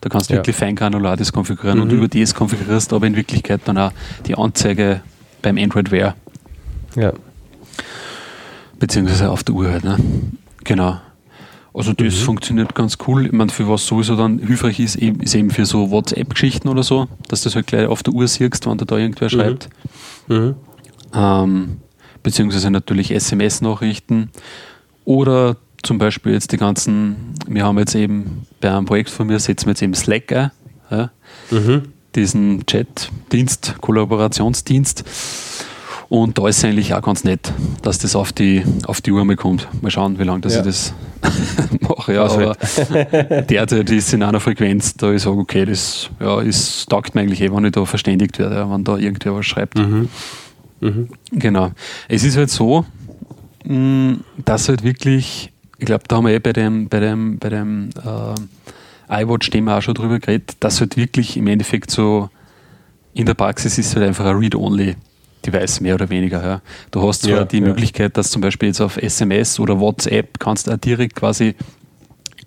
[0.00, 0.38] Da kannst du ja.
[0.38, 1.84] wirklich feingranular das konfigurieren mhm.
[1.84, 3.92] und über das konfigurierst du aber in Wirklichkeit dann auch
[4.26, 5.02] die Anzeige
[5.42, 6.14] beim Android Wear.
[6.96, 7.12] Ja.
[8.78, 9.98] Beziehungsweise auf der Uhr halt, ne?
[10.64, 10.98] Genau.
[11.72, 12.24] Also das mhm.
[12.24, 13.26] funktioniert ganz cool.
[13.26, 17.06] Ich meine, für was sowieso dann hilfreich ist, ist eben für so WhatsApp-Geschichten oder so,
[17.28, 19.30] dass du das halt gleich auf der Uhr siehst, wenn da, da irgendwer mhm.
[19.30, 19.68] schreibt.
[20.28, 20.54] Mhm.
[21.14, 21.76] Ähm,
[22.22, 24.30] beziehungsweise natürlich SMS-Nachrichten.
[25.04, 29.38] Oder zum Beispiel jetzt die ganzen, wir haben jetzt eben bei einem Projekt von mir
[29.38, 30.50] setzen wir jetzt eben Slack ein,
[30.90, 31.10] ja,
[31.50, 31.92] mhm.
[32.14, 35.04] diesen Chat-Dienst, Kollaborationsdienst.
[36.10, 37.52] Und da ist es eigentlich auch ganz nett,
[37.82, 39.68] dass das auf die, auf die Uhr mal kommt.
[39.80, 40.60] Mal schauen, wie lange dass ja.
[40.60, 40.92] ich das
[41.80, 42.14] mache.
[42.14, 42.56] Ja, aber
[43.48, 47.40] derzeit ist in einer Frequenz, da ich sage, okay, das ja, ist, taugt mir eigentlich
[47.40, 49.78] eh, wenn ich da verständigt werde, wenn da irgendwer was schreibt.
[49.78, 50.08] Mhm.
[50.80, 51.08] Mhm.
[51.30, 51.70] Genau.
[52.08, 52.84] Es ist halt so,
[53.64, 57.48] mm, dass halt wirklich, ich glaube, da haben wir eh bei dem, bei dem, bei
[57.48, 57.88] dem
[59.08, 62.28] äh, iWatch-Thema auch schon drüber geredet, dass halt wirklich im Endeffekt so
[63.14, 64.94] in der Praxis ist halt einfach ein Read-Only
[65.44, 66.44] Device mehr oder weniger.
[66.44, 66.60] Ja.
[66.90, 67.66] Du hast zwar ja, die ja.
[67.66, 71.54] Möglichkeit, dass zum Beispiel jetzt auf SMS oder WhatsApp kannst du direkt quasi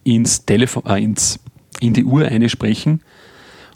[0.04, 1.40] ins Telefon, äh, ins,
[1.80, 3.02] in die Uhr einsprechen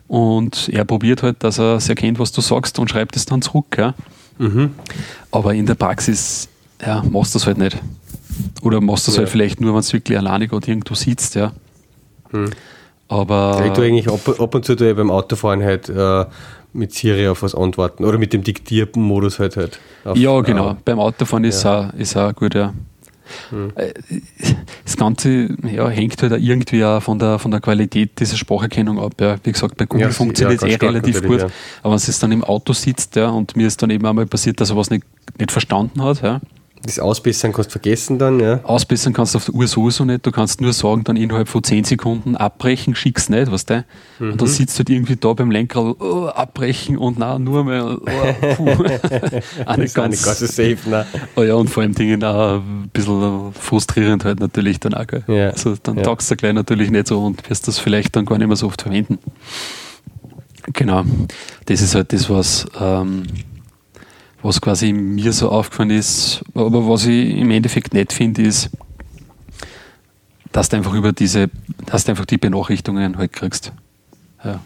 [0.07, 3.41] und er probiert halt, dass er es erkennt, was du sagst und schreibt es dann
[3.41, 3.75] zurück.
[3.75, 3.95] Ja.
[4.37, 4.75] Mhm.
[5.31, 6.47] Aber in der Praxis
[6.79, 7.81] ja, machst du das halt nicht.
[8.61, 11.35] Oder machst du das halt vielleicht nur, wenn du wirklich alleine gerade irgendwo sitzt.
[11.35, 11.53] Ja.
[12.31, 12.51] Mhm.
[13.07, 16.25] Aber ich tue eigentlich ab, ab und zu beim Autofahren halt äh,
[16.73, 19.79] mit Siri auf was antworten oder mit dem diktierten Modus halt halt.
[20.03, 20.71] Auf, ja, genau.
[20.71, 21.89] Äh, Beim Autofahren ist ja.
[21.89, 22.73] auch, ist auch gut, ja.
[23.49, 23.71] Hm.
[23.75, 23.93] Äh,
[24.85, 28.99] das Ganze ja, hängt halt auch irgendwie auch von der, von der Qualität dieser Spracherkennung
[28.99, 29.13] ab.
[29.19, 29.35] Ja.
[29.43, 31.45] Wie gesagt, bei Google ja, funktioniert es eh relativ gut,
[31.83, 34.61] aber wenn es dann im Auto sitzt ja, und mir ist dann eben einmal passiert,
[34.61, 35.03] dass er was nicht,
[35.39, 36.41] nicht verstanden hat, ja,
[36.83, 38.59] das Ausbessern kannst du vergessen dann, ja?
[38.63, 40.25] Ausbessern kannst du auf der Uhr sowieso nicht.
[40.25, 43.85] Du kannst nur sagen, dann innerhalb von 10 Sekunden abbrechen, schickst nicht, weißt du?
[44.19, 44.31] Mhm.
[44.31, 47.97] Und dann sitzt du halt irgendwie da beim Lenkrad, oh, abbrechen und na nur mal,
[47.97, 48.69] oh, puh.
[49.65, 51.05] auch nicht ganz, so safe, ne?
[51.35, 55.23] Oh ja, und vor allem Dingen auch ein bisschen frustrierend halt natürlich dann auch, gell?
[55.27, 55.49] Ja.
[55.49, 56.03] Also dann ja.
[56.03, 58.67] taugst du gleich natürlich nicht so und wirst das vielleicht dann gar nicht mehr so
[58.67, 59.17] oft verwenden.
[60.73, 61.03] Genau.
[61.65, 63.23] Das ist halt das, was, ähm,
[64.41, 66.43] was quasi mir so aufgefallen ist.
[66.53, 68.69] Aber was ich im Endeffekt nicht finde, ist,
[70.51, 71.49] dass du einfach über diese,
[71.85, 73.71] dass du einfach die Benachrichtigungen halt kriegst.
[74.43, 74.59] Ja.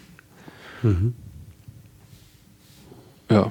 [0.84, 1.14] Mhm.
[3.32, 3.50] Ja.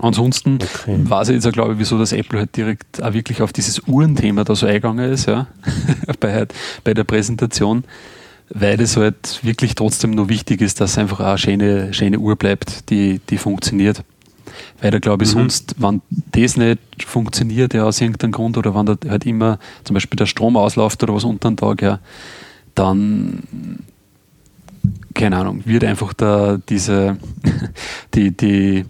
[0.00, 0.98] Ansonsten okay.
[1.02, 3.86] weiß ich jetzt auch, glaube ich, wieso das Apple halt direkt auch wirklich auf dieses
[3.86, 5.48] Uhrenthema da so eingegangen ist, ja,
[6.20, 7.84] bei, halt, bei der Präsentation,
[8.48, 12.88] weil es halt wirklich trotzdem nur wichtig ist, dass einfach eine schöne, schöne Uhr bleibt,
[12.88, 14.02] die, die funktioniert.
[14.80, 15.40] Weil da glaube ich mhm.
[15.40, 16.02] sonst, wenn
[16.32, 20.26] das nicht funktioniert, ja, aus irgendeinem Grund, oder wenn da halt immer zum Beispiel der
[20.26, 22.00] Strom ausläuft oder was unter dem Tag, ja,
[22.74, 23.42] dann
[25.14, 27.16] keine Ahnung, wird einfach da diese,
[28.14, 28.84] die, die,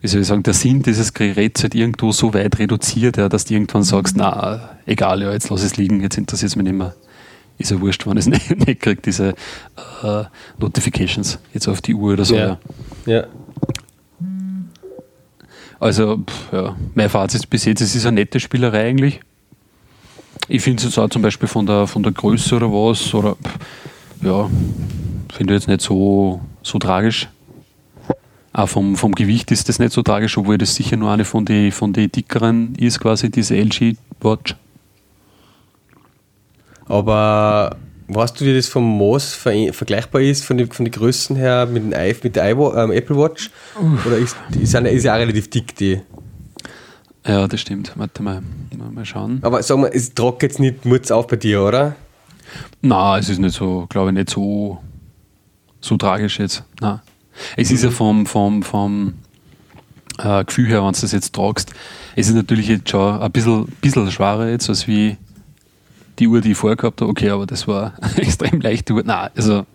[0.00, 3.44] wie soll ich sagen, der Sinn dieses Geräts halt irgendwo so weit reduziert, ja, dass
[3.44, 6.76] du irgendwann sagst, na, egal, ja, jetzt lass es liegen, jetzt interessiert es mich nicht
[6.76, 6.94] mehr.
[7.58, 9.34] Ist ja wurscht, wenn es nicht, nicht kriegt, diese
[10.02, 10.24] äh,
[10.58, 12.34] Notifications jetzt auf die Uhr oder so.
[12.34, 12.58] Ja.
[13.06, 13.14] ja.
[13.14, 13.26] ja.
[15.82, 19.20] Also, pff, ja, mein Fazit bis jetzt, es ist eine nette Spielerei eigentlich.
[20.46, 23.34] Ich finde es jetzt auch zum Beispiel von der, von der Größe oder was, oder
[23.34, 23.58] pff,
[24.22, 24.48] ja,
[25.32, 27.28] finde ich jetzt nicht so, so tragisch.
[28.52, 31.44] Auch vom, vom Gewicht ist das nicht so tragisch, obwohl das sicher nur eine von
[31.44, 34.54] den von die dickeren ist, quasi diese LG Watch.
[36.86, 37.76] Aber
[38.14, 41.66] Weißt du, wie das vom Moos ver vergleichbar ist, von, den, von den Größen her
[41.66, 43.50] mit, dem I, mit der ähm, Apple Watch?
[43.80, 44.06] Uff.
[44.06, 46.00] Oder ist, ist, eine, ist ja auch relativ dick, die?
[47.26, 47.92] Ja, das stimmt.
[47.96, 48.42] Warte mal,
[48.92, 49.38] mal schauen.
[49.42, 51.94] Aber sag mal, es trocknet jetzt nicht Mutz auf bei dir, oder?
[52.80, 54.78] Na, es ist nicht so, glaube ich, nicht so,
[55.80, 56.64] so tragisch jetzt.
[56.80, 57.00] Nein.
[57.56, 57.76] Es mhm.
[57.76, 57.94] ist ja mhm.
[57.94, 59.14] vom, vom, vom
[60.18, 61.72] äh, Gefühl her, wenn du das jetzt tragst,
[62.16, 65.16] es ist natürlich jetzt schon ein bisschen, bisschen schwerer jetzt als wie
[66.18, 69.02] die Uhr, die ich vorher gehabt habe, okay, aber das war eine extrem leichte Uhr.
[69.04, 69.66] Nein, also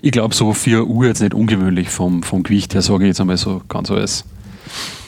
[0.00, 3.20] ich glaube, so für Uhr jetzt nicht ungewöhnlich vom, vom Gewicht her, sage ich jetzt
[3.20, 4.24] einmal so ganz als,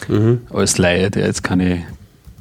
[0.08, 0.42] mhm.
[0.50, 1.84] als Laie, der jetzt keine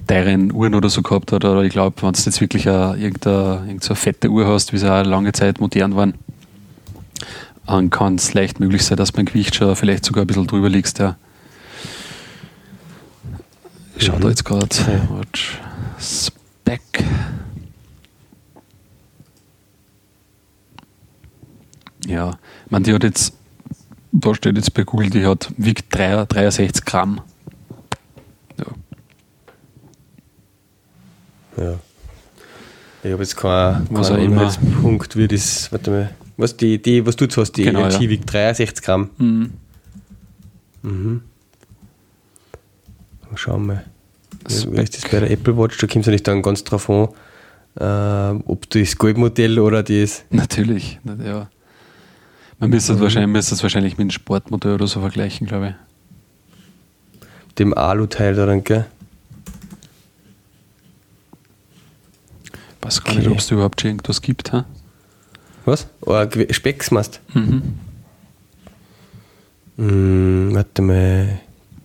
[0.08, 1.46] teuren Uhren oder so gehabt hat.
[1.46, 4.78] Oder ich glaube, wenn du jetzt wirklich eine, irgendeine, irgendeine so fette Uhr hast, wie
[4.78, 6.14] sie auch lange Zeit modern waren,
[7.66, 10.70] dann kann es leicht möglich sein, dass beim Gewicht schon vielleicht sogar ein bisschen drüber
[10.70, 11.00] liegst.
[11.00, 11.16] Ja.
[13.96, 14.22] Ich schaue mhm.
[14.22, 14.68] da jetzt gerade.
[15.10, 15.60] Watch
[16.00, 17.04] Spec.
[22.08, 22.38] Ja,
[22.70, 23.34] man, die hat jetzt,
[24.12, 27.22] da steht jetzt bei Google, die hat, wiegt 63 Gramm.
[28.58, 28.66] Ja.
[31.64, 31.80] Ja.
[33.04, 37.26] Ich habe jetzt keinen kein Punkt, wie das, warte mal, was, die, die, was du
[37.26, 38.10] jetzt hast, die genau, LG ja.
[38.10, 39.10] wiegt 63 Gramm.
[39.18, 39.52] Mhm.
[40.82, 41.22] Mhm.
[43.36, 43.84] Schauen wir.
[44.48, 45.78] Wie ist das bei der Apple Watch?
[45.78, 47.10] Da kommt es ja nicht dann ganz drauf an,
[47.80, 50.24] äh, ob das Goldmodell oder das.
[50.30, 51.50] Natürlich, ja.
[52.64, 53.00] Man müsste, mhm.
[53.02, 57.26] wahrscheinlich, müsste wahrscheinlich mit einem Sportmotor oder so vergleichen, glaube ich.
[57.60, 58.86] Dem Alu-Teil daran, gell?
[62.82, 63.34] weiß gar nicht, Okay.
[63.34, 64.54] ob es da überhaupt schon irgendwas gibt.
[64.54, 64.66] Ha?
[65.66, 65.88] Was?
[66.02, 67.62] Oh, Specks machst Mhm.
[69.78, 71.40] Hm, warte mal.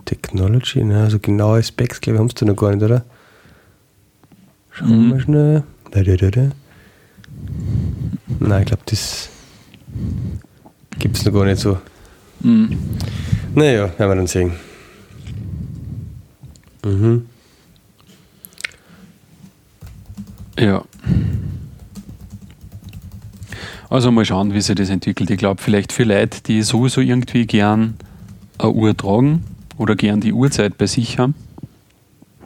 [0.04, 1.02] Technology, ne?
[1.02, 3.04] Also genaue Specs, glaube ich, haben sie noch gar nicht, oder?
[4.70, 5.08] Schauen wir Mhm.
[5.08, 5.62] mal schnell.
[5.90, 6.50] Da, da, da, da.
[8.40, 9.28] Nein, ich glaube, das
[10.98, 11.78] gibt es noch gar nicht so.
[12.40, 12.76] Mhm.
[13.54, 14.52] Naja, werden wir dann sehen.
[16.84, 17.26] Mhm.
[20.58, 20.82] Ja.
[23.90, 25.30] Also mal schauen, wie sich das entwickelt.
[25.30, 27.94] Ich glaube, vielleicht für Leute, die sowieso irgendwie gern
[28.58, 29.44] eine Uhr tragen
[29.78, 31.34] oder gern die Uhrzeit bei sich haben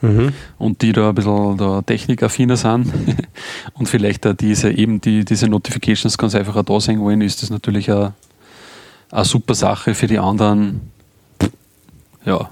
[0.03, 0.32] Mhm.
[0.59, 2.92] und die da ein bisschen da technikaffiner sind
[3.74, 7.40] und vielleicht auch diese, eben die, diese Notifications ganz einfach auch da sein wollen, ist
[7.40, 8.12] das natürlich eine,
[9.12, 10.80] eine super Sache für die anderen.
[12.24, 12.48] Ja,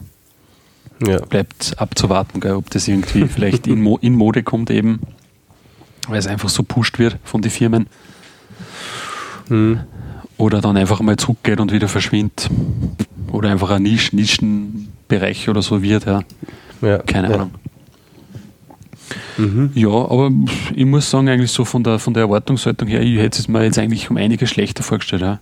[1.06, 1.18] Ja.
[1.24, 5.00] bleibt abzuwarten, gell, ob das irgendwie vielleicht in, Mo in Mode kommt eben,
[6.08, 7.86] weil es einfach so pusht wird von den Firmen
[9.48, 9.80] Mhm.
[10.36, 12.50] oder dann einfach mal zurückgeht und wieder verschwindet
[13.32, 16.20] oder einfach ein Nisch Nischenbereich oder so wird, ja.
[16.82, 16.98] ja.
[16.98, 17.34] keine ja.
[17.34, 17.50] Ahnung.
[19.38, 19.70] Mhm.
[19.74, 20.30] Ja, aber
[20.74, 23.64] ich muss sagen, eigentlich so von der, von der Erwartungshaltung her, ich hätte es mir
[23.64, 25.22] jetzt eigentlich um einiges schlechter vorgestellt.
[25.22, 25.40] Ja.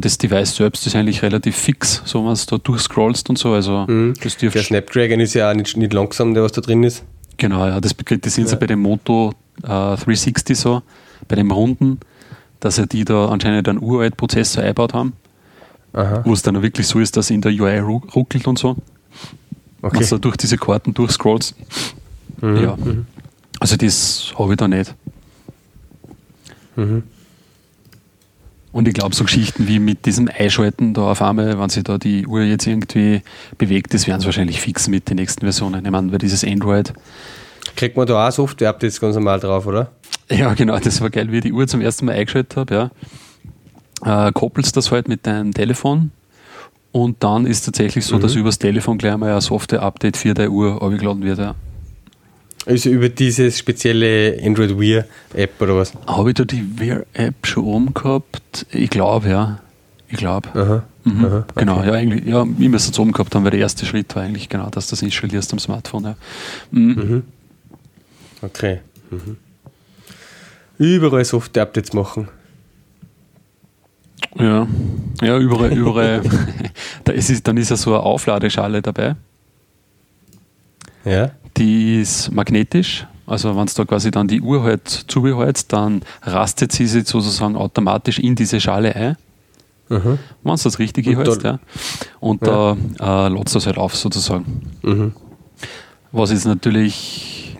[0.00, 3.52] Das Device selbst ist eigentlich relativ fix, so wenn du da durchscrollst und so.
[3.54, 4.14] Also Mhm.
[4.22, 7.04] Der Snapdragon ist ja auch nicht, nicht langsam, der was da drin ist.
[7.38, 8.58] Genau, ja, das, das sind sie Ja.
[8.58, 9.32] bei dem Moto
[9.62, 9.66] äh,
[9.96, 10.82] 360 so,
[11.26, 12.00] bei dem Runden,
[12.60, 15.14] dass sie die da anscheinend einen uralt Prozessor eingebaut haben,
[15.94, 16.20] Aha.
[16.24, 18.76] wo es dann auch wirklich so ist, dass in der UI ru- ruckelt und so,
[19.80, 20.00] Okay.
[20.00, 21.54] du da durch diese Karten durchscrollst.
[22.42, 22.56] Mhm.
[22.62, 22.76] Ja.
[23.60, 24.94] Also das habe ich da nicht.
[26.76, 27.04] Mhm.
[28.70, 31.96] Und ich glaube, so Geschichten wie mit diesem Einschalten da auf einmal, wenn sich da
[31.96, 33.22] die Uhr jetzt irgendwie
[33.56, 35.84] bewegt, das werden sie wahrscheinlich fixen mit den nächsten Versionen.
[35.84, 36.92] Ich meine, weil dieses Android,
[37.76, 39.92] Kriegt man da auch Software-Updates ganz normal drauf, oder?
[40.30, 42.90] ja genau, das war geil, wie ich die Uhr zum ersten Mal eingeschaltet habe,
[44.04, 44.26] ja.
[44.26, 46.10] Äh, koppelst das halt mit deinem Telefon
[46.92, 50.82] und dann ist tatsächlich so, dass übers Telefon gleich mal ein Software-Update für deine Uhr
[50.82, 51.38] abgeladen wird.
[51.38, 51.54] Ja.
[52.66, 55.04] Also über dieses spezielle Android Wear
[55.34, 55.92] App oder was?
[56.06, 58.66] Habe ich da die Wear-App schon oben gehabt?
[58.70, 59.60] Ich glaube, ja.
[60.08, 60.48] Ich glaube.
[60.54, 60.82] Aha.
[61.04, 61.24] Mhm.
[61.24, 64.14] Aha, Genau, ja, eigentlich, ja, ich müsste es oben gehabt haben, weil der erste Schritt
[64.16, 66.04] war eigentlich genau, dass du das installierst am Smartphone.
[66.04, 66.16] Ja.
[66.70, 67.22] Mhm.
[68.42, 68.80] Okay.
[69.10, 69.36] Mhm.
[70.78, 72.28] Überall Software-Updates machen.
[74.38, 74.66] Ja,
[75.22, 76.22] ja überall, überall.
[77.04, 79.16] da ist, es- dann ist ja so eine Aufladeschale dabei,
[81.08, 81.30] Ja.
[81.56, 83.06] die ist magnetisch.
[83.26, 87.56] Also wenn du da quasi dann die Uhr halt zubehältst, dann rastet sie sich sozusagen
[87.56, 89.16] automatisch in diese Schale ein,
[89.90, 90.18] Mhm.
[90.42, 91.42] wenn du das richtig Und hältst.
[91.42, 91.58] Ja.
[92.20, 94.70] Und da äh, lädst du das halt auf sozusagen.
[94.82, 95.12] Mhm.
[96.12, 97.54] Was jetzt natürlich,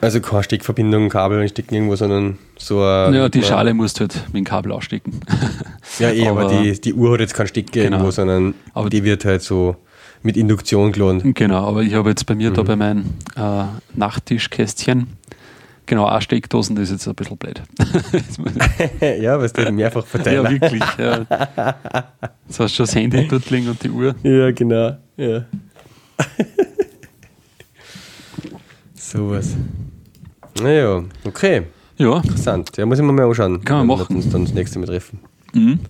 [0.00, 3.14] Also keine Steckverbindung, Kabel einstecken irgendwo, sondern so ein.
[3.14, 5.20] ja, die Schale musst du halt mit dem Kabel ausstecken.
[6.00, 7.96] Ja, eh, aber, aber- die, die Uhr hat jetzt keinen Stecker Genau.
[7.98, 9.76] irgendwo, sondern Aber- die wird halt so
[10.22, 11.34] mit Induktion geladen.
[11.34, 12.54] Genau, aber ich habe jetzt bei mir Mhm.
[12.54, 13.04] da bei meinem
[13.36, 13.64] äh,
[13.94, 15.06] Nachttischkästchen,
[15.86, 17.62] genau, auch Steckdosen, das ist jetzt ein bisschen blöd.
[19.20, 20.50] Ja, was der mehrfach ja, verteilt.
[20.50, 20.82] wirklich.
[20.98, 21.26] Ja.
[22.48, 24.14] Jetzt hast du schon das Handy dort liegen und die Uhr.
[24.22, 24.96] Ja, genau.
[25.16, 25.44] Ja.
[28.94, 29.54] Sowas.
[30.60, 31.62] Naja, okay.
[31.98, 32.70] Ja, Interessant.
[32.76, 33.62] Ja, muss ich mir mal anschauen.
[33.64, 34.08] Kann man machen.
[34.10, 35.18] Wir uns dann das nächste Mal treffen.
[35.52, 35.80] mhm.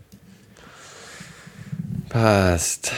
[2.08, 2.92] Passt.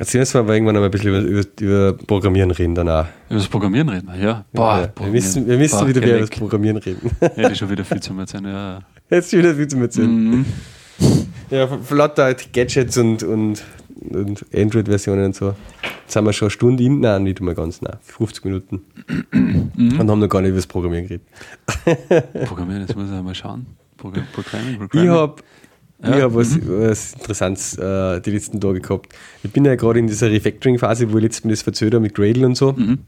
[0.00, 3.06] Erzähl uns mal irgendwann noch mal ein bisschen über, über, über Programmieren reden danach.
[3.28, 4.44] über das Programmieren reden wir, ja.
[4.54, 6.30] ja, wir wissen, wir wissen Boah, wieder, über das.
[6.30, 7.10] Programmieren reden.
[7.20, 8.80] Ja, das ist schon wieder viel zu erzählen, ja.
[9.10, 10.10] Jetzt wieder viel zum Erzählen.
[10.30, 10.46] Mhm.
[11.50, 13.62] Ja, lauter halt Gadgets und, und,
[14.10, 15.54] und Android-Versionen und so.
[16.04, 18.80] Jetzt haben wir schon eine Stunde in, nein, nicht mal ganz, nein, 50 Minuten.
[19.32, 20.00] Mhm.
[20.00, 21.26] Und haben noch gar nicht über das Programmieren geredet.
[22.46, 23.66] Programmieren, jetzt muss ich mal schauen.
[23.98, 25.10] Program- Programming, Ich Programming.
[25.10, 25.42] habe
[26.02, 29.12] Ja, ich hab was, was Interessantes äh, die letzten Tage gehabt.
[29.42, 32.14] Ich bin ja gerade in dieser Refactoring-Phase, wo ich letztes Mal das verzögert habe mit
[32.14, 32.72] Gradle und so.
[32.72, 33.00] Mhm.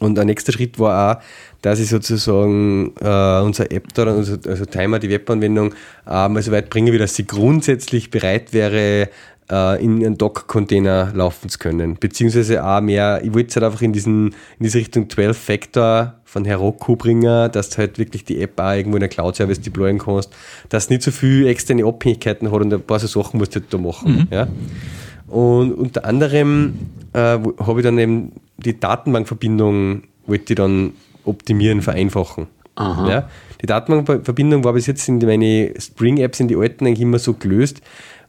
[0.00, 1.22] Und der nächste Schritt war auch,
[1.62, 5.74] dass ich sozusagen äh, unser App da, unser, also Timer, die Webanwendung,
[6.06, 9.08] äh, mal so weit bringe, wie dass sie grundsätzlich bereit wäre,
[9.50, 11.96] äh, in einen Docker-Container laufen zu können.
[11.98, 16.44] Beziehungsweise auch mehr, ich wollte es halt einfach in, diesen, in diese Richtung 12-Factor von
[16.44, 20.30] Heroku bringen, dass du halt wirklich die App auch irgendwo in der Cloud-Service deployen kannst,
[20.68, 23.60] dass es nicht so viel externe Abhängigkeiten hat und ein paar so Sachen musst du
[23.60, 24.28] halt da machen.
[24.30, 24.48] Ja?
[25.26, 26.74] Und unter anderem
[27.12, 30.92] äh, habe ich dann eben die Datenbankverbindung, wollte ich dann
[31.24, 32.46] optimieren, vereinfachen.
[32.74, 33.10] Aha.
[33.10, 33.28] Ja?
[33.60, 37.80] Die Datenbankverbindung war bis jetzt in meine Spring-Apps, in die alten, eigentlich immer so gelöst.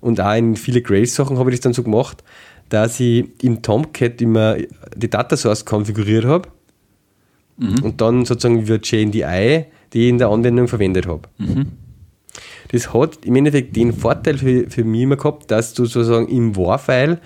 [0.01, 2.23] Und auch in viele Grace-Sachen habe ich das dann so gemacht,
[2.69, 4.57] dass ich in Tomcat immer
[4.95, 6.49] die Data Source konfiguriert habe
[7.83, 11.23] und dann sozusagen über JNDI, die ich in der Anwendung verwendet habe.
[12.71, 16.55] Das hat im Endeffekt den Vorteil für, für mich immer gehabt, dass du sozusagen im
[16.55, 17.19] WAR-File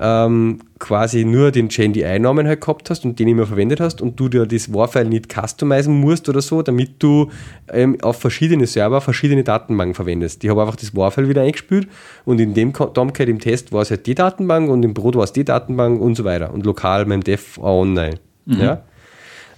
[0.00, 4.28] ähm, quasi nur den JNDI-Namen halt gehabt hast und den immer verwendet hast und du
[4.28, 7.30] dir das WAR-File nicht customizen musst oder so, damit du
[7.68, 10.42] ähm, auf verschiedene Server verschiedene Datenbanken verwendest.
[10.42, 11.88] Ich habe einfach das WAR-File wieder eingespielt
[12.24, 15.24] und in dem Tomcat im Test war es halt die Datenbank und im Brot war
[15.24, 18.16] es die Datenbank und so weiter und lokal beim Dev auch online.
[18.46, 18.82] Ja?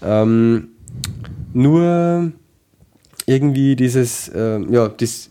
[0.03, 0.69] Ähm,
[1.53, 2.33] nur
[3.27, 5.31] irgendwie dieses, ähm, ja, das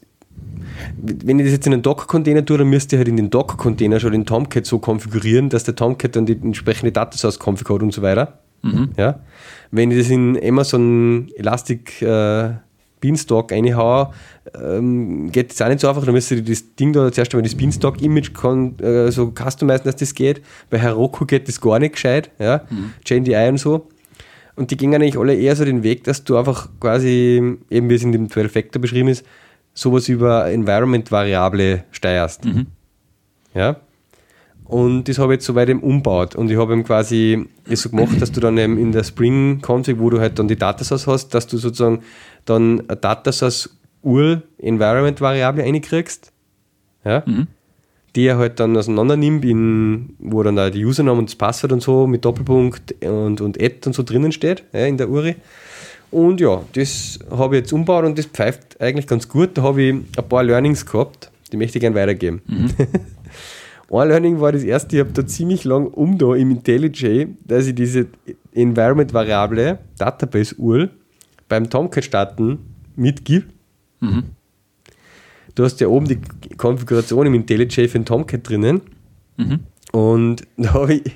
[1.02, 4.00] wenn ich das jetzt in einen Docker-Container tue, dann müsst ihr halt in den Docker-Container
[4.00, 8.02] schon den Tomcat so konfigurieren, dass der Tomcat dann die entsprechende Datasource-Config hat und so
[8.02, 8.40] weiter.
[8.98, 9.20] Ja?
[9.72, 12.52] Wenn ich das in Amazon Elastic äh,
[13.02, 14.12] Beanstalk reinhaue,
[14.62, 16.04] ähm, geht das auch nicht so einfach.
[16.04, 18.32] Dann müsst ihr das Ding da zuerst einmal das Beanstalk-Image
[18.82, 20.42] äh, so customizen, dass das geht.
[20.70, 22.32] Bei Heroku geht das gar nicht gescheit.
[22.40, 22.66] Ja?
[23.06, 23.88] JNDI und so.
[24.60, 27.96] Und die gingen eigentlich alle eher so den Weg, dass du einfach quasi, eben wie
[27.96, 29.26] es in dem 12-Factor beschrieben ist,
[29.74, 32.42] sowas über Environment-Variable steuerst.
[33.54, 33.78] Ja.
[34.66, 36.36] Und das habe ich jetzt soweit eben umbaut.
[36.36, 39.98] Und ich habe eben quasi es so gemacht, dass du dann eben in der Spring-Config,
[39.98, 42.04] wo du halt dann die Datasource hast, dass du sozusagen
[42.44, 46.34] dann eine Datasource Ur-Environment-Variable reinkriegst.
[47.06, 47.24] Ja.
[48.16, 51.72] Die er halt dann auseinander nimmt, in, wo dann da die Username und das Passwort
[51.72, 55.36] und so mit Doppelpunkt und, und Add und so drinnen steht, ja, in der URI.
[56.12, 59.52] Und ja, das habe ich jetzt umgebaut und das pfeift eigentlich ganz gut.
[59.54, 62.42] Da habe ich ein paar Learnings gehabt, die möchte ich gerne weitergeben.
[63.92, 67.66] Ein Learning war das erste, ich habe da ziemlich lang um da im IntelliJ, dass
[67.66, 68.06] ich diese
[68.54, 70.92] Environment-Variable, Database-URL,
[71.48, 72.60] beim Tomcat starten
[72.96, 73.46] mitgib.
[75.60, 76.22] Du hast ja oben die
[76.56, 78.80] Konfiguration im IntelliJ für den Tomcat drinnen.
[79.92, 81.12] Und da habe ich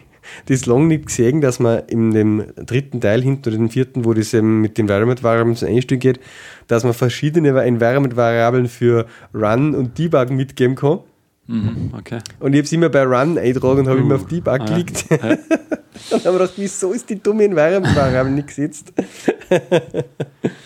[0.48, 4.14] das lange nicht gesehen, dass man in dem dritten Teil hinten oder dem vierten, wo
[4.14, 6.20] das eben mit den Environment-Variablen so einstück geht,
[6.68, 11.00] dass man verschiedene Environment-Variablen für Run und Debug mitgeben kann.
[11.48, 11.94] Mhm.
[11.98, 12.20] Okay.
[12.42, 14.58] Und ich habe es immer bei Run eingetragen und habe Uh, immer auf Debug ah,
[14.58, 14.66] ja.
[14.66, 15.06] geklickt.
[15.10, 15.18] Ja.
[16.10, 18.92] Dann haben wir gedacht, wieso ist die dumme Environment-Variable nicht gesetzt?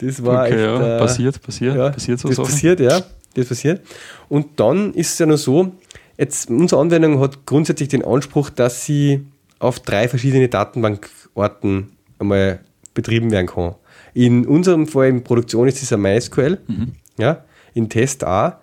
[0.00, 0.96] das war Okay, echt, ja.
[0.96, 2.50] äh, passiert, passiert, ja, passiert so das Sachen.
[2.50, 3.02] passiert, ja.
[3.34, 3.80] Das passiert.
[4.28, 5.72] Und dann ist es ja noch so,
[6.18, 9.24] jetzt unsere Anwendung hat grundsätzlich den Anspruch, dass sie
[9.60, 12.60] auf drei verschiedene Datenbankorten einmal
[12.94, 13.74] betrieben werden kann.
[14.14, 16.92] In unserem Fall in Produktion ist es ein MySQL, Mhm.
[17.18, 17.44] ja,
[17.74, 18.54] in Test auch.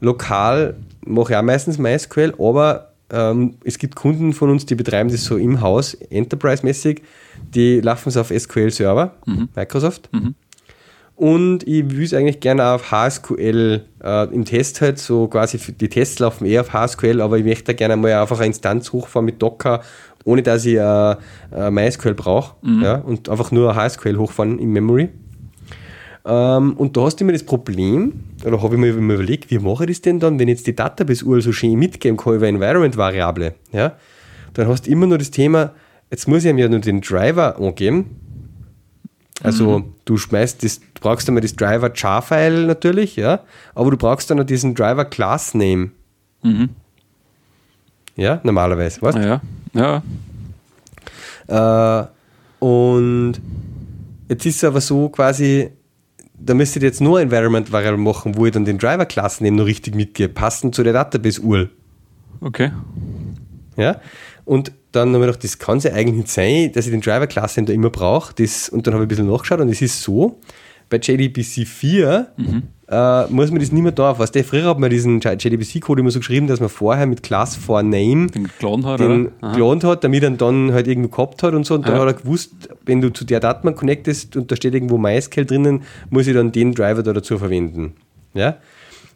[0.00, 5.10] Lokal mache ich auch meistens MySQL, aber ähm, es gibt Kunden von uns, die betreiben
[5.10, 7.02] das so im Haus, Enterprise-mäßig,
[7.54, 9.14] die laufen es auf SQL-Server,
[9.54, 10.10] Microsoft.
[11.16, 15.72] Und ich will es eigentlich gerne auf HSQL äh, im Test halt, so quasi für
[15.72, 18.92] die Tests laufen eher auf HSQL, aber ich möchte da gerne mal einfach eine Instanz
[18.92, 19.80] hochfahren mit Docker,
[20.24, 21.16] ohne dass ich äh,
[21.56, 25.08] äh, MySQL brauche ja, und einfach nur HSQL hochfahren in Memory.
[26.26, 29.58] Ähm, und da hast du immer das Problem, oder habe ich mir immer überlegt, wie
[29.58, 32.48] mache ich das denn dann, wenn ich jetzt die Database-URL so schön mitgeben kann über
[32.48, 33.94] Environment-Variable, ja,
[34.52, 35.72] dann hast du immer nur das Thema,
[36.10, 38.20] jetzt muss ich ihm ja nur den Driver angeben,
[39.42, 43.40] also du schmeißt das, du brauchst einmal das Driver Jar-File natürlich, ja,
[43.74, 45.90] aber du brauchst dann noch diesen Driver Class Name.
[46.42, 46.70] Mhm.
[48.16, 49.40] Ja, normalerweise, weißt Ja,
[49.74, 50.02] ja.
[51.48, 52.06] Äh,
[52.64, 53.34] und
[54.28, 55.70] jetzt ist es aber so quasi,
[56.38, 59.56] da müsstet ihr jetzt nur Environment Variable machen, wo ich dann den Driver Class Name
[59.56, 61.70] noch richtig mitgebe, passend zu der Database URL.
[62.40, 62.72] Okay.
[63.76, 64.00] Ja?
[64.46, 67.00] Und dann habe ich gedacht, das kann es ja eigentlich nicht sein, dass ich den
[67.00, 68.34] Driver Class da immer brauche.
[68.34, 70.38] Das, und dann habe ich ein bisschen nachgeschaut und es ist so,
[70.88, 72.28] bei JDBC 4
[72.88, 74.16] äh, muss man das nicht mehr da.
[74.16, 77.56] Weißt du, früher hat man diesen JDBC-Code immer so geschrieben, dass man vorher mit Class
[77.56, 81.54] for Name Den geladen hat, den gelohnt hat, damit er dann halt irgendwo gehabt hat
[81.54, 81.74] und so.
[81.74, 82.00] Und dann Ja.
[82.02, 82.52] hat er gewusst,
[82.84, 86.52] wenn du zu der Datenbank connectest und da steht irgendwo MySQL drinnen, muss ich dann
[86.52, 87.94] den Driver da dazu verwenden.
[88.34, 88.58] Ja?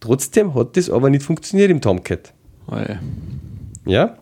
[0.00, 2.34] trotzdem hat das aber nicht funktioniert im Tomcat.
[2.66, 3.00] Oh, ja.
[3.86, 4.18] Ja?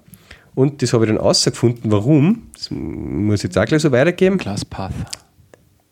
[0.54, 2.42] Und das habe ich dann rausgefunden, warum.
[2.54, 4.38] Das muss ich jetzt auch gleich so weitergeben.
[4.38, 4.92] ClassPath.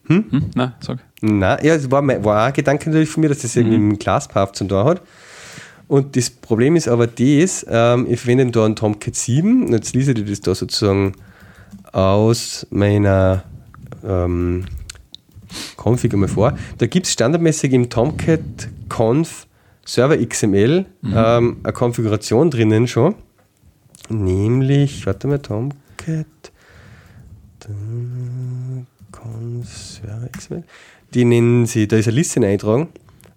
[0.07, 0.51] Hm?
[0.55, 1.01] Nein, sag.
[1.21, 3.79] Nein, ja, es war, mein, war auch ein Gedanke natürlich von mir, dass das irgendwie
[3.79, 5.03] mit dem ClassPath zu tun hat.
[5.89, 9.95] Und das Problem ist aber das, ähm, ich verwende da einen Tomcat 7 und jetzt
[9.95, 11.15] lese ich das da sozusagen
[11.93, 13.45] aus meiner
[14.05, 14.67] ähm,
[15.77, 16.57] Config einmal vor.
[16.77, 19.47] Da gibt es standardmäßig im Tomcat Conf
[19.87, 23.15] Server XML ähm, eine Konfiguration drinnen schon.
[24.11, 26.27] Nämlich, warte mal, Tomcat
[27.61, 27.71] da,
[31.15, 32.89] die nennen sie, da ist eine Liste eingetragen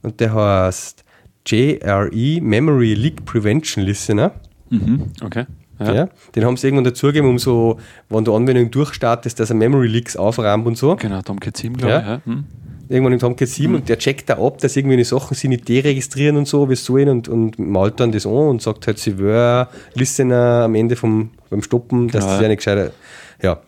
[0.02, 1.04] und der heißt
[1.46, 4.32] JRE Memory Leak Prevention Listener.
[4.70, 5.46] Mhm, okay.
[5.80, 5.94] Ja.
[5.94, 6.10] ja.
[6.36, 7.78] den haben sie irgendwann dazugegeben, um so,
[8.10, 10.96] wenn du Anwendung durchstartest, dass er Memory Leaks aufräumt und so.
[10.96, 12.00] Genau, Tomcat 7, glaube Ja.
[12.00, 12.06] ich.
[12.08, 12.22] Ja.
[12.26, 12.44] Hm.
[12.88, 15.68] Irgendwann im Tomcat 7 und der checkt da ab, dass irgendwie die Sachen sie nicht
[15.70, 19.00] deregistrieren und so, wie es sollen und, und malt dann das an und sagt halt,
[19.00, 22.42] sie wäre Listener am Ende vom, beim Stoppen, dass Genau, das ja.
[22.44, 22.92] ja nicht gescheiter.
[23.42, 23.60] Ja.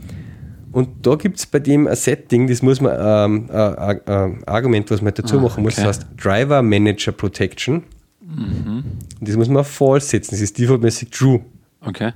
[0.74, 4.44] Und da gibt es bei dem ein Setting, das muss man, ähm, ein, ein, ein
[4.46, 5.86] Argument, was man halt dazu Ah, machen muss, okay.
[5.86, 7.84] das heißt Driver Manager Protection.
[8.22, 8.84] Mhm.
[9.20, 11.42] Und das muss man auf False setzen, das ist defaultmäßig True.
[11.82, 12.12] Okay.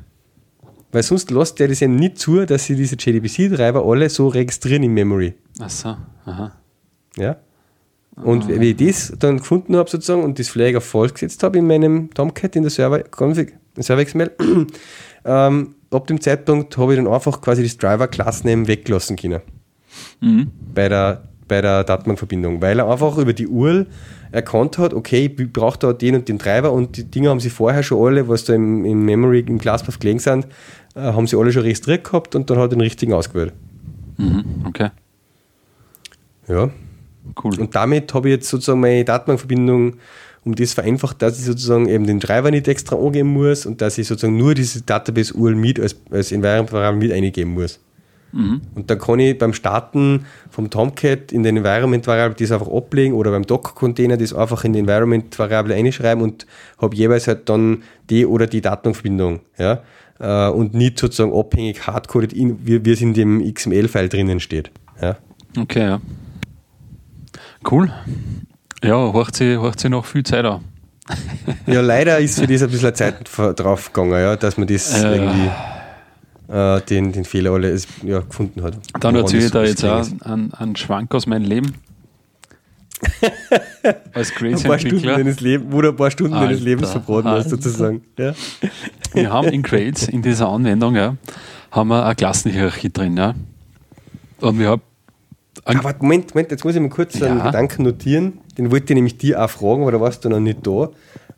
[0.91, 4.81] Weil sonst lässt der das eben nicht zu, dass sie diese JDBC-Treiber alle so registrieren
[4.83, 5.35] in Memory.
[5.59, 5.95] Ach so.
[6.25, 6.51] Aha.
[7.15, 7.37] Ja?
[8.15, 11.59] Und wie ich das dann gefunden habe sozusagen und das Flag auf False gesetzt habe
[11.59, 14.31] in meinem Tomcat in der Server Config, in Server XML,
[15.25, 19.41] ähm, ab dem Zeitpunkt habe ich dann einfach quasi das Driver Classname weglassen können
[20.21, 20.51] Mhm.
[20.75, 23.87] bei der, bei der Datenbankverbindung, weil er einfach über die URL
[24.31, 27.49] erkannt hat, okay, ich brauche da den und den Treiber und die Dinge haben sie
[27.49, 30.47] vorher schon alle, was da im, im Memory, im Classpath gelegen sind,
[30.95, 33.53] äh, haben sie alle schon registriert gehabt und dann hat er den richtigen ausgewählt.
[34.17, 34.43] Mhm.
[34.65, 34.89] Okay.
[36.47, 36.69] Ja.
[37.43, 37.59] Cool.
[37.59, 39.95] Und damit habe ich jetzt sozusagen meine Datenbankverbindung
[40.47, 43.97] um das vereinfacht, dass ich sozusagen eben den Treiber nicht extra angeben muss und dass
[43.97, 47.79] ich sozusagen nur diese Database-URL mit als, als Environment-Variable mit eingeben muss.
[48.31, 48.61] Mhm.
[48.75, 53.31] Und dann kann ich beim Starten vom Tomcat in den Environment-Variable das einfach ablegen oder
[53.31, 56.45] beim Docker-Container das einfach in die Environment-Variable einschreiben und
[56.77, 59.41] habe jeweils halt dann die oder die Datenbankverbindung.
[59.57, 59.83] Ja?
[60.19, 64.71] Äh, Und nicht sozusagen abhängig hardcoded, in, wie, wie es in dem XML-File drinnen steht.
[65.01, 65.17] Ja?
[65.57, 66.01] Okay, ja.
[67.69, 67.91] Cool.
[68.83, 70.63] Ja, horcht sie, horcht sie noch viel Zeit an.
[71.65, 75.15] Ja, leider ist für das ein bisschen Zeit drauf gegangen, ja, dass man das Äh.
[75.15, 75.49] irgendwie
[76.49, 78.77] äh, den, den Fehler alles ja, gefunden hat.
[78.99, 81.75] Dann erzähle ich da jetzt auch einen, einen Schwank aus meinem Leben.
[84.13, 87.29] Als ein paar Stunden deines Lebens, wo du ein paar Stunden deines Alter, Lebens verbraten
[87.29, 88.01] hast, sozusagen.
[88.17, 88.33] Ja.
[89.13, 91.15] Wir haben in Grades, in dieser Anwendung, ja,
[91.71, 93.15] haben wir eine Klassenhierarchie drin.
[93.17, 93.35] Ja.
[94.41, 94.81] Und wir haben
[95.63, 97.45] Aber Moment, Moment, jetzt muss ich mal kurz einen Ja.
[97.47, 98.39] Gedanken notieren.
[98.57, 100.89] Den wollte ich nämlich dir auch fragen, aber da warst du noch nicht da.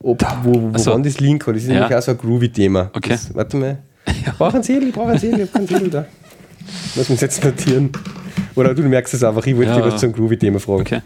[0.01, 1.53] Ob, wo, woran Also, das liegen kann.
[1.55, 1.75] Das ist ja.
[1.81, 2.91] nämlich auch so ein Groovy-Thema.
[2.93, 3.09] Okay.
[3.11, 3.77] Das, warte mal.
[4.07, 6.05] Ich brauche einen Zettel, ich brauche einen Zettel, ich habe keinen Zettel da.
[6.95, 7.91] Lass mich jetzt notieren.
[8.55, 9.77] Oder du merkst es einfach, ich wollte Ja.
[9.81, 10.81] dir was zum Groovy-Thema fragen.
[10.81, 11.01] Okay,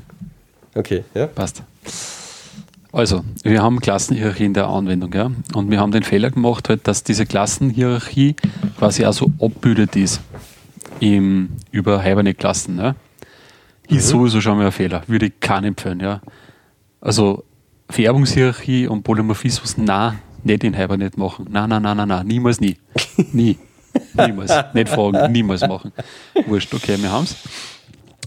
[0.75, 1.27] okay ja.
[1.27, 1.63] passt.
[2.91, 5.31] Also, wir haben Klassenhierarchie in der Anwendung, ja.
[5.55, 8.35] Und wir haben den Fehler gemacht, halt, dass diese Klassenhierarchie
[8.77, 10.21] quasi auch so abbildet ist
[10.99, 12.77] im, über Hibernate-Klassen.
[12.77, 12.95] Ja.
[13.87, 15.03] Ist sowieso schon mal ein Fehler.
[15.07, 16.21] Würde ich keinen empfehlen, ja.
[17.01, 17.43] Also
[17.89, 21.47] Vererbungshierarchie und Polymorphismus, na, nicht in Hibernate machen.
[21.49, 22.77] Nein, nein, nein, nein, nein, niemals nie.
[23.31, 23.57] Nie.
[24.15, 24.51] Niemals.
[24.73, 25.91] nicht fragen, niemals machen.
[26.47, 27.35] Wurscht, okay, wir haben es.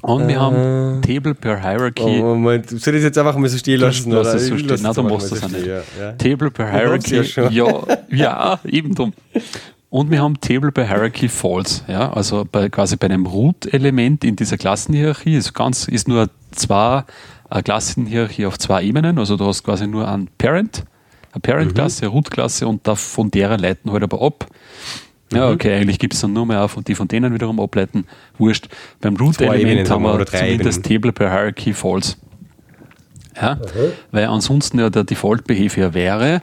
[0.02, 2.20] Und wir haben Table per Hierarchy.
[2.20, 4.12] Oh, Moment, soll ich das jetzt einfach mal so stehen lassen?
[4.12, 4.38] Lass oder?
[4.38, 4.82] so stehen.
[4.82, 5.66] Nein, du machst das auch nicht.
[5.66, 6.12] Ja, ja.
[6.12, 7.22] Table per Hierarchy.
[7.34, 7.50] ja.
[7.50, 9.12] Ja, ja, eben drum.
[9.96, 11.80] Und wir haben Table per Hierarchy False.
[11.88, 17.04] Ja, also bei, quasi bei einem Root-Element in dieser Klassenhierarchie ist ganz, ist nur zwei,
[17.48, 19.18] eine Klassenhierarchie auf zwei Ebenen.
[19.18, 20.84] Also du hast quasi nur einen Parent,
[21.32, 24.46] eine Parent-Klasse, eine Root-Klasse und da von derer leiten halt aber ab.
[25.32, 28.04] Ja, okay, eigentlich gibt es dann nur mehr auf und die von denen wiederum ableiten.
[28.36, 28.68] Wurscht.
[29.00, 30.84] Beim Root-Element haben wir, oder zumindest.
[30.84, 32.16] Table per Hierarchy False.
[33.34, 33.58] Ja,
[34.12, 36.42] weil ansonsten ja der Default-Behavior wäre,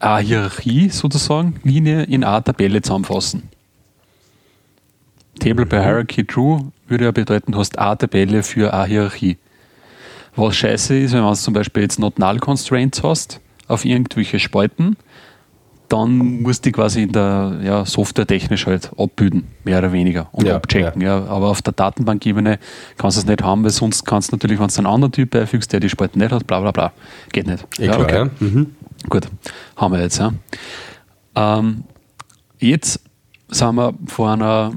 [0.00, 3.48] eine Hierarchie sozusagen, Linie in eine Tabelle zusammenfassen.
[5.38, 9.38] Table per Hierarchy True würde ja bedeuten, du hast eine Tabelle für eine Hierarchie.
[10.36, 14.96] Was scheiße ist, wenn man zum Beispiel jetzt Not Null Constraints hast auf irgendwelche Spalten,
[15.90, 20.28] dann musst du die quasi in der ja, Software technisch halt abbilden, mehr oder weniger,
[20.30, 21.02] und Ja, abchecken.
[21.02, 21.24] Ja.
[21.26, 22.58] Aber auf der Datenbankebene
[22.96, 25.30] kannst du es nicht haben, weil sonst kannst du natürlich, wenn du einen anderen Typ
[25.30, 26.92] beifügst, der die Spalten nicht hat, bla bla bla.
[27.32, 27.66] Geht nicht.
[27.78, 28.30] Eh klar, ja.
[28.38, 28.74] Mhm.
[29.08, 29.28] Gut,
[29.76, 30.18] haben wir jetzt.
[30.18, 30.32] Ja.
[31.34, 31.84] Ähm,
[32.58, 33.00] jetzt
[33.48, 34.72] sind wir vor einer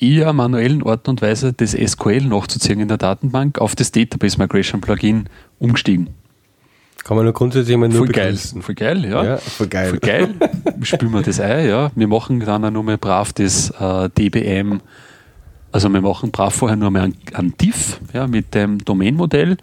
[0.00, 4.80] eher manuellen Art und Weise, das SQL nachzuziehen in der Datenbank auf das Database Migration
[4.80, 6.08] Plugin umgestiegen.
[7.04, 8.32] Kann man nur grundsätzlich mal nur Voll geil.
[8.32, 8.62] begrüßen.
[8.62, 9.24] Voll geil, ja.
[9.24, 9.88] Ja, voll geil.
[9.90, 10.34] Voll geil.
[10.82, 11.90] Spülen wir das ein, ja.
[11.94, 14.80] Wir machen dann auch nur mal brav das äh, DBM,
[15.72, 19.56] also wir machen brav vorher nur mal einen, einen Diff ja, mit dem Domain-Modell.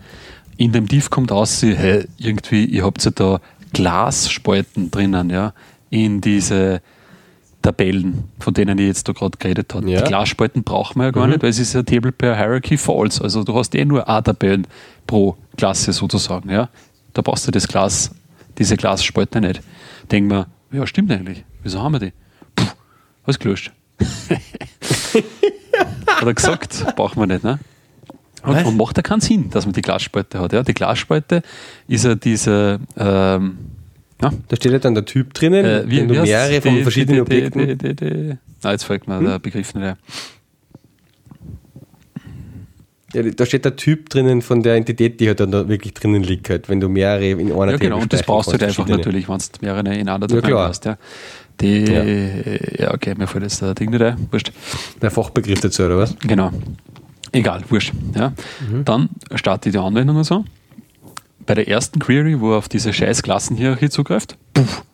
[0.57, 3.41] In dem Diff kommt raus, hey, irgendwie, ihr habt ja da
[3.75, 5.53] Glasspalten drinnen, ja,
[5.89, 6.81] in diese
[7.61, 9.89] Tabellen, von denen ich jetzt da gerade geredet habe.
[9.89, 10.01] Ja.
[10.01, 11.31] Die Glasspalten brauchen wir ja gar Mhm.
[11.33, 13.21] nicht, weil es ist ja Table per Hierarchy False.
[13.23, 14.65] Also du hast eh nur A-Tabellen
[15.07, 16.49] pro Klasse sozusagen.
[16.49, 16.69] Ja?
[17.13, 18.11] Da brauchst du das Glas,
[18.57, 19.61] diese Glasspalte nicht.
[20.11, 21.43] Denk mir, ja, stimmt eigentlich.
[21.63, 22.13] Wieso haben wir die?
[22.55, 22.65] Puh,
[23.25, 23.71] was gelöscht.
[26.07, 27.59] Hat er gesagt, brauchen wir nicht, ne?
[28.45, 30.53] Und, und, macht ja keinen Sinn, dass man die Glasspalte hat.
[30.53, 30.63] Ja?
[30.63, 31.41] Die Glasspalte
[31.87, 33.57] ist ja diese, ähm,
[34.21, 34.31] ja.
[34.47, 37.21] Da steht ja dann der Typ drinnen, äh, wie, wenn du mehrere von verschiedenen die,
[37.21, 37.77] Objekten.
[37.77, 39.25] Die, die, Na, jetzt fällt mir hm?
[39.25, 39.95] der Begriff nicht ein.
[43.13, 46.21] Ja, da steht der Typ drinnen von der Entität, die halt dann da wirklich drinnen
[46.21, 48.87] liegt, halt, wenn du mehrere in einer Ja, genau, und das brauchst du halt einfach
[48.87, 50.83] natürlich, wenn du mehrere in einer Datei ja, hast.
[50.83, 50.97] Ja.
[51.61, 52.03] Die, ja.
[52.83, 52.93] ja.
[52.93, 54.51] okay, mir fällt jetzt der Ding nicht ein, wurscht.
[55.01, 56.15] Der Fachbegriff dazu, oder was?
[56.27, 56.51] Genau.
[57.35, 57.93] Egal, wurscht.
[58.15, 58.31] Ja.
[58.69, 58.85] Mhm.
[58.85, 60.45] Dann starte ich die Anwendung und so.
[61.45, 64.85] Bei der ersten Query, wo er auf diese scheiß Klassenhierarchie zugreift, puff,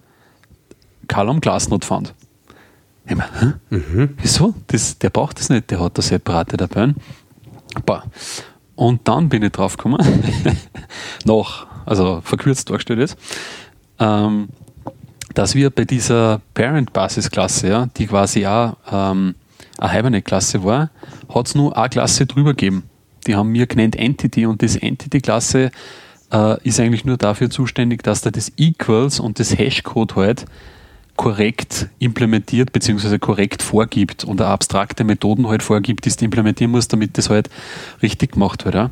[1.08, 2.16] Column Class not found.
[3.06, 4.16] Ich meine, mhm.
[4.18, 4.56] Wieso?
[4.68, 6.58] Das, der braucht das nicht, der hat da separate.
[7.86, 8.04] Boah.
[8.76, 10.00] Und dann bin ich drauf gekommen,
[11.26, 13.18] noch, also verkürzt dargestellt ist,
[14.00, 14.50] ähm,
[15.36, 19.36] dass wir bei dieser Parent-Basisklasse, ja, die quasi auch ähm,
[19.78, 20.90] eine Hibernate-Klasse war,
[21.34, 22.84] hat es nur eine Klasse drüber gegeben.
[23.28, 25.72] Die haben wir genannt Entity und das Entity-Klasse
[26.32, 30.46] äh, ist eigentlich nur dafür zuständig, dass da das Equals und das Hashcode halt
[31.18, 33.20] korrekt implementiert bzw.
[33.20, 37.50] korrekt vorgibt und abstrakte Methoden halt vorgibt, die du implementieren musst, damit das halt
[38.02, 38.76] richtig gemacht wird.
[38.76, 38.90] Ja.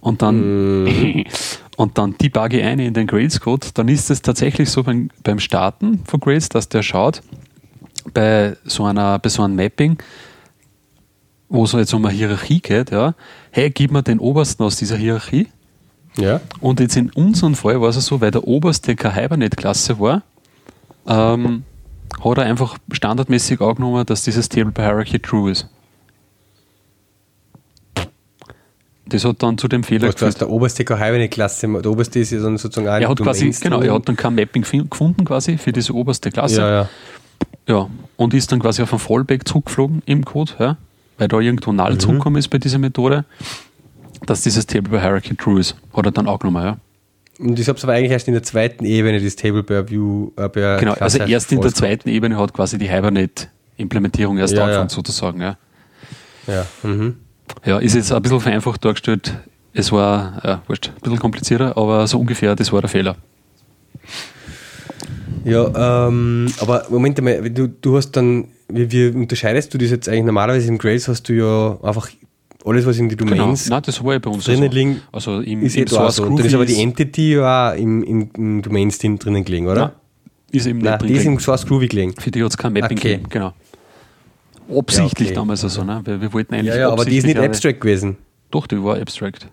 [0.00, 1.24] Und dann, mm.
[1.76, 5.38] und dann debugge ich eine in den Grades-Code, dann ist es tatsächlich so beim, beim
[5.38, 7.22] Starten von Grades, dass der schaut,
[8.12, 9.96] bei so, einer, bei so einem Mapping,
[11.50, 13.14] wo es jetzt um eine Hierarchie geht, ja,
[13.50, 15.48] hey, gib mir den obersten aus dieser Hierarchie.
[16.16, 16.40] Ja.
[16.60, 20.22] Und jetzt in unserem Fall war es so, weil der oberste keine Hibernate-Klasse war,
[21.06, 21.64] ähm,
[22.24, 25.68] hat er einfach standardmäßig angenommen, dass dieses Table by Hierarchy true ist.
[29.06, 30.40] Das hat dann zu dem Fehler Was, geführt.
[30.40, 33.80] der oberste keine halbe Klasse, der oberste ist ja dann sozusagen Er hat quasi, genau,
[33.80, 36.60] er hat dann kein Mapping gefunden quasi für diese oberste Klasse.
[36.60, 36.88] Ja, ja.
[37.66, 40.76] ja und ist dann quasi auf ein Fallback zurückgeflogen im Code, ja,
[41.20, 42.00] weil da irgendwo null mhm.
[42.00, 43.26] zurückgekommen ist bei dieser Methode,
[44.26, 45.76] dass dieses Table by Hierarchy true ist.
[45.94, 46.76] Hat er dann auch genommen, ja.
[47.38, 50.30] Und ich habe es aber eigentlich erst in der zweiten Ebene, das Table per View.
[50.36, 54.62] Äh, per genau, also erst in der zweiten Ebene hat quasi die Hibernate-Implementierung erst ja,
[54.62, 54.94] angefangen, ja.
[54.94, 55.40] sozusagen.
[55.42, 55.56] Ja,
[56.46, 56.66] ja.
[56.82, 57.16] Mhm.
[57.64, 59.34] ja, ist jetzt ein bisschen vereinfacht dargestellt.
[59.72, 63.16] Es war, ja, wurscht, ein bisschen komplizierter, aber so ungefähr, das war der Fehler.
[65.44, 70.08] Ja, ähm, aber Moment mal, du, du hast dann, wie, wie unterscheidest du das jetzt
[70.08, 70.24] eigentlich?
[70.24, 72.10] Normalerweise im Grails hast du ja einfach
[72.64, 73.34] alles, was in die genau.
[73.34, 73.76] Domains genau.
[73.76, 74.76] Nein, das war ja bei uns drinnen so.
[74.76, 76.24] liegen, also im, ist im Source so.
[76.24, 79.80] Dann ist aber die Entity ja auch im, im, im Domains drinnen gelegen, oder?
[79.80, 79.90] Nein,
[80.52, 82.14] ist eben Nein, die ist im Source Groovy gelegen.
[82.18, 83.08] Für die hat es kein Mapping okay.
[83.12, 83.52] gegeben, genau.
[84.76, 85.34] Absichtlich ja, okay.
[85.34, 86.00] damals also, ne?
[86.04, 86.74] Weil wir wollten eigentlich.
[86.74, 88.16] Ja, ja aber die ist nicht Abstract gewesen.
[88.50, 89.48] Doch, die war Abstract.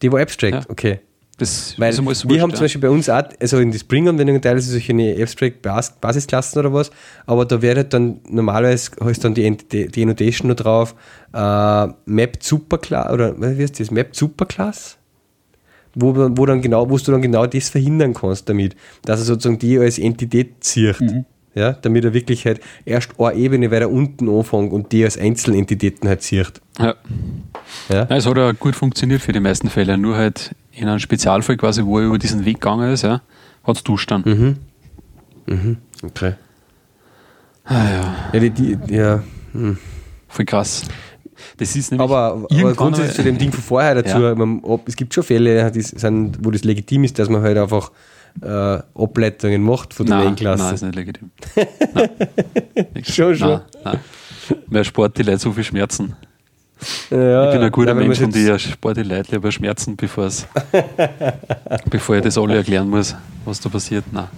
[0.00, 0.70] Die war Abstract, ja.
[0.70, 1.00] okay.
[1.38, 4.70] Das Weil wir wurscht, haben zum Beispiel bei uns auch, also in die Spring-Anwendungen teilweise
[4.70, 6.92] solche Abstract-Basisklassen oder was,
[7.26, 10.94] aber da wäre dann normalerweise ist dann die, die, die Annotation nur drauf,
[11.32, 14.96] äh, Map Superclass, oder wie heißt das, Map Superclass?
[15.96, 19.58] Wo, wo, dann genau, wo du dann genau das verhindern kannst damit, dass er sozusagen
[19.58, 21.00] die als Entität zieht.
[21.00, 21.24] Mhm.
[21.56, 26.08] Ja, damit er wirklich halt erst eine Ebene weiter unten anfängt und die als Einzelentitäten
[26.08, 26.60] halt zieht.
[26.80, 26.96] Ja.
[27.88, 28.06] ja.
[28.08, 31.84] Es hat ja gut funktioniert für die meisten Fälle, nur halt in einem Spezialfall quasi,
[31.84, 33.22] wo er über diesen Weg gegangen ist, ja,
[33.62, 34.22] hat es duscht dann.
[34.24, 34.56] Mhm.
[35.46, 35.76] Mhm.
[36.02, 36.34] Okay.
[37.64, 38.14] Ah, ja.
[38.32, 39.22] Ja, die, die, ja.
[39.52, 39.78] Hm.
[40.28, 40.82] Voll krass.
[41.56, 44.34] Das ist nämlich aber, aber grundsätzlich zu dem Ding von vorher dazu, ja.
[44.34, 47.56] man, ob, es gibt schon Fälle, die sind, wo das legitim ist, dass man halt
[47.56, 47.90] einfach
[48.42, 48.48] äh,
[48.94, 50.64] Ableitungen macht von der Main-Klasse.
[50.64, 51.30] Nein, ist nicht legitim.
[53.04, 53.48] schon, schon.
[53.48, 54.00] Nein, nein.
[54.68, 56.16] Mehr Sport, die Leute so viel Schmerzen.
[57.10, 59.96] Ja, ich bin ein guter Mensch und ich erspare die Leute lieber Schmerzen,
[61.90, 63.14] bevor ich das alle erklären muss,
[63.44, 64.04] was da passiert.
[64.12, 64.28] Nein.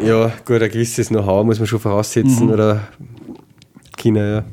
[0.00, 2.52] Ja, gut, ein gewisses Know-how muss man schon voraussetzen mhm.
[2.52, 2.88] oder
[3.96, 4.44] China, ja.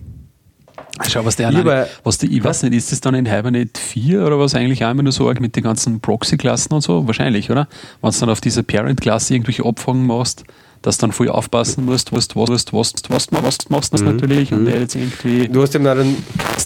[1.08, 3.80] Schau, was der ich, alleine, was die, ich weiß nicht, ist das dann in Hibernate
[3.80, 7.06] 4 oder was eigentlich auch immer nur so arg mit den ganzen Proxy-Klassen und so?
[7.06, 7.68] Wahrscheinlich, oder?
[8.02, 10.46] Wenn du dann auf dieser Parent-Klasse irgendwelche Abfragen machst,
[10.86, 14.12] dass du dann voll aufpassen musst, was du was, was, was, was, machst das mhm.
[14.12, 14.66] natürlich und mhm.
[14.66, 16.16] der jetzt irgendwie du hast eben dann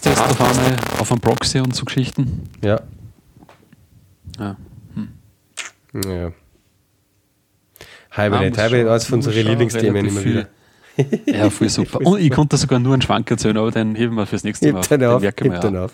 [0.02, 2.50] Test auf, eine, auf einem Proxy und so Geschichten.
[2.62, 2.82] Ja.
[4.38, 4.58] Ja.
[4.96, 5.10] Hm.
[6.06, 6.32] Ja.
[8.12, 10.48] Hibernate, Hibernate ist eines von unseren Lieblingsthemen immer wieder.
[11.26, 12.02] Ja, voll super.
[12.02, 14.82] Und ich konnte sogar nur einen Schwank erzählen, aber den heben wir fürs nächste Mal.
[14.82, 15.92] Den, auf, merke ich mir auf.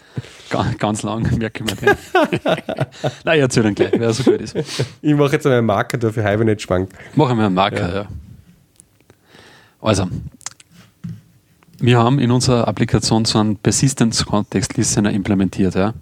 [0.49, 1.97] Ganz, ganz lang merke ich mir den.
[3.23, 4.55] Nein, ich erzähle dann gleich, wer so gut ist.
[5.01, 6.89] Ich mache jetzt einen Marker da für Hibernate Schwank.
[7.15, 7.95] Machen wir einen Marker, ja.
[7.95, 8.07] ja.
[9.81, 10.07] Also,
[11.79, 15.75] wir haben in unserer Applikation so einen Persistence Context Listener implementiert.
[15.75, 15.93] Ja.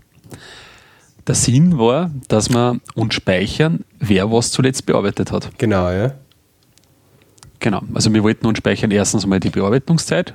[1.28, 5.49] Der Sinn war, dass wir uns speichern, wer was zuletzt bearbeitet hat.
[5.58, 6.14] Genau, ja.
[7.64, 7.82] Genau.
[7.93, 10.34] Also wir wollten uns speichern erstens mal die Bearbeitungszeit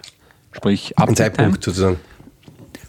[0.52, 1.96] sprich Ein Update Time, Zeitpunkt sozusagen.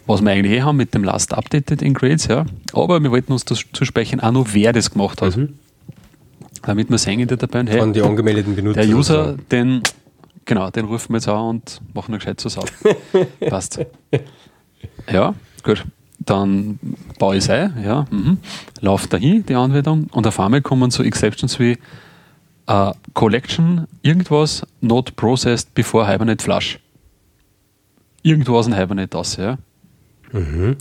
[0.06, 2.46] was wir eigentlich eh haben mit dem Last Updated in Grades, ja.
[2.72, 5.38] Aber wir wollten uns das zu sprechen, auch noch wer das gemacht hat.
[6.62, 8.80] Damit wir sehen in der dabei, hey, Von den angemeldeten Benutzer.
[8.80, 9.82] der User, den,
[10.46, 12.64] genau, den rufen wir jetzt an und machen ihn gescheit Sau.
[13.48, 13.78] Passt.
[15.12, 15.84] Ja, gut.
[16.18, 16.78] Dann
[17.18, 18.38] baue ich es ein, ja, mhm.
[18.80, 21.78] laufe dahin, die Anwendung, und auf einmal kommen so Exceptions wie
[22.70, 26.78] äh, Collection, irgendwas not processed before Hibernate Flush.
[28.22, 29.58] Irgendwo aus dem Hibernate aus, ja.
[30.32, 30.76] Boom.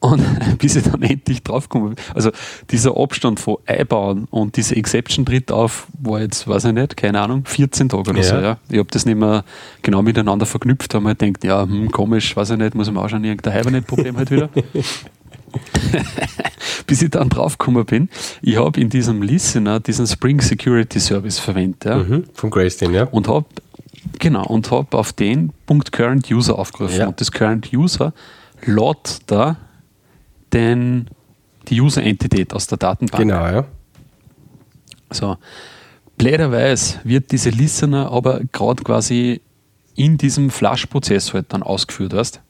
[0.00, 0.22] Und
[0.58, 2.30] bis ich dann endlich draufgekommen bin, also
[2.70, 7.20] dieser Abstand von Einbauen und diese Exception tritt auf, war jetzt, weiß ich nicht, keine
[7.20, 8.24] Ahnung, 14 Tage oder Ja.
[8.24, 8.36] so.
[8.36, 8.58] Ja.
[8.70, 9.44] Ich habe das nicht mehr
[9.82, 13.00] genau miteinander verknüpft, habe mir gedacht, ja, hm, komisch, weiß ich nicht, muss ich mir
[13.02, 14.48] auch schon irgendein Hibernate-Problem halt wieder.
[16.86, 18.08] bis ich dann draufgekommen bin,
[18.42, 21.84] ich habe in diesem Listener diesen Spring Security Service verwendet.
[21.84, 22.24] Ja Mhm.
[22.34, 23.04] Vom Grayston, ja.
[23.04, 23.46] und habe
[24.18, 27.08] genau und habe auf den Punkt Current User aufgerufen Ja.
[27.08, 28.12] und das Current User
[28.64, 29.56] lädt da
[30.52, 31.08] den
[31.68, 33.22] die User Entität aus der Datenbank.
[33.22, 33.64] Genau, ja.
[35.10, 35.36] So.
[36.16, 39.40] Blöderweise wird diese Listener aber gerade quasi
[39.94, 42.40] in diesem Flash-Prozess halt dann ausgeführt, weißt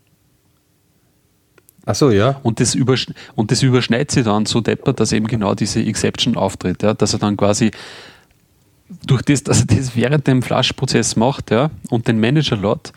[1.86, 2.40] Achso, ja.
[2.42, 2.76] und das,
[3.34, 7.14] und das überschneidet sich dann so deppert, dass eben genau diese Exception auftritt, ja, dass
[7.14, 7.70] er dann quasi
[9.06, 12.92] durch das, dass er das während dem Flash-Prozess macht ja, und den Manager lädt,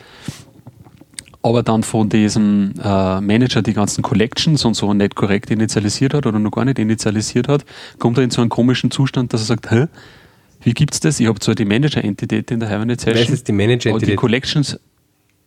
[1.41, 6.25] aber dann von diesem äh, Manager die ganzen Collections und so nicht korrekt initialisiert hat
[6.25, 7.65] oder noch gar nicht initialisiert hat,
[7.99, 9.87] kommt er in so einen komischen Zustand, dass er sagt, hä,
[10.61, 11.19] wie gibt's das?
[11.19, 14.15] Ich habe zwar die Manager-Entität in der Hibernate ist Session, jetzt die Manager aber die?
[14.15, 14.79] Collections,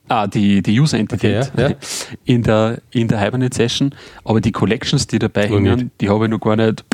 [0.08, 1.76] ah, die, die User-Entität Okay, ja, ja.
[2.24, 3.94] in der, in der Hibernate Session,
[4.24, 5.90] aber die Collections, die dabei Noch hängen, nicht.
[6.00, 6.84] die habe ich noch gar nicht,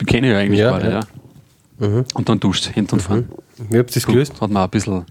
[0.00, 0.90] die kenne ich ja eigentlich gar nicht.
[0.92, 1.00] ja.
[1.78, 2.04] Ja.
[2.14, 3.28] Und dann duscht hinten und vorn.
[3.58, 4.40] Wie habt ihr das gelöst?
[4.40, 5.04] Hat man ein bisschen.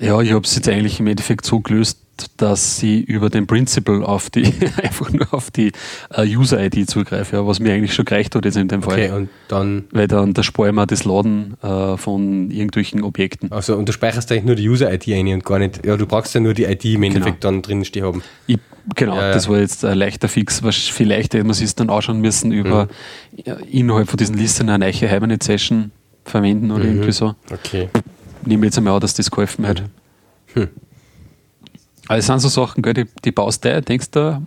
[0.00, 1.98] Ja, ich habe es jetzt eigentlich im Endeffekt so gelöst,
[2.36, 4.44] dass sie über den Principal auf die,
[4.82, 5.72] einfach nur auf die
[6.10, 8.94] äh, User-ID zugreife, ja, was mir eigentlich schon gereicht hat jetzt in dem Fall.
[8.94, 9.84] Okay, und dann.
[9.90, 13.52] Weil dann der Spar immer das Laden äh, von irgendwelchen Objekten.
[13.52, 15.84] Also, und du speicherst eigentlich nur die User-ID ein und gar nicht.
[15.84, 18.22] Ja, du brauchst ja nur die ID im Endeffekt dann drin stehen haben.
[18.46, 18.58] Ich,
[18.94, 20.62] genau, Ja, das war jetzt ein leichter Fix.
[20.62, 22.88] Was vielleicht hätte man sich dann anschauen müssen, über
[23.44, 25.90] ja, innerhalb von diesen Listen eine neue Hibernate-Session
[26.24, 27.34] verwenden oder irgendwie so.
[27.52, 27.88] Okay.
[28.44, 29.82] Nehme jetzt einmal an, dass das geholfen hat.
[30.54, 30.68] Hm.
[32.08, 34.42] Aber es sind so Sachen, gell, die, die baust du, denkst du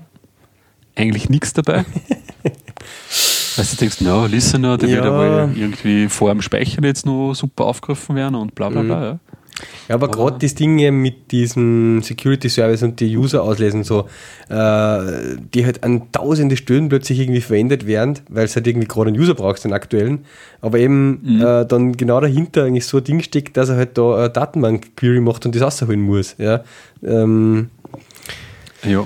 [0.95, 1.85] eigentlich nichts dabei.
[3.57, 4.95] Weißt du, denkst, na, Listener, der Ja.
[4.97, 9.03] wird aber irgendwie vor dem Speichern jetzt noch super aufgerufen werden und bla bla bla.
[9.03, 9.19] Ja.
[9.87, 14.07] Ja, aber gerade das Ding mit diesem Security Service und die User auslesen, so,
[14.49, 19.09] äh, die halt an tausende Stellen plötzlich irgendwie verwendet werden, weil es halt irgendwie gerade
[19.09, 20.25] einen User brauchst, den aktuellen,
[20.61, 24.15] aber eben äh, dann genau dahinter eigentlich so ein Ding steckt, dass er halt da
[24.15, 26.35] eine Datenbank-Query macht und das rausholen muss.
[26.37, 26.63] Ja.
[27.03, 27.69] Ähm,
[28.83, 29.05] ja.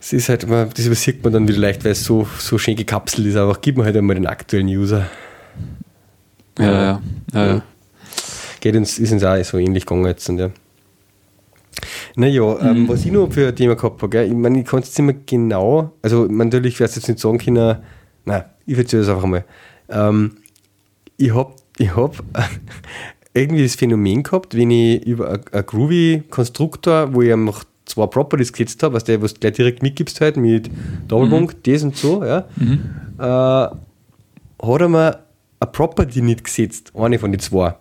[0.00, 2.76] es ist halt immer, das übersieht man dann wieder leicht, weil es so, so schön
[2.76, 5.06] gekapselt ist, aber gib mir halt einmal den aktuellen User.
[6.58, 7.62] Ja, ja, ja, ja.
[8.64, 10.26] Geht uns, ist uns auch so ähnlich gegangen jetzt.
[10.30, 10.48] Und ja.
[12.16, 14.80] Naja, ähm, was ich noch für ein Thema gehabt habe, gell, ich meine, ich kann
[14.80, 17.76] es jetzt nicht mehr genau, also natürlich werde jetzt nicht sagen können,
[18.24, 19.44] nein, ich erzähle das einfach mal.
[19.90, 20.36] Ähm,
[21.18, 22.22] ich habe ich hab
[23.34, 28.52] irgendwie das Phänomen gehabt, wenn ich über ein- ein Groovy-Konstruktor, wo ich noch zwei Properties
[28.52, 30.70] gesetzt habe, was der, was du gleich direkt mitgibst halt mit
[31.08, 32.46] Doppelpunkt, das und so, ja,
[33.18, 33.22] äh,
[34.66, 35.18] hat er mir
[35.60, 37.74] eine Property nicht gesetzt, eine von den zwei.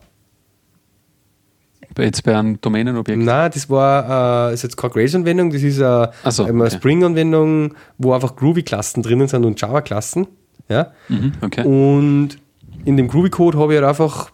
[1.98, 3.22] Jetzt bei einem Domänenobjekt.
[3.22, 6.76] Nein, das war äh, ist jetzt keine Grace-Anwendung, das ist eine, Ach so, eine okay.
[6.76, 10.28] Spring-Anwendung, wo einfach Groovy-Klassen drinnen sind und Java-Klassen.
[10.70, 10.92] Ja?
[11.10, 11.64] Mhm, okay.
[11.66, 12.30] Und
[12.86, 14.32] in dem Groovy-Code habe ich halt einfach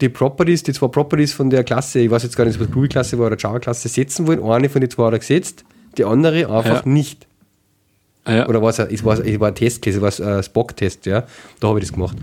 [0.00, 2.70] die Properties, die zwei Properties von der Klasse, ich weiß jetzt gar nicht, ob es
[2.72, 4.42] Groovy-Klasse war oder Java-Klasse, setzen wollen.
[4.42, 5.64] Eine von den zwei hat er gesetzt,
[5.98, 6.90] die andere einfach Ja.
[6.90, 7.26] nicht.
[8.26, 8.48] Ja.
[8.48, 11.24] Oder war es, ein- es war, es war ein Testcase, es war ein Spock-Test, ja.
[11.60, 12.16] Da habe ich das gemacht.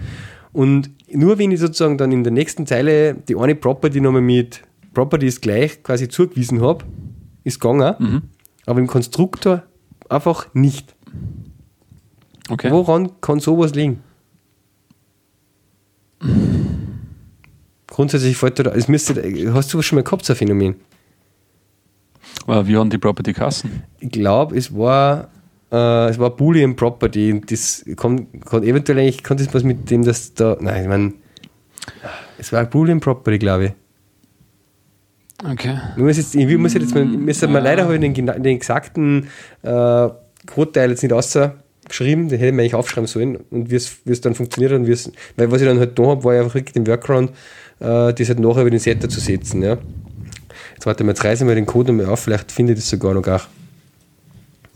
[0.51, 4.61] Und nur wenn ich sozusagen dann in der nächsten Zeile die eine Property nochmal mit
[4.93, 6.85] Properties gleich quasi zugewiesen habe,
[7.43, 8.21] ist gegangen, Mhm.
[8.65, 9.63] aber im Konstruktor
[10.09, 10.95] einfach nicht.
[12.49, 12.69] okay.
[12.71, 14.01] Woran kann sowas liegen?
[17.88, 19.21] Grundsätzlich fällt da, es müsste,
[19.53, 20.75] hast du schon mal gehabt, so ein Phänomen?
[22.47, 23.83] Äh, Wie haben die Property Kassen?
[23.99, 25.29] Ich glaube, es war
[25.72, 30.03] äh, es war Boolean Property das kann, kann eventuell eigentlich, kann das was mit dem,
[30.03, 31.14] dass da, nein, ich meine,
[32.38, 33.72] es war Boolean Property, glaube ich.
[35.49, 35.80] Okay.
[35.95, 39.27] Ich muss jetzt, ich muss jetzt mal, müssen wir leider halt den, den exakten
[39.64, 40.10] äh,
[40.45, 41.56] Codeteil jetzt nicht außer
[41.88, 44.72] geschrieben, den hätte ich mir eigentlich aufschreiben sollen und wie es, wie es dann funktioniert
[44.73, 46.88] und wie es, weil was ich dann halt da habe, war ja einfach wirklich den
[46.88, 47.31] Workaround,
[47.80, 49.77] äh, das halt nachher über den Setter zu setzen, ja.
[50.73, 53.14] Jetzt warte mal, jetzt reißen wir den Code nochmal auf, vielleicht finde ich das sogar
[53.14, 53.41] noch gar.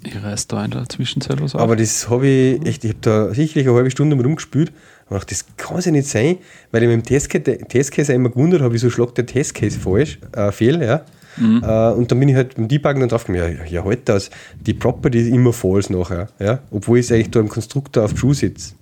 [0.06, 1.61] Ich reiß da in der Zwischenzeit was auf.
[1.61, 4.72] Aber das habe ich echt, ich habe da sicherlich eine halbe Stunde rumgespielt.
[5.07, 6.38] Aber dachte, das kann es ja nicht sein,
[6.72, 10.52] weil ich mit dem Testcase, Testcase immer gewundert habe, wieso schlagt der Testcase falsch, äh,
[10.52, 11.02] fehl, ja.
[11.38, 11.64] Mhm.
[11.64, 14.32] Äh, und dann bin ich halt beim Debuggen dann drauf gekommen, ja, ja, halt das,
[14.60, 16.60] die Property ist immer false nachher, ja.
[16.72, 18.73] Obwohl ich eigentlich da im Konstruktor auf True sitze.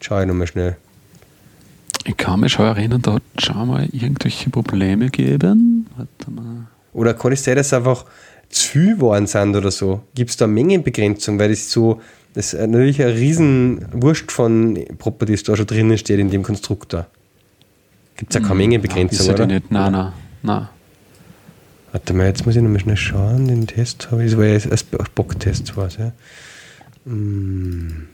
[0.00, 0.76] Schau ich nochmal schnell.
[2.04, 5.86] Ich kann mich schon erinnern, da hat es schon mal irgendwelche Probleme gegeben.
[5.96, 6.66] Warte mal.
[6.92, 8.04] Oder kann es sein, dass es einfach
[8.48, 10.02] zu viel geworden sind oder so?
[10.14, 11.38] Gibt es da eine Mengenbegrenzung?
[11.38, 12.00] Weil das so,
[12.34, 17.06] das ist natürlich ein riesen Wurst von Properties da schon drinnen steht in dem Konstruktor.
[18.16, 19.46] Gibt es ja keine Mengenbegrenzung, Nein, oder?
[19.46, 19.70] nicht.
[19.70, 20.12] Nein, nein,
[20.42, 20.68] nein.
[21.92, 23.48] Warte mal, jetzt muss ich nochmal schnell schauen.
[23.48, 24.84] Den Test habe ich, das war ja als
[25.14, 26.12] Bocktest war ja.
[27.04, 28.08] Mm.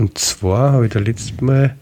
[0.00, 1.76] Und zwar habe ich da letztes Mal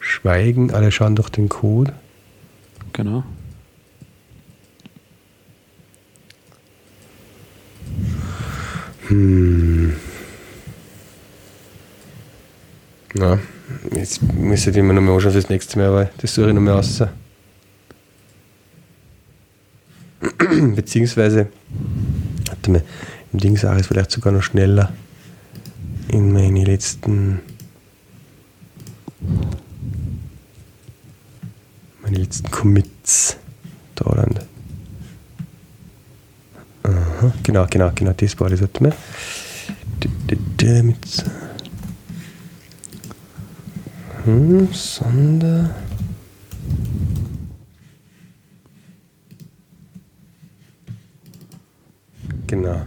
[0.00, 1.92] Schweigen, alle schauen durch den Code.
[2.92, 3.22] Genau.
[9.06, 9.94] Hm.
[13.14, 13.38] Na,
[13.92, 16.60] jetzt müsste ich immer noch mal anschauen fürs nächste Mal, aber das suche ich noch
[16.60, 17.04] mal aus.
[20.74, 21.50] Beziehungsweise,
[22.48, 22.82] warte mal,
[23.32, 24.92] im Ding sage ich vielleicht sogar noch schneller
[26.08, 27.40] in meine letzten
[32.02, 33.36] meine letzten Commits
[33.96, 34.38] da dann.
[36.84, 38.60] Aha, genau, genau, genau, das war das.
[38.60, 38.94] Warte mal.
[44.24, 45.74] Hm, Sonder.
[52.46, 52.86] Genau.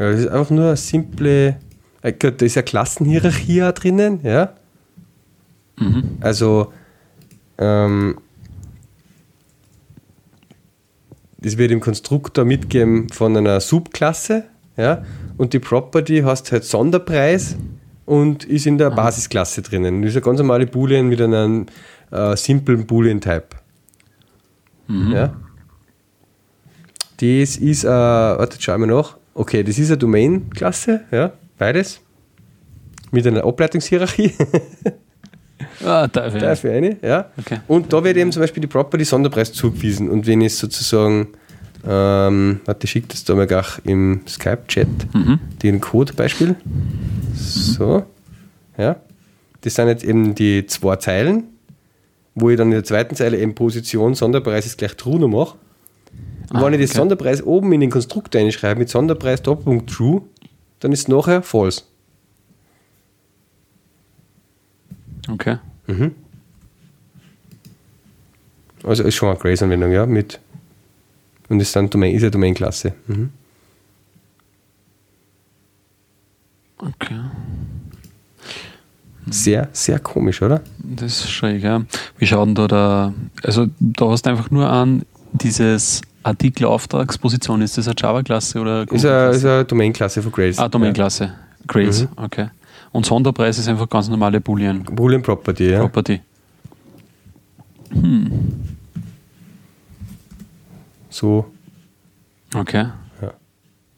[0.00, 1.56] Ja, das ist einfach nur eine simple.
[2.00, 4.54] äh, Da ist ja Klassenhierarchie auch drinnen, ja.
[5.76, 6.16] Mhm.
[6.20, 6.72] Also,
[7.58, 8.16] ähm,
[11.36, 14.44] das wird im Konstruktor mitgeben von einer Subklasse,
[14.78, 15.04] ja,
[15.36, 17.56] und die Property hast halt Sonderpreis
[18.06, 20.00] und ist in der Basisklasse drinnen.
[20.00, 21.66] Das ist eine ganz normale Boolean mit einem
[22.10, 23.48] äh, simplen Boolean-Type.
[24.88, 25.36] Ja.
[27.18, 29.19] Das ist, äh, warte, schauen wir nach.
[29.34, 32.00] Okay, das ist eine Domain-Klasse, ja, beides.
[33.10, 34.32] Mit einer Ableitungshierarchie.
[35.84, 36.40] Ah, Teufel.
[36.40, 37.30] Dafür eine, ja.
[37.38, 37.60] Okay.
[37.66, 40.10] Und da wird eben zum Beispiel die Property Sonderpreis zugewiesen.
[40.10, 41.28] Und wenn ich sozusagen,
[41.86, 45.38] ähm, warte, ich schicke das da mal gleich im Skype-Chat, Mhm.
[45.62, 46.54] den Code-Beispiel.
[47.34, 48.04] So,
[48.76, 48.96] ja.
[49.62, 51.44] Das sind jetzt eben die zwei Zeilen,
[52.34, 55.56] wo ich dann in der zweiten Zeile eben Position Sonderpreis ist gleich True noch mache.
[56.50, 56.98] Ah, wenn ich das okay.
[56.98, 60.22] Sonderpreis oben in den Konstruktor einschreibe mit Sonderpreis Doppelpunkt True,
[60.80, 61.82] dann ist nachher false.
[65.28, 65.58] Okay.
[65.86, 66.14] Mhm.
[68.82, 70.40] Also ist schon eine Grace-Anwendung, ja, mit
[71.50, 72.94] und das sind Domain, ist eine Domain-Klasse.
[73.08, 73.30] Mhm.
[76.78, 77.20] Okay.
[79.28, 80.62] Sehr, sehr komisch, oder?
[80.78, 81.84] Das ist schräg, ja.
[82.18, 83.14] Wie schaut denn da der.
[83.42, 87.62] Also, da hast du einfach nur an dieses Artikelauftragsposition.
[87.62, 90.58] Ist das eine Java-Klasse oder Ist eine, ist eine Domain-Klasse von Grace.
[90.58, 91.32] Ah, Domain-Klasse.
[91.66, 92.48] Grace, okay.
[92.92, 94.90] Und Sonderpreis ist einfach ganz normale Boolean Ja.
[94.94, 95.80] Boolean Property, ja.
[95.80, 96.20] Property.
[101.08, 101.46] So.
[102.54, 102.86] Okay.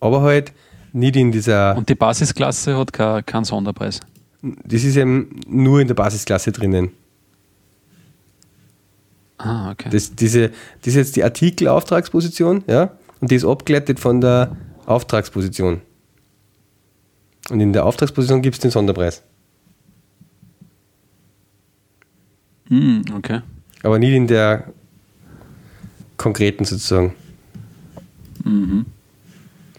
[0.00, 0.52] Aber halt
[0.92, 1.76] nicht in dieser.
[1.76, 4.00] Und die Basisklasse hat kein- keinen Sonderpreis.
[4.42, 6.90] Das ist eben nur in der Basisklasse drinnen.
[9.44, 9.88] Ah, okay.
[9.90, 14.56] Das, diese, das ist jetzt die Artikelauftragsposition, ja, und die ist abgeleitet von der
[14.86, 15.80] Auftragsposition.
[17.50, 19.22] Und in der Auftragsposition gibt es den Sonderpreis.
[22.68, 23.40] Hm, okay.
[23.82, 24.64] Aber nicht in der
[26.16, 27.14] konkreten sozusagen.
[28.44, 28.86] Mhm.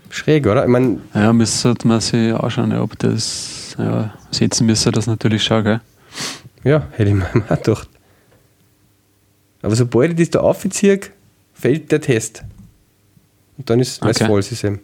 [0.10, 0.64] Schräg, oder?
[0.64, 3.76] Ich meine, Ja, müsste man sich anschauen, ob das.
[3.80, 5.82] Ja, setzen müsste das natürlich schon, gell?
[6.64, 7.90] ja, hätte ich mir auch gedacht.
[9.64, 11.00] Aber sobald ich das da aufziehe,
[11.54, 12.44] fällt der Test.
[13.58, 14.28] Und dann ist es Okay.
[14.28, 14.80] falsch ist eben.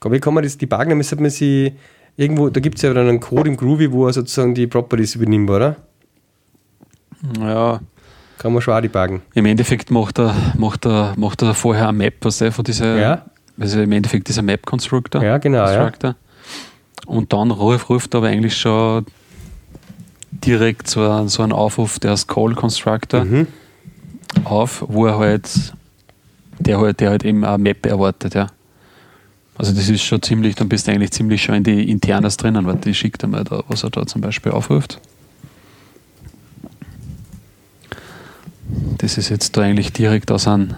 [0.00, 0.96] Aber wie kann man das debuggen?
[0.96, 1.72] Müsste man sie
[2.16, 5.16] irgendwo, da gibt es ja dann einen Code im Groovy, wo er sozusagen die Properties
[5.16, 5.76] übernimmt, oder?
[7.40, 7.80] Ja,
[8.38, 9.22] Kann man schon auch debuggen.
[9.34, 12.96] im Endeffekt macht er, macht er, macht er vorher eine Map, was der von dieser
[12.98, 13.24] Ja.
[13.58, 15.22] also im Endeffekt dieser Map Constructor.
[15.24, 15.90] Ja, genau, ja.
[17.06, 19.06] Und dann ruf, ruft aber eigentlich schon
[20.44, 23.46] direkt so, ein- so einen Aufruf, der Call Constructor, Mhm.
[24.44, 25.48] auf, wo er halt,
[26.58, 28.48] der halt, der halt eben eine Map erwartet, ja.
[29.58, 32.66] Also das ist schon ziemlich, dann bist du eigentlich ziemlich schon in die Internas drinnen,
[32.66, 35.00] weil die schickt einmal da, was er da zum Beispiel aufruft.
[38.98, 40.74] Das ist jetzt da eigentlich direkt aus einem,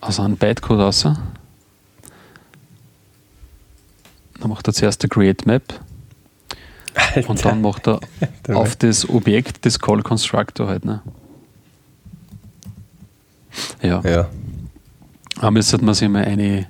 [0.00, 1.02] aus einem Bytecode raus.
[1.02, 1.16] Dann
[4.48, 5.62] macht er zuerst der Create Map
[7.26, 8.00] und dann macht er
[8.54, 10.84] auf das Objekt des Call Constructor halt.
[10.84, 11.02] Ne?
[13.82, 14.28] Ja, Ja.
[15.38, 16.66] aber jetzt sollte man sich mal eine,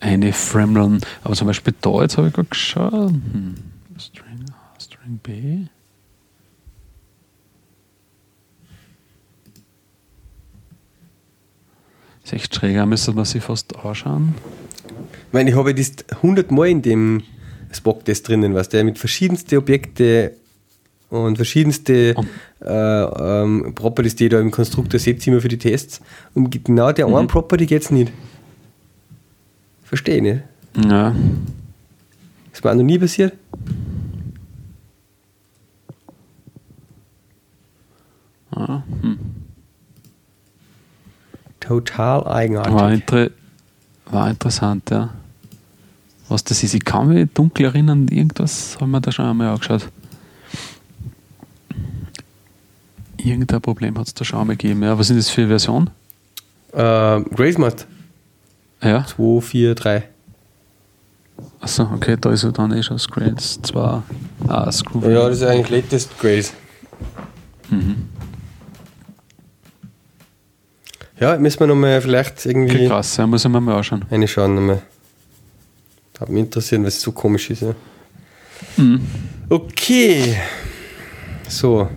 [0.00, 3.54] eine Fremlon, aber zum Beispiel da, jetzt habe ich gerade geschaut, hm.
[3.98, 5.66] String, A, String B.
[12.24, 14.34] Ist echt schräg, müsste man sich fast anschauen.
[15.28, 17.22] Ich meine, ich habe das 100 Mal in dem
[17.72, 20.32] Spock-Test drinnen, was der mit verschiedensten Objekte
[21.08, 22.28] und verschiedenste Und-
[22.60, 23.02] äh,
[23.42, 26.00] ähm, Properties, die da im Konstruktor setze, immer für die Tests.
[26.34, 28.12] Und genau der einen Property geht es nicht.
[29.84, 30.40] Verstehe ich nicht.
[30.88, 31.14] Ja,
[32.52, 33.32] Ist mir auch noch nie passiert.
[38.56, 39.18] ja hm.
[41.60, 43.00] Total war, eigenartig.
[43.00, 43.30] inter
[44.06, 45.10] war interessant, ja.
[46.30, 49.88] Was das ist, ich kann mich dunkel erinnern, irgendwas haben wir da schon einmal angeschaut.
[53.16, 54.82] Irgendein Problem hat es da schon einmal gegeben.
[54.82, 55.90] Ja, was ist das für eine Version?
[56.72, 57.86] Äh, Gracemat
[58.82, 60.02] Ja, 2, 4, 3.
[61.60, 64.02] achso, okay, da ist er dann eh schon Scrolls 2.
[64.48, 65.10] Ah, Screw.
[65.10, 66.52] Ja, das ist eigentlich latest Grace.
[67.70, 68.08] Mhm.
[71.18, 74.04] Ja, müssen wir nochmal vielleicht Okay, irgendwie krass, ja, muss ich mir mal anschauen.
[74.10, 74.54] reinschauen.
[74.54, 74.82] Nochmal.
[76.20, 77.62] Hat mich interessieren, was so komisch ist.
[77.62, 77.74] Ja.
[78.76, 79.00] Mhm.
[79.48, 80.36] Okay.
[81.48, 81.88] So.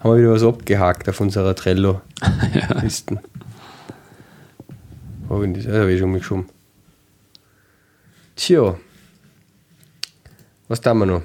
[0.00, 3.20] Haben wir wieder was abgehakt auf unserer Trello-Listen.
[5.28, 5.64] Habe ich das?
[5.64, 6.46] Ja, habe ich schon geschoben.
[8.36, 8.76] Tja.
[10.68, 11.22] Was tun wir noch?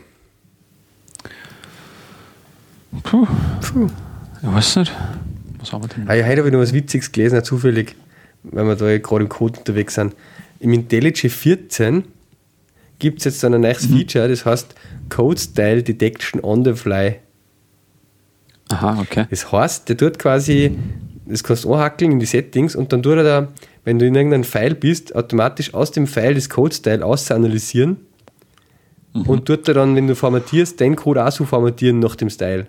[3.04, 3.28] Puh,
[3.62, 3.90] Puh.
[4.42, 4.94] ich weiß nicht.
[5.60, 6.08] Was haben wir denn?
[6.08, 7.96] Ah, ja, heute habe ich noch was Witziges gelesen, zufällig,
[8.44, 10.16] weil wir da gerade im Code unterwegs sind.
[10.60, 12.04] Im IntelliJ 14
[13.00, 14.76] gibt es jetzt ein neues Feature, das heißt
[15.10, 17.20] Code Style Detection on the Fly.
[18.70, 19.28] Aha, okay.
[19.30, 20.78] Das heißt, der tut quasi,
[21.26, 23.48] das kannst du anhackeln in die Settings und dann tut er da,
[23.86, 27.98] wenn du in irgendeinem File bist, automatisch aus dem File das Code-Style ausanalysieren
[29.14, 32.68] und tut er dann, wenn du formatierst, den Code auch so formatieren nach dem Style.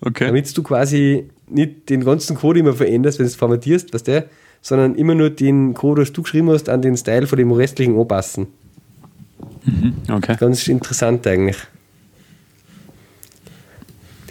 [0.00, 0.26] Okay.
[0.26, 4.28] Damit du quasi nicht den ganzen Code immer veränderst, wenn du es formatierst, weißt du,
[4.60, 7.98] sondern immer nur den Code, was du geschrieben hast, an den Style von dem restlichen
[7.98, 8.48] anpassen.
[10.10, 10.36] Okay.
[10.38, 11.56] Ganz interessant eigentlich.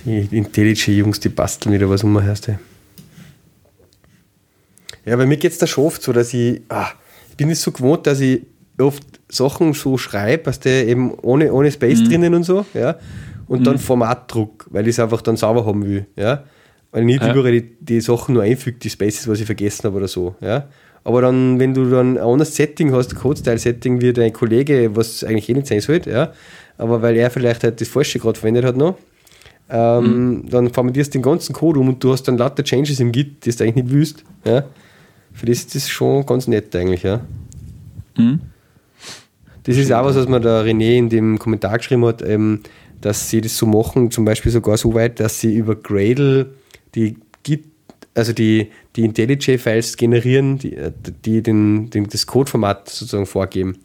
[0.06, 2.60] Die IntelliJ-Jungs, die basteln wieder was um, heißt ja.
[5.06, 6.88] Ja, bei mir geht es da schon oft so, dass ich, ah,
[7.30, 8.42] ich bin es so gewohnt, dass ich
[8.78, 12.98] oft Sachen so schreibe, dass der eben ohne, ohne Space drinnen und so, ja,
[13.48, 16.44] und dann Format druck, weil ich es einfach dann sauber haben will, ja.
[16.92, 17.34] Weil ich nicht Ja.
[17.34, 20.68] überall die, die Sachen nur einfüge, die Spaces, was ich vergessen habe oder so, ja.
[21.04, 25.48] Aber dann, wenn du dann ein anderes Setting hast, Code-Style-Setting, wie dein Kollege, was eigentlich
[25.50, 26.34] eh nicht sein sollte, ja,
[26.78, 28.98] aber weil er vielleicht halt das Falsche gerade verwendet hat noch,
[29.70, 33.12] ähm, dann formatierst du den ganzen Code um und du hast dann lauter Changes im
[33.12, 34.64] Git, die du eigentlich nicht willst, ja.
[35.34, 37.22] Für das ist das schon ganz nett eigentlich, ja.
[38.18, 38.40] Mhm.
[39.64, 42.62] Das ist auch was, was mir der René in dem Kommentar geschrieben hat, ähm,
[43.02, 46.48] dass sie das so machen, zum Beispiel sogar so weit, dass sie über Gradle
[46.98, 47.66] die Git,
[48.14, 50.92] also die, die IntelliJ-Files generieren, die, äh,
[51.24, 53.78] die den, den, das Codeformat sozusagen vorgeben.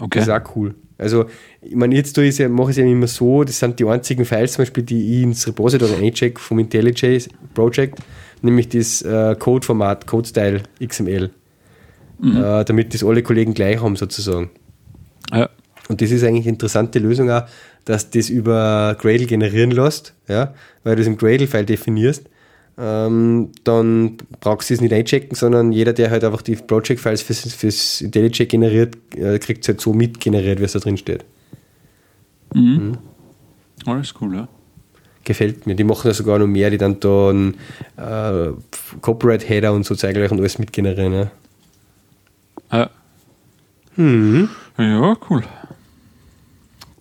[0.00, 0.18] Okay.
[0.18, 0.74] Das ist auch cool.
[0.98, 1.26] Also,
[1.62, 4.24] ich meine, jetzt tue ja, mache ich es ja immer so, das sind die einzigen
[4.24, 8.00] Files zum Beispiel, die ich ins Repository eincheck vom IntelliJ Project,
[8.42, 11.30] nämlich das äh, Codeformat, Codestyle XML.
[12.22, 14.50] Äh, damit das alle Kollegen gleich haben sozusagen.
[15.32, 15.50] Ja.
[15.88, 17.42] Und das ist eigentlich eine interessante Lösung auch,
[17.84, 20.54] dass das über Gradle generieren lässt, ja,
[20.84, 22.24] weil du es im Gradle-File definierst.
[22.76, 27.54] Ähm, dann brauchst du es nicht einchecken, sondern jeder, der halt einfach die Project-Files fürs,
[27.54, 31.24] fürs IntelliJ generiert, äh, kriegt es halt so mitgeneriert, wie es da drin steht.
[32.52, 32.98] Mhm.
[33.86, 34.48] Alles cool, ja.
[35.24, 35.74] Gefällt mir.
[35.74, 37.54] Die machen ja sogar noch mehr, die dann da einen
[37.96, 38.50] äh,
[39.00, 41.12] Copyright-Header und so zeiglich und alles mitgenerieren.
[41.12, 41.30] Ja.
[42.72, 42.90] Ja,
[43.96, 44.48] Hm.
[44.78, 45.44] ja cool.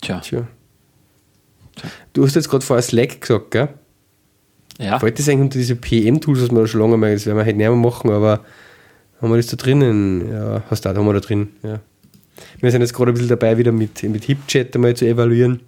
[0.02, 0.48] Tja, Tja.
[2.14, 3.70] Du hast jetzt gerade vorher Slack gesagt, gell?
[4.80, 5.00] Ja.
[5.00, 7.46] Fällt das eigentlich unter diese PM-Tools, was wir da schon lange mal, das werden wir
[7.46, 8.42] halt nicht mehr machen, aber
[9.22, 10.32] haben wir das da drinnen?
[10.32, 11.80] Ja, hast du auch, haben wir da drin, ja.
[12.60, 15.60] Wir sind jetzt gerade ein bisschen dabei, wieder mit, mit HipChat einmal zu evaluieren.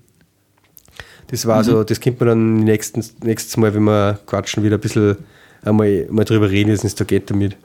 [1.27, 1.63] Das war Mhm.
[1.63, 5.17] so, das könnte man dann nächstes, nächstes Mal, wenn wir quatschen, wieder ein bisschen
[5.63, 7.55] einmal, mal drüber reden, wie es da geht damit.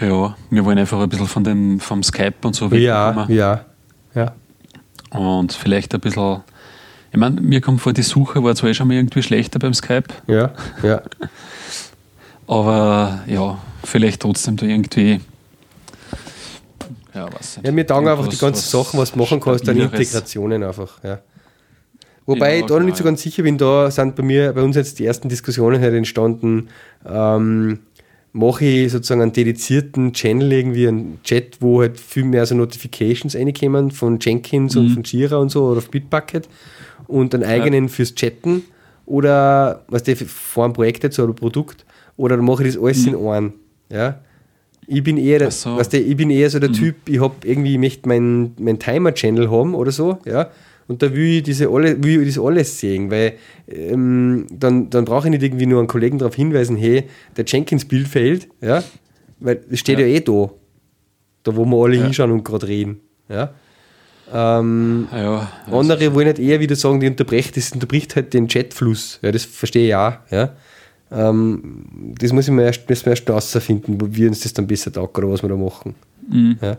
[0.00, 3.36] Ja, wir wollen einfach ein bisschen von dem, vom Skype und so Ja, wegkommen.
[3.36, 3.64] ja,
[4.14, 4.34] ja.
[5.10, 6.40] Und vielleicht ein bisschen.
[7.10, 9.72] Ich meine, mir kommt vor, die Suche war zwar eh schon mal irgendwie schlechter beim
[9.74, 10.52] Skype, Ja,
[10.82, 11.02] ja.
[12.46, 15.20] aber ja, vielleicht trotzdem da irgendwie.
[17.14, 20.62] Ja, was Ja, mir taugen einfach die ganzen Sachen, was du machen kannst, dann Integrationen
[20.62, 21.02] einfach.
[21.02, 21.20] Ja.
[22.26, 24.62] Wobei Ja, ich da noch nicht so ganz sicher bin, da sind bei mir, bei
[24.62, 26.68] uns jetzt die ersten Diskussionen halt entstanden,
[27.08, 27.80] ähm,
[28.34, 33.34] mache ich sozusagen einen dedizierten Channel, irgendwie einen Chat, wo halt viel mehr so Notifications
[33.34, 34.80] reinkommen von Jenkins Mhm.
[34.82, 36.46] und von Jira und so oder auf Bitbucket
[37.06, 38.64] und einen eigenen fürs Chatten
[39.06, 41.84] oder was der vor einem Projekt jetzt oder Produkt
[42.16, 43.52] oder dann mache ich das alles in einen.
[43.90, 44.18] Ja.
[44.86, 45.52] Ich bin eher, der, Mhm.
[45.52, 45.70] So.
[45.70, 45.76] Mhm.
[45.78, 48.78] weißt du, ich bin eher so der Typ, ich habe irgendwie, ich möchte meinen mein
[48.78, 50.50] Timer-Channel haben oder so, ja.
[50.88, 53.34] Und da will ich diese alle, will ich das alles sehen, weil
[53.68, 57.04] ähm, dann, dann brauche ich nicht irgendwie nur einen Kollegen darauf hinweisen, hey,
[57.36, 58.82] der Jenkins-Bild fehlt, ja,
[59.40, 60.06] weil es steht ja.
[60.06, 60.14] Ja.
[60.16, 60.48] eh da,
[61.42, 62.04] da wo wir alle Ja.
[62.04, 63.52] hinschauen und gerade reden, ja.
[64.32, 69.18] Ähm, Ja, andere wollen halt eher wieder sagen, die unterbricht, das unterbricht halt den Chatfluss.
[69.22, 70.14] Ja, das verstehe ich auch.
[70.30, 70.50] Ja.
[71.10, 74.66] Ähm, das muss ich mir erst, müssen wir erst herausfinden, wo wir uns das dann
[74.66, 75.94] besser taugt oder was wir da machen.
[76.30, 76.58] Mhm.
[76.60, 76.76] Ja.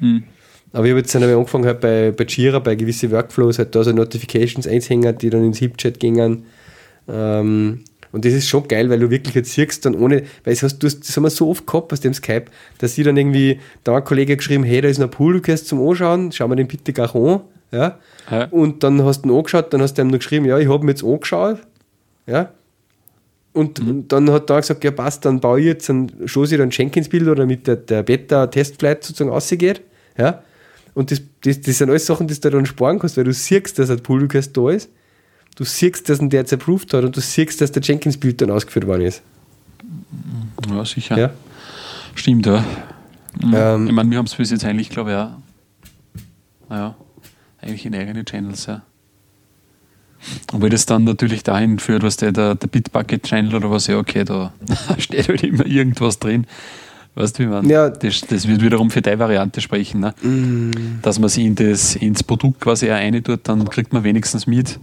[0.00, 0.24] Mhm.
[0.72, 3.82] Aber ich habe jetzt dann angefangen, halt bei, bei Jira, bei gewissen Workflows, halt da
[3.82, 6.44] so Notifications einzuhängen, die dann ins HipChat gingen.
[7.08, 10.62] Ähm, und das ist schon geil, weil du wirklich jetzt siehst, dann ohne, weil das,
[10.62, 12.46] hast, du das haben wir so oft gehabt aus dem Skype,
[12.78, 15.86] dass ich dann irgendwie, da hat ein Kollege geschrieben, hey, da ist ein Pull-Request zum
[15.86, 17.40] Anschauen, schau mal den bitte gleich an.
[17.70, 17.98] Ja?
[18.30, 18.44] Ja.
[18.46, 20.84] Und dann hast du ihn angeschaut, dann hast du ihm noch geschrieben, ja, ich habe
[20.84, 21.58] ihn jetzt angeschaut.
[22.26, 22.50] Ja.
[23.52, 26.56] Und, und dann hat er gesagt, ja passt, dann baue ich jetzt ein, schaue ich
[26.56, 29.82] dann Jenkins-Bild oder mit der, der Beta-Testflight sozusagen rausgeht.
[30.16, 30.42] Ja.
[30.94, 33.78] Und das, das, das sind alles Sachen, die du dann sparen kannst, weil du siehst,
[33.78, 34.90] dass ein Pull-Request da ist.
[35.58, 38.52] Du siehst, dass ein der jetzt approved hat und du siehst, dass der Jenkins-Bild dann
[38.52, 39.22] ausgeführt worden ist.
[40.70, 41.18] ja, sicher.
[41.18, 41.30] Ja.
[42.14, 42.64] Stimmt, ja.
[43.42, 43.54] Mhm.
[43.56, 45.30] Ähm, ich meine, wir haben es bis jetzt eigentlich, glaube ich, auch.
[46.68, 46.94] Naja,
[47.60, 48.82] eigentlich in eigene Channels, ja.
[50.52, 54.22] Obwohl das dann natürlich dahin führt, was der, der, der Bitbucket-Channel oder was, ja, okay,
[54.22, 54.52] da
[54.98, 56.46] steht halt immer irgendwas drin.
[57.16, 57.68] Weißt du, wie man?
[57.68, 57.88] Ja.
[57.90, 60.14] Das, das wird wiederum für deine Variante sprechen, ne?
[60.22, 61.02] Mm.
[61.02, 64.78] dass man sich in das, ins Produkt quasi rein tut, dann kriegt man wenigstens mit,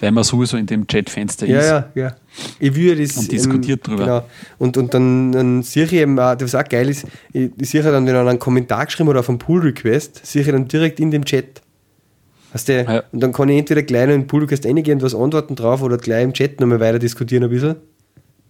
[0.00, 1.68] weil man sowieso in dem Chatfenster Ja, ist.
[1.68, 2.16] ja, ja.
[2.58, 3.16] Ich will ja das.
[3.16, 4.04] Und diskutiert drüber.
[4.04, 4.26] Genau.
[4.58, 7.82] Und, und dann, dann sehe ich eben, auch, was auch geil ist, ich, ich sehe
[7.82, 11.10] dann, wenn einer einen Kommentar geschrieben hat auf einen Pull-Request, sehe ich dann direkt in
[11.10, 11.62] dem Chat.
[12.52, 12.82] Weißt du?
[12.82, 13.02] Ja.
[13.12, 15.82] Und dann kann ich entweder gleich noch in den Pull-Request reingehen und was antworten drauf
[15.82, 17.76] oder gleich im Chat nochmal weiter diskutieren ein bisschen.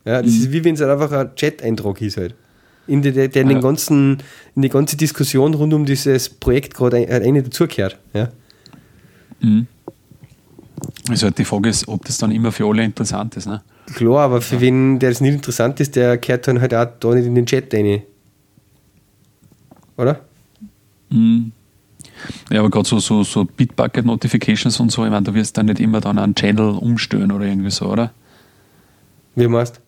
[0.04, 0.26] Ja, Mhm.
[0.26, 2.34] das ist wie wenn es halt einfach ein Chat-Eintrag ist halt.
[2.88, 3.58] In die, der, in, den Ja.
[3.60, 4.18] ganzen,
[4.54, 7.98] in die ganze Diskussion rund um dieses Projekt gerade ein, eine dazugehört.
[8.14, 8.28] Ja.
[9.40, 9.66] Mhm.
[11.08, 13.46] Also die Frage ist, ob das dann immer für alle interessant ist.
[13.46, 13.62] Ne?
[13.94, 17.14] Klar, aber für wen der das nicht interessant ist, der kehrt dann halt auch da
[17.14, 18.02] nicht in den Chat rein.
[19.96, 20.20] Oder?
[21.10, 21.52] Mhm.
[22.50, 25.80] Ja, aber gerade so, so, so Bitbucket-Notifications und so, ich meine, du wirst dann nicht
[25.80, 28.12] immer dann einen Channel umstellen oder irgendwie so, oder?
[29.34, 29.80] Wie meinst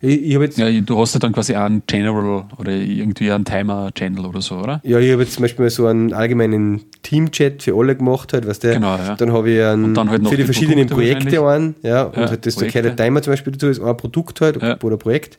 [0.00, 0.68] ich, ich ja.
[0.68, 4.80] Ja, du hast ja dann quasi einen General oder irgendwie einen Timer-Channel oder so, oder?
[4.82, 8.64] ich habe jetzt zum Beispiel mal so einen allgemeinen Team-Chat für alle gemacht, halt, weißt
[8.64, 8.72] du?
[8.74, 9.14] Genau, ja.
[9.16, 12.30] Dann habe ich einen halt für die die verschiedenen Produkte Projekte einen, ja, und Ja,
[12.30, 12.82] halt das da Projekte.
[12.82, 14.78] gehört der Timer zum Beispiel dazu, ist ein Produkt halt Ja.
[14.82, 15.36] oder Projekt.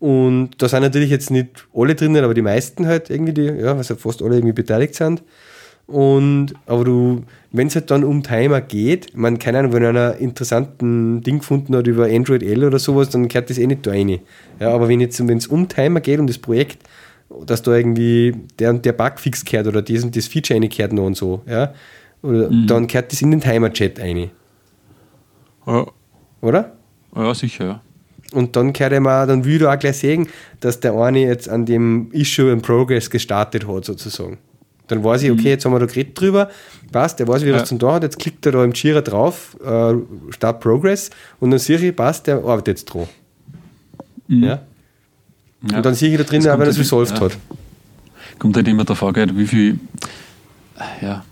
[0.00, 3.74] Und da sind natürlich jetzt nicht alle drinnen, aber die meisten halt irgendwie, die, ja,
[3.76, 5.22] also fast alle irgendwie beteiligt sind.
[5.90, 10.16] Und, aber du, wenn es halt dann um Timer geht, meine, keine Ahnung, wenn einer
[10.16, 13.90] interessanten Ding gefunden hat über Android L oder sowas, dann gehört das eh nicht da
[13.90, 14.20] rein.
[14.60, 16.78] Ja, aber wenn jetzt, wenn es um Timer geht, um das Projekt,
[17.44, 21.06] dass da irgendwie der und der Bugfix gehört oder das und das Feature reingehört noch
[21.06, 21.74] und so, ja,
[22.22, 24.30] oder, dann gehört das in den Timer-Chat rein,
[25.66, 25.86] Ja,
[26.40, 26.72] oder?
[27.16, 27.80] ja sicher, ja.
[28.32, 30.28] Und dann kann ich mal, dann will ich auch gleich sehen,
[30.60, 34.38] dass der eine jetzt an dem Issue in Progress gestartet hat, sozusagen.
[34.90, 36.50] Dann weiß ich, okay, jetzt haben wir da geredet drüber,
[36.92, 37.60] passt, der weiß, wie er Ja.
[37.62, 39.94] was zum tun hat, jetzt klickt er da im Jira drauf, äh,
[40.30, 43.06] Start Progress, und dann sehe ich, passt, der arbeitet jetzt dran.
[44.28, 44.42] Mhm.
[44.44, 44.62] Ja?
[45.70, 45.76] Ja.
[45.76, 47.20] Und dann sehe ich da drin, Das auch, wenn er kommt es halt- resolved ja.
[47.24, 47.38] hat.
[48.38, 49.78] Kommt halt immer davon, gell, wie viel,
[51.02, 51.24] ja,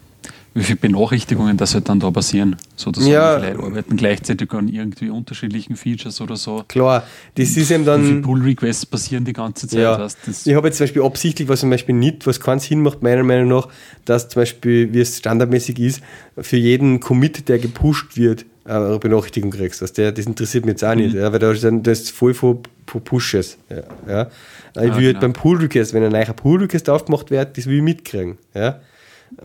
[0.59, 2.57] wie viele Benachrichtigungen das halt dann da passieren.
[2.77, 3.37] Sozusagen, Ja.
[3.37, 6.65] wie viele Leute arbeiten gleichzeitig an irgendwie unterschiedlichen Features oder so.
[6.69, 7.05] Klar,
[7.37, 8.23] das ist eben Wie viele dann.
[8.23, 9.81] Pull-Requests passieren die ganze Zeit.
[9.81, 12.83] Ja, Weißt, ich habe jetzt zum Beispiel absichtlich, was zum Beispiel nicht, was keinen Sinn
[12.83, 13.69] macht, meiner Meinung nach,
[14.05, 16.03] dass zum Beispiel, wie es standardmäßig ist,
[16.37, 19.81] für jeden Commit, der gepusht wird, eine Benachrichtigung kriegst.
[19.81, 19.87] Du?
[19.87, 21.21] Das interessiert mich jetzt auch nicht, mhm.
[21.21, 23.59] ja, weil da ist, dann, das voll von Pushes.
[23.71, 24.31] Ja, ja.
[24.77, 27.67] Ich will ah, halt beim Pull Request, wenn ein neuer Pull Request aufgemacht wird, das
[27.67, 28.39] will ich mitkriegen.
[28.55, 28.81] Ja.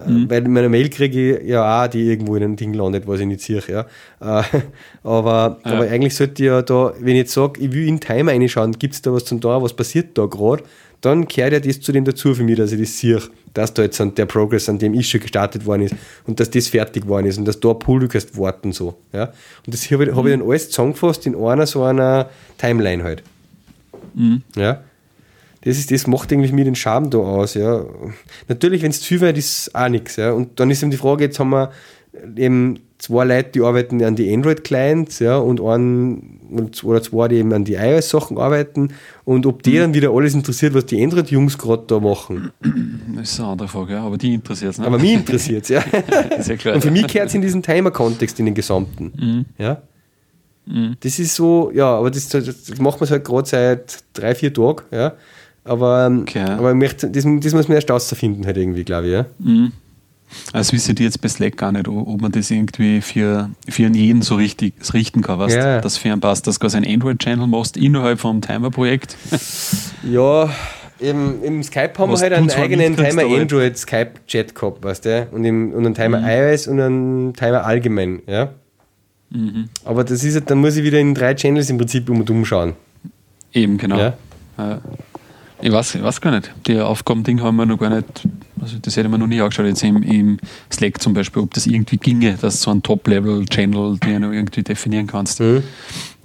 [0.06, 0.30] Mhm.
[0.30, 3.20] Weil in meiner Mail kriege ich ja auch, die irgendwo in einem Ding landet, was
[3.20, 3.62] ich nicht sehe.
[3.68, 3.82] Ja.
[4.22, 4.44] Äh,
[5.04, 5.72] aber, ja.
[5.72, 8.32] aber eigentlich sollte ich ja da, wenn ich jetzt sage, ich will in den Timer
[8.32, 10.64] reinschauen, gibt es da was zum da, was passiert da gerade,
[11.02, 13.22] dann kehrt ja das zu dem dazu für mich, dass ich das sehe,
[13.54, 15.96] dass da jetzt der Progress, an dem ich schon gestartet worden ist
[16.26, 18.96] und dass das fertig worden ist und dass da ein Pull Request warten so.
[19.12, 19.26] Ja.
[19.66, 23.22] Und das habe ich, hab ich dann alles zusammengefasst in einer so einer Timeline halt.
[24.14, 24.44] Mhm.
[24.56, 24.82] Ja.
[25.64, 27.54] Das, ist, das macht irgendwie mir den Charme da aus.
[27.54, 27.86] Ja.
[28.48, 30.18] Natürlich, wenn es zu viel wird, ist auch nichts.
[30.18, 30.32] Ja.
[30.32, 31.72] Und dann ist eben die Frage, jetzt haben wir
[32.36, 36.40] eben zwei Leute, die arbeiten an die Android-Clients ja, und einen
[36.84, 38.94] oder zwei, die eben an die iOS-Sachen arbeiten
[39.26, 39.80] und ob die mhm.
[39.80, 42.52] dann wieder alles interessiert, was die Android-Jungs gerade da machen.
[43.16, 44.78] Das ist eine andere Frage, ja, aber die interessiert es.
[44.78, 44.86] Ne?
[44.86, 45.84] Aber mich interessiert es, ja.
[46.48, 46.76] ja klar.
[46.76, 49.12] Und für mich gehört es in diesen Timer-Kontext, in den gesamten.
[49.18, 49.46] Mhm.
[49.58, 49.82] Ja.
[50.66, 50.96] Mhm.
[51.00, 54.84] Das ist so, ja, aber das, das macht man halt gerade seit drei, vier Tagen,
[54.92, 55.14] ja.
[55.66, 56.44] Aber, okay.
[56.44, 59.14] aber möchte, das, das muss man erst rausfinden, halt irgendwie, glaube ich.
[59.14, 59.26] Ja.
[59.40, 59.72] Mhm.
[60.52, 64.22] Also wissen die jetzt bei Slack gar nicht, ob man das irgendwie für, für jeden
[64.22, 65.82] so richtig richten kann, weißt ja.
[65.82, 69.16] dass für einen passt, dass du quasi ein Android-Channel machst innerhalb vom Timer-Projekt.
[70.12, 70.50] Ja,
[71.00, 75.28] im, im Skype haben Was wir halt einen eigenen Timer Android Skype-Chat gehabt, weißt du?
[75.32, 76.28] Und, im, und einen Timer mhm.
[76.28, 78.50] iOS und einen Timer allgemein, ja.
[79.30, 79.70] Mhm.
[79.86, 82.30] Aber das ist halt, dann muss ich wieder in drei Channels im Prinzip um und
[82.30, 82.74] umschauen.
[83.54, 83.98] Eben, genau.
[83.98, 84.14] Ja?
[84.58, 84.82] Ja.
[85.66, 86.52] Ich weiß, ich weiß gar nicht.
[86.68, 88.28] Die Aufgabending haben wir noch gar nicht,
[88.60, 90.38] also das hätte man noch nie angeschaut, jetzt im, im
[90.70, 95.08] Slack zum Beispiel, ob das irgendwie ginge, dass so ein Top-Level-Channel, den du irgendwie definieren
[95.08, 95.40] kannst.
[95.40, 95.64] Mhm.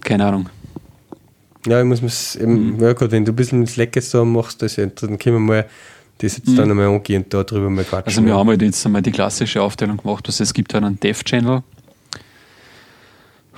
[0.01, 0.49] Keine Ahnung.
[1.69, 2.83] Ja, ich muss es eben, mhm.
[2.83, 5.67] ja gut, wenn du ein bisschen Slack jetzt so machst, das, dann können wir mal
[6.19, 6.57] das jetzt mhm.
[6.57, 8.09] dann einmal angehen und da drüber mal quatschen.
[8.09, 10.99] Also wir haben halt jetzt einmal die klassische Aufteilung gemacht, also es gibt halt einen
[10.99, 11.63] Dev-Channel,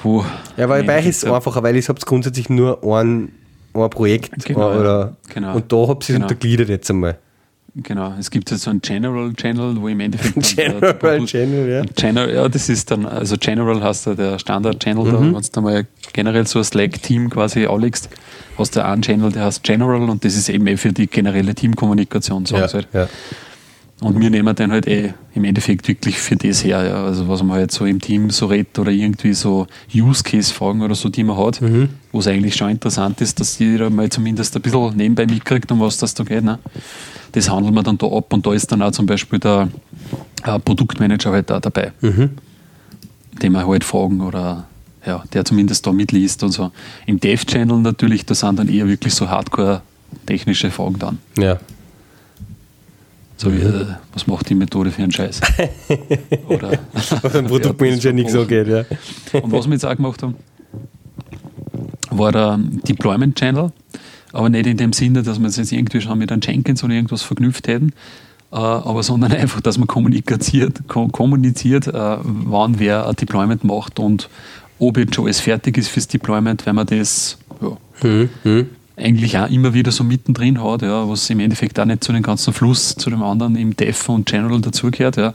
[0.03, 0.27] wo...
[0.59, 3.33] Ja, weil bei euch ist es einfacher, weil ich habe grundsätzlich nur einen
[3.75, 6.27] ein Projekt genau, oder, genau, und da habe ich es genau.
[6.27, 7.19] untergliedert jetzt einmal.
[7.77, 10.57] Genau, es gibt jetzt so einen General Channel, wo im Endeffekt.
[10.57, 11.83] General Channel, Channel, ja.
[11.95, 15.13] General, ja, das ist dann, also General hast du der Standard-Channel mhm.
[15.13, 18.09] da, wenn du mal generell so ein Slack-Team quasi anlegst,
[18.59, 21.55] hast du einen Channel, der heißt General und das ist eben eh für die generelle
[21.55, 22.89] Teamkommunikation, sagen ja, halt.
[22.93, 23.09] ja.
[24.01, 27.05] Und wir nehmen den halt eh im Endeffekt wirklich für das her, ja.
[27.05, 31.11] Also was man halt so im Team so redet oder irgendwie so Use-Case-Fragen oder so,
[31.11, 31.91] die man hat, mhm.
[32.11, 35.81] wo es eigentlich schon interessant ist, dass jeder mal zumindest ein bisschen nebenbei mitkriegt, um
[35.81, 36.43] was das da geht.
[36.43, 36.59] Ne?
[37.33, 39.69] Das handeln wir dann da ab und da ist dann auch zum Beispiel der
[40.45, 42.31] äh, Produktmanager halt da dabei, mhm.
[43.43, 44.67] den wir halt fragen oder
[45.05, 46.73] ja, der zumindest da mitliest und so.
[47.07, 51.19] Im Dev-Channel natürlich, da sind dann eher wirklich so Hardcore-technische Fragen dann.
[51.39, 51.59] Ja.
[53.41, 55.41] So wie, äh, was macht die Methode für einen Scheiß?
[56.49, 58.85] Oder was ein Produktmanager nicht so geht, ja.
[59.41, 60.35] Und was wir jetzt auch gemacht haben,
[62.11, 63.73] war der Deployment Channel,
[64.35, 66.93] aber nicht in dem Sinne, dass wir es jetzt irgendwie schon mit einem Jenkins oder
[66.93, 67.95] irgendwas verknüpft hätten,
[68.53, 74.29] äh, aber sondern einfach, dass man kommuniziert, kommuniziert äh, wann wer ein Deployment macht und
[74.79, 78.67] ob jetzt schon alles fertig ist fürs Deployment, wenn man das ja, hm, hm
[79.01, 82.23] eigentlich auch immer wieder so mittendrin hat, ja, was im Endeffekt auch nicht zu dem
[82.23, 85.17] ganzen Fluss, zu dem anderen im Dev und General dazugehört.
[85.17, 85.35] Ja.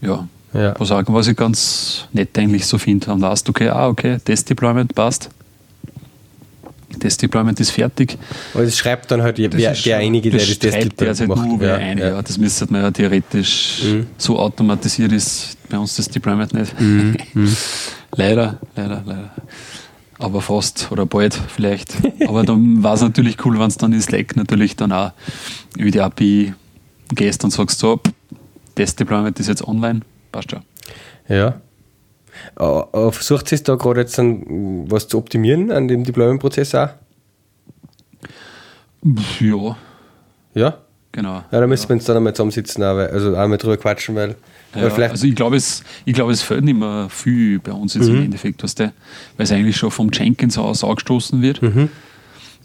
[0.00, 0.74] Ja, ja.
[0.78, 4.94] Was, auch, was ich ganz nett eigentlich so finde, dann weißt okay, ah, okay, Test-Deployment
[4.94, 5.30] passt.
[6.98, 8.18] Test-Deployment ist fertig.
[8.52, 11.62] Aber das schreibt dann halt wer, derjenige, der das Test-Deployment macht.
[11.62, 12.08] Ja, eine, ja.
[12.08, 12.22] ja.
[12.22, 14.06] Das müsste man ja theoretisch mhm.
[14.18, 16.80] so automatisiert ist bei uns das Deployment nicht.
[16.80, 17.16] Mhm.
[17.34, 17.56] mhm.
[18.16, 19.30] leider, leider, leider
[20.20, 21.94] aber fast oder bald vielleicht.
[22.28, 25.12] Aber dann war es natürlich cool, wenn es dann in Slack natürlich dann auch
[25.76, 26.54] über die API
[27.14, 28.00] gehst und sagst so,
[28.74, 30.62] Test Deployment ist jetzt online, passt schon.
[31.28, 31.60] Ja.
[32.56, 36.88] Versucht es da gerade jetzt dann was zu optimieren an dem Deployment-Prozess auch?
[39.40, 39.76] Ja.
[40.54, 40.78] Ja?
[41.12, 41.42] Genau.
[41.50, 44.36] Ja, da müssen wir uns dann einmal zusammensitzen, also einmal drüber quatschen, weil
[44.76, 48.18] ja, also ich glaube, es, glaub, es fällt nicht mehr viel bei uns jetzt mhm.
[48.18, 48.84] im Endeffekt, weißt du,
[49.36, 51.60] weil es eigentlich schon vom Jenkins aus angestoßen wird.
[51.60, 51.88] Mhm.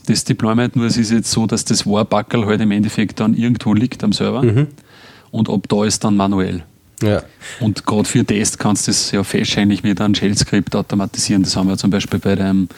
[0.06, 3.74] Das Deployment, nur es ist jetzt so, dass das Warbackel halt im Endeffekt dann irgendwo
[3.74, 4.68] liegt am Server mhm.
[5.32, 6.64] und ab da ist dann manuell.
[7.02, 7.24] Ja.
[7.60, 11.42] Und gerade für Test kannst du das ja wahrscheinlich mit einem Shell-Skript automatisieren.
[11.42, 12.70] Das haben wir zum Beispiel bei dem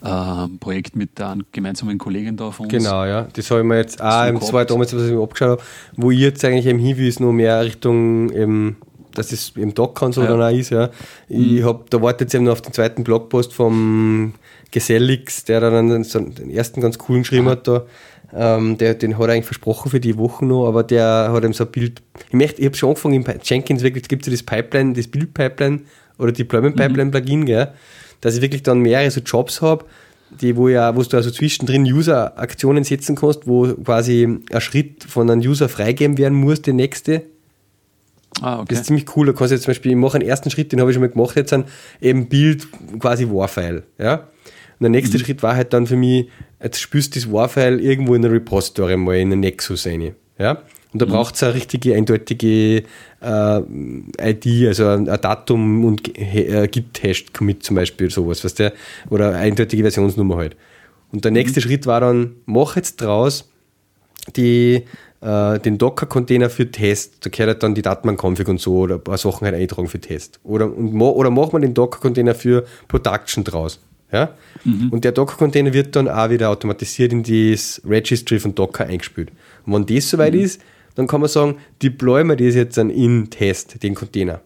[0.00, 2.72] Projekt mit einer gemeinsamen Kollegin da von uns.
[2.72, 3.26] Genau, ja.
[3.32, 5.62] Das habe ich mir jetzt auch im zweiten damals, was ich mir abgeschaut habe,
[5.96, 8.76] wo ich jetzt eigentlich eben hinwies, nur mehr Richtung eben,
[9.14, 10.28] dass es im Docker und so ja.
[10.28, 10.70] dann auch ist.
[10.70, 10.90] Ja.
[11.28, 11.64] Ich mhm.
[11.64, 14.34] hab, da wartet jetzt eben noch auf den zweiten Blogpost vom
[14.70, 17.84] Gesellix, der dann so den ersten ganz coolen geschrieben hat da.
[18.34, 21.54] Ähm, der, den hat er eigentlich versprochen für die Woche noch, aber der hat eben
[21.54, 22.02] so ein Bild.
[22.28, 25.08] Ich, möchte, ich habe schon angefangen, in Jenkins wirklich gibt es ja das Pipeline, das
[25.08, 25.80] Bildpipeline
[26.18, 27.72] oder Deployment Pipeline Plugin, gell,
[28.20, 29.84] dass ich wirklich dann mehrere so Jobs habe,
[30.30, 35.30] die, wo ja, wo du also zwischendrin User-Aktionen setzen kannst, wo quasi ein Schritt von
[35.30, 37.22] einem User freigeben werden muss, der nächste.
[38.40, 38.66] Ah, okay.
[38.68, 39.26] Das ist ziemlich cool.
[39.26, 41.02] Da kannst du jetzt zum Beispiel, ich mache einen ersten Schritt, den habe ich schon
[41.02, 41.64] mal gemacht, jetzt ein
[42.00, 42.66] eben Bild,
[42.98, 43.84] quasi Warfile.
[43.98, 44.14] Ja?
[44.14, 45.22] Und der nächste mhm.
[45.22, 46.28] Schritt war halt dann für mich,
[46.62, 50.14] jetzt spürst du das Warfile irgendwo in der Repository mal in den Nexus rein.
[50.38, 50.62] Ja?
[50.92, 51.10] Und da mhm.
[51.10, 52.84] braucht es eine richtige, eindeutige
[53.20, 58.72] äh, ID, also ein, ein Datum und äh, Git-Hash-Commit zum Beispiel, sowas, was der,
[59.10, 60.56] oder eine eindeutige Versionsnummer halt.
[61.12, 61.64] Und der nächste mhm.
[61.64, 63.50] Schritt war dann, mach jetzt draus
[64.36, 64.84] die,
[65.20, 67.26] äh, den Docker-Container für Test.
[67.26, 70.00] Da gehört halt dann die Datenbank-Config und so oder ein paar Sachen halt eintragen für
[70.00, 70.40] Test.
[70.44, 73.80] Oder, und, oder mach mal den Docker-Container für Production draus.
[74.12, 74.30] Ja?
[74.64, 74.90] Mhm.
[74.90, 79.32] Und der Docker-Container wird dann auch wieder automatisiert in das Registry von Docker eingespielt.
[79.72, 80.40] Wenn das soweit mhm.
[80.40, 80.62] ist,
[80.94, 84.40] dann kann man sagen, deployen wir das jetzt dann in Test, den Container.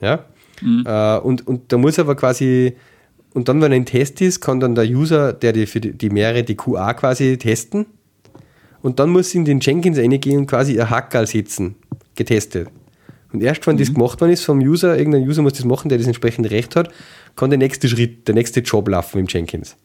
[0.00, 0.24] Ja?
[0.62, 0.84] Mhm.
[0.86, 2.76] Äh, und, und da muss aber quasi,
[3.34, 5.92] und dann, wenn er in Test ist, kann dann der User, der die, für die,
[5.92, 7.86] die mehrere, die QA quasi testen.
[8.82, 11.74] Und dann muss in den Jenkins reingehen und quasi ein Hackerl setzen,
[12.14, 12.68] getestet.
[13.32, 13.80] Und erst wenn mhm.
[13.80, 16.76] das gemacht worden ist vom User, irgendein User muss das machen, der das entsprechende Recht
[16.76, 16.90] hat,
[17.34, 19.76] kann der nächste Schritt, der nächste Job laufen im Jenkins.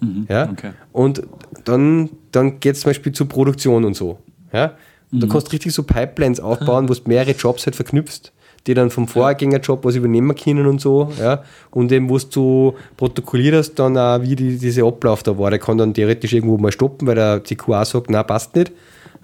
[0.00, 0.26] Mhm.
[0.28, 0.50] Ja?
[0.50, 0.70] Okay.
[0.92, 1.22] Und
[1.64, 4.18] dann, dann geht es zum Beispiel zur Produktion und so.
[4.52, 4.74] Ja?
[5.12, 5.20] Und mhm.
[5.20, 8.32] da kannst du richtig so Pipelines aufbauen, wo du mehrere Jobs halt verknüpfst,
[8.66, 11.42] die dann vom Vorgängerjob was übernehmen können und so, ja.
[11.70, 15.50] Und eben, wo du protokolliert hast, dann auch, wie die, dieser Ablauf da war.
[15.50, 18.72] Der kann dann theoretisch irgendwo mal stoppen, weil der CQA sagt, na passt nicht.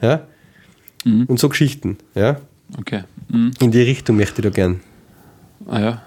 [0.01, 0.23] Ja.
[1.05, 1.27] Mhm.
[1.27, 2.37] Und so Geschichten, ja.
[2.79, 3.05] Okay.
[3.29, 3.53] Mhm.
[3.61, 4.81] In die Richtung möchte ich da gern.
[5.67, 6.03] Ah ja.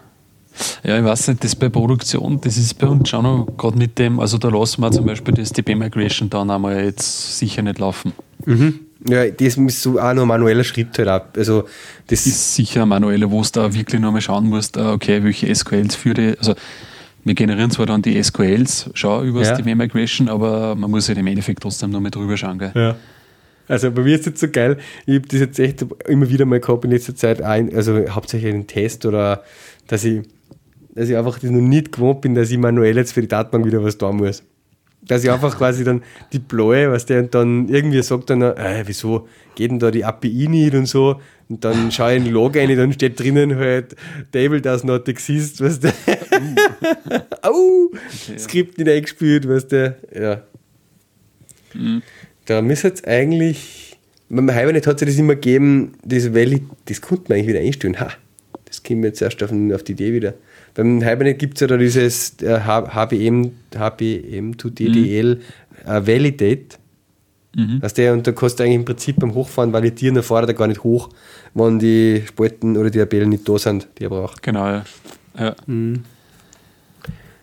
[0.83, 3.97] Ja, ich weiß nicht, das bei Produktion, das ist bei uns schon noch gerade mit
[3.97, 8.13] dem, also da lassen wir zum Beispiel das DB-Migration dann einmal jetzt sicher nicht laufen.
[8.45, 8.79] Mhm.
[9.07, 11.21] Ja, das ist so auch noch ein manueller Schritt halt auch.
[11.37, 11.63] Also
[12.07, 15.53] das ist sicher ein manueller, wo du da wirklich nochmal schauen musst, äh, okay, welche
[15.53, 16.55] SQLs führe also
[17.23, 19.55] wir generieren zwar dann die SQLs schon über das ja.
[19.57, 22.59] DB Migration, aber man muss halt im Endeffekt trotzdem noch mal drüber schauen.
[22.59, 22.71] Gell?
[22.73, 22.95] Ja.
[23.67, 26.45] Also bei mir ist es jetzt so geil, ich habe das jetzt echt immer wieder
[26.45, 29.43] mal gehabt in letzter Zeit, ein, also hauptsächlich einen Test oder
[29.87, 30.21] dass ich,
[30.95, 33.65] dass ich einfach das noch nicht gewohnt bin, dass ich manuell jetzt für die Datenbank
[33.65, 34.43] wieder was tun muss
[35.09, 36.03] dass ich einfach quasi dann
[36.33, 40.47] deploye, was der und dann irgendwie sagt dann, äh, wieso geht denn da die API
[40.47, 41.19] nicht und so.
[41.47, 43.95] Und dann schaue ich in den Log ein, dann steht drinnen halt,
[44.31, 45.93] Table does not exist, was der.
[47.41, 47.89] Au!
[48.37, 49.97] Skript nicht eingespielt, was der.
[50.13, 50.43] Ja.
[51.73, 52.03] Mhm.
[52.45, 53.97] Da müsste jetzt eigentlich,
[54.29, 57.99] beim Hibernate hat sich das immer gegeben, das Valid, das konnte man eigentlich wieder einstellen.
[57.99, 58.11] Ha,
[58.65, 60.35] das mir jetzt erst auf, auf die Idee wieder.
[60.73, 65.41] Beim Hibernate gibt es ja da dieses äh, HBM, HBM to DDL mhm.
[65.91, 66.77] äh, Validate.
[67.55, 67.79] Mhm.
[67.81, 70.53] Also der, und da kannst du eigentlich im Prinzip beim Hochfahren validieren, da fährt er
[70.53, 71.09] gar nicht hoch,
[71.53, 74.43] wenn die Spalten oder die Tabellen nicht da sind, die er braucht.
[74.43, 74.83] Genau, ja.
[75.37, 76.03] Ja, mhm.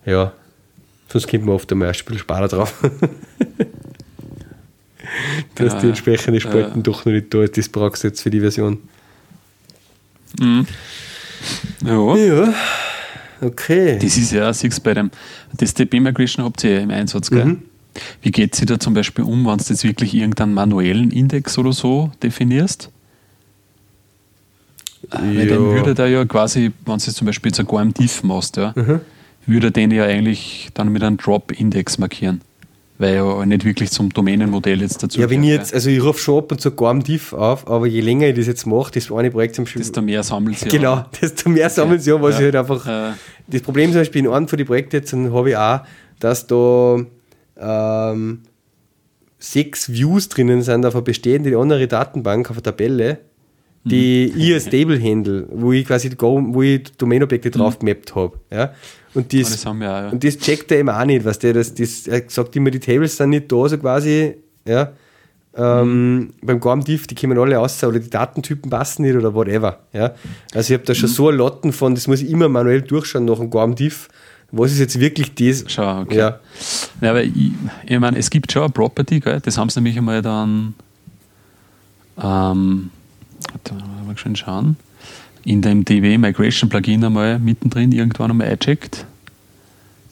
[0.05, 0.33] ja.
[1.09, 2.75] sonst kommt man oft einmal ein bisschen Sparer drauf.
[5.55, 6.83] Dass genau, die entsprechenden Spalten ja.
[6.83, 8.79] doch noch nicht da ist, das brauchst du jetzt für die Version.
[10.39, 10.67] Mhm.
[11.85, 12.17] Ja.
[12.17, 12.55] ja.
[13.41, 13.99] Okay.
[14.01, 15.11] Das ist ja, siehst bei dem,
[15.57, 17.45] das DB Migration habt ihr ja im Einsatz, gell?
[17.45, 17.63] Mhm.
[18.21, 21.73] Wie geht sie da zum Beispiel um, wenn du jetzt wirklich irgendeinen manuellen Index oder
[21.73, 22.91] so definierst?
[25.13, 25.21] Ja.
[25.23, 28.57] Weil dann würde der ja quasi, wenn du jetzt zum Beispiel sogar im Diff machst,
[28.57, 29.01] ja, mhm.
[29.47, 32.43] würde den ja eigentlich dann mit einem Drop-Index markieren
[32.99, 36.19] weil ja nicht wirklich zum Domänenmodell jetzt dazu Ja, wenn ich jetzt, also ich rufe
[36.19, 39.11] schon ab und zu gar Diff auf, aber je länger ich das jetzt mache, das
[39.11, 39.83] eine Projekt zum Beispiel.
[39.83, 42.39] Desto mehr sammelt sie Genau, desto mehr sammelt sie ja, was ja.
[42.39, 42.87] ich halt einfach.
[42.87, 43.17] Ja.
[43.49, 45.81] Das Problem zum Beispiel in einem von den Projekten jetzt habe ich auch,
[46.19, 46.99] dass da
[47.59, 48.43] ähm,
[49.39, 53.19] sechs Views drinnen sind auf einer bestehenden andere Datenbank, auf einer Tabelle,
[53.87, 54.41] die mhm.
[54.41, 57.87] ich als Stable handle, wo ich quasi wo ich Domainobjekte drauf mhm.
[57.87, 58.39] gemappt habe.
[58.51, 58.73] Ja?
[59.15, 60.09] Und das, das auch, ja.
[60.09, 62.81] und das checkt er eben auch nicht, was der das, das, er sagt immer, die
[62.81, 64.35] Tables sind nicht da, so quasi,
[64.67, 64.93] ja.
[65.57, 66.33] Ähm, mhm.
[66.43, 69.79] Beim Gorm-Diff, die kommen alle raus, oder die Datentypen passen nicht oder whatever.
[69.95, 70.13] Ja?
[70.53, 71.15] Also ich habe da schon mhm.
[71.15, 74.09] so ein Lotten von, das muss ich immer manuell durchschauen nach dem Gorm-Diff.
[74.53, 75.65] Was ist jetzt wirklich das?
[75.67, 76.19] Schau, okay.
[76.19, 76.41] Ja,
[77.01, 77.53] ja aber ich,
[77.87, 79.41] ich meine, es gibt schon eine Property, gell?
[79.41, 80.75] das haben sie nämlich einmal dann,
[82.23, 82.91] ähm,
[83.65, 83.75] da
[84.07, 84.77] mal schön schauen,
[85.45, 89.07] in dem DW Migration Plugin einmal mittendrin irgendwann einmal eingecheckt.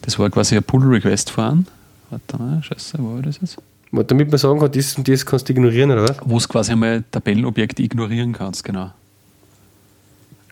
[0.02, 1.66] Das war quasi ein Pull-Request fahren.
[2.10, 3.56] Warte mal, scheiße, wo war das jetzt?
[3.90, 6.16] Damit man sagen kann, das und das kannst du ignorieren, oder was?
[6.24, 8.90] Wo du quasi einmal Tabellenobjekte ignorieren kannst, genau.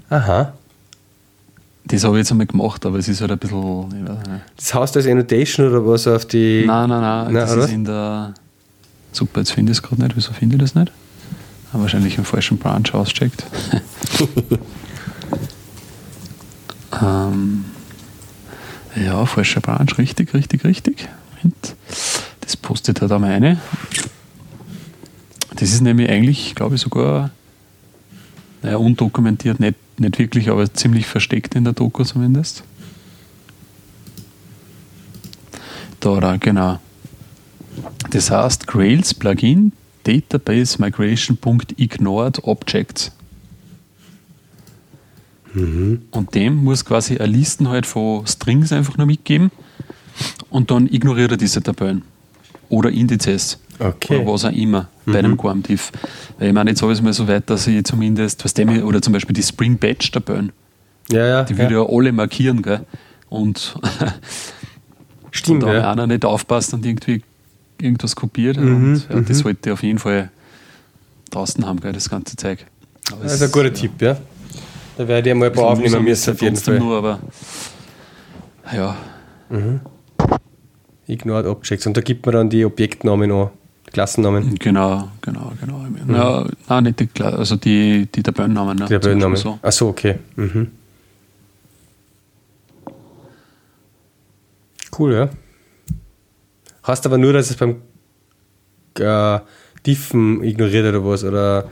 [0.08, 0.52] Aha.
[1.84, 4.16] Das habe ich jetzt einmal gemacht, aber es ist halt ein bisschen.
[4.56, 6.64] Das heißt als Annotation oder was auf die.
[6.66, 7.24] Nein, nein, nein.
[7.24, 8.34] nein das ist in der.
[9.10, 10.16] Super, jetzt finde ich es gerade nicht.
[10.16, 10.92] Wieso finde ich das nicht?
[11.80, 13.44] Wahrscheinlich im falschen Branch auscheckt.
[17.00, 17.64] Ähm,
[18.94, 21.08] ja, falscher Branch, richtig, richtig, richtig.
[21.36, 21.74] Moment.
[22.40, 23.60] Das postet er da meine.
[25.56, 27.30] Das ist nämlich eigentlich, glaube ich, sogar
[28.62, 32.62] naja, undokumentiert, nicht, nicht wirklich, aber ziemlich versteckt in der Doku zumindest.
[36.00, 36.78] Da, da genau.
[38.10, 39.72] Das heißt Grails Plugin
[40.04, 43.12] Database Migration.ignored Objects.
[45.54, 46.02] Mhm.
[46.10, 49.50] Und dem muss quasi eine Listen halt von Strings einfach nur mitgeben
[50.50, 52.02] und dann ignoriert er diese Tabellen.
[52.68, 53.58] Oder Indizes.
[53.78, 54.16] Okay.
[54.16, 55.92] Oder was auch immer bei einem QAM-Diff.
[56.38, 59.12] Weil ich meine, jetzt alles mal so weit, dass ich zumindest, was dem, oder zum
[59.12, 60.52] Beispiel die Spring Batch-Tabellen,
[61.10, 61.44] Ja, ja.
[61.44, 61.58] die ja.
[61.58, 62.86] würde ja alle markieren, gell?
[63.28, 63.78] Und
[65.32, 65.90] Stimmt, und da ja.
[65.92, 67.22] einer nicht aufpasst und irgendwie
[67.82, 68.56] irgendwas kopiert.
[68.56, 70.30] Mhm, und ja, das sollte auf jeden Fall
[71.30, 72.64] draußen haben, gell, das ganze Zeug.
[73.10, 74.16] Aber Das ist ein guter Tipp, ja.
[74.96, 76.78] Da werde ich mal ein paar aufnehmen müssen, auf jeden Fall.
[76.78, 77.18] Nur, aber
[78.74, 78.96] ja,
[81.06, 81.86] Ignored Objects.
[81.86, 83.50] Und da gibt man dann die Objektnamen an,
[83.92, 84.54] Klassennamen.
[84.58, 85.84] genau, genau, genau.
[86.14, 88.78] Ja, nein, nicht die, Kla- also die, die Tabellennamen.
[88.78, 88.84] Ne?
[88.86, 89.36] Die Tabellennamen.
[89.36, 89.58] So.
[89.62, 90.18] Ach so, okay.
[90.36, 90.70] Mhm.
[94.98, 95.28] Cool, ja.
[96.82, 97.76] Hast aber nur, dass es beim
[98.98, 99.38] äh,
[99.86, 101.24] Diffen ignoriert oder was?
[101.24, 101.68] Oder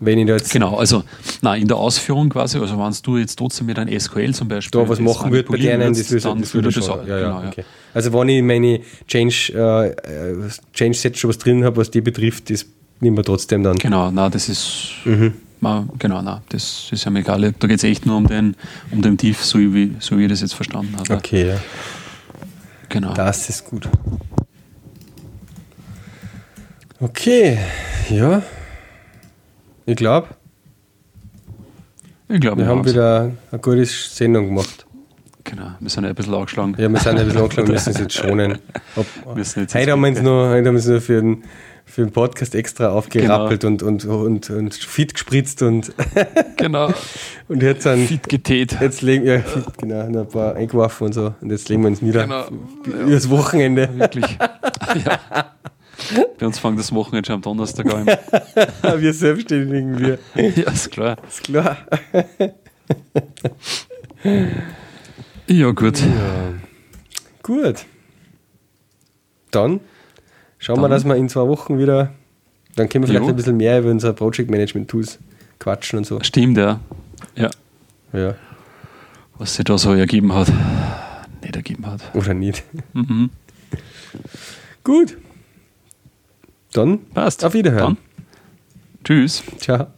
[0.00, 1.04] wenn ich da jetzt Genau, also
[1.42, 4.80] nein, in der Ausführung quasi, also wenn du jetzt trotzdem mit einem SQL zum Beispiel
[4.82, 7.00] da was machen würde bei denen, würdest, das würde dann das würde das schon.
[7.00, 7.06] auch.
[7.06, 7.64] Ja, ja, genau, okay.
[7.92, 12.00] Also wenn ich meine Change, äh, äh, Change Set schon was drin habe, was die
[12.00, 12.64] betrifft, das
[13.00, 13.76] nehmen wir trotzdem dann.
[13.76, 15.34] Genau, na, das ist, Mhm.
[15.60, 17.52] ma, genau, na, das ist ja mir egal.
[17.58, 18.56] Da geht es echt nur um den,
[18.90, 21.14] um den Tief, so wie, so wie ich das jetzt verstanden habe.
[21.14, 21.56] Okay, ja.
[22.88, 23.12] Genau.
[23.14, 23.86] Das ist gut.
[27.02, 27.58] Okay,
[28.10, 28.42] ja.
[29.86, 30.28] Ich glaube,
[32.28, 34.86] Ich glaube, wir haben wieder eine gute Sendung gemacht.
[35.44, 36.74] Genau, wir sind ja ein bisschen angeschlagen.
[36.76, 38.58] Ja, wir sind ein bisschen angeschlagen, müssen uns jetzt schonen.
[38.96, 41.44] Ob, Müssen jetzt heute haben wir uns nur, heute haben wir uns nur für den,
[41.86, 45.92] für den Podcast extra aufgerappelt und, und, und, und fit gespritzt und,
[46.58, 46.92] Genau,
[47.48, 48.76] und jetzt, sind, fit getät.
[48.78, 51.34] jetzt legen ja, fit, genau, ein paar eingeworfen und so.
[51.40, 52.24] Und jetzt legen wir uns nieder.
[52.24, 52.44] Genau.
[53.06, 53.88] Übers Wochenende.
[53.96, 54.38] Wirklich.
[55.06, 55.54] ja.
[56.38, 58.06] Bei uns fängt das Wochenende schon am Donnerstag an.
[59.02, 60.18] wir Selbstständigen, wir.
[60.56, 61.16] ja, ist klar.
[61.28, 61.76] Ist klar.
[65.46, 65.98] Ja, gut.
[66.00, 66.52] Ja.
[67.42, 67.84] Gut.
[69.50, 69.80] Dann
[70.58, 72.12] schauen wir, Dann- dass wir in zwei Wochen wieder,
[72.76, 73.30] dann können wir vielleicht Jo.
[73.30, 75.18] ein bisschen mehr über unsere Project Management Tools
[75.58, 76.20] quatschen und so.
[76.22, 76.78] Stimmt, ja.
[77.34, 77.50] Ja,
[78.12, 78.34] Ja.
[79.38, 80.52] was sich da so ergeben hat.
[81.42, 82.02] Nicht ergeben hat.
[82.14, 82.62] Oder nicht.
[82.92, 83.30] Mhm.
[84.84, 85.16] Gut.
[86.72, 87.44] Dann Passt.
[87.44, 87.96] auf Wiederhören.
[87.96, 88.24] Dann.
[89.04, 89.42] Tschüss.
[89.58, 89.88] Ciao.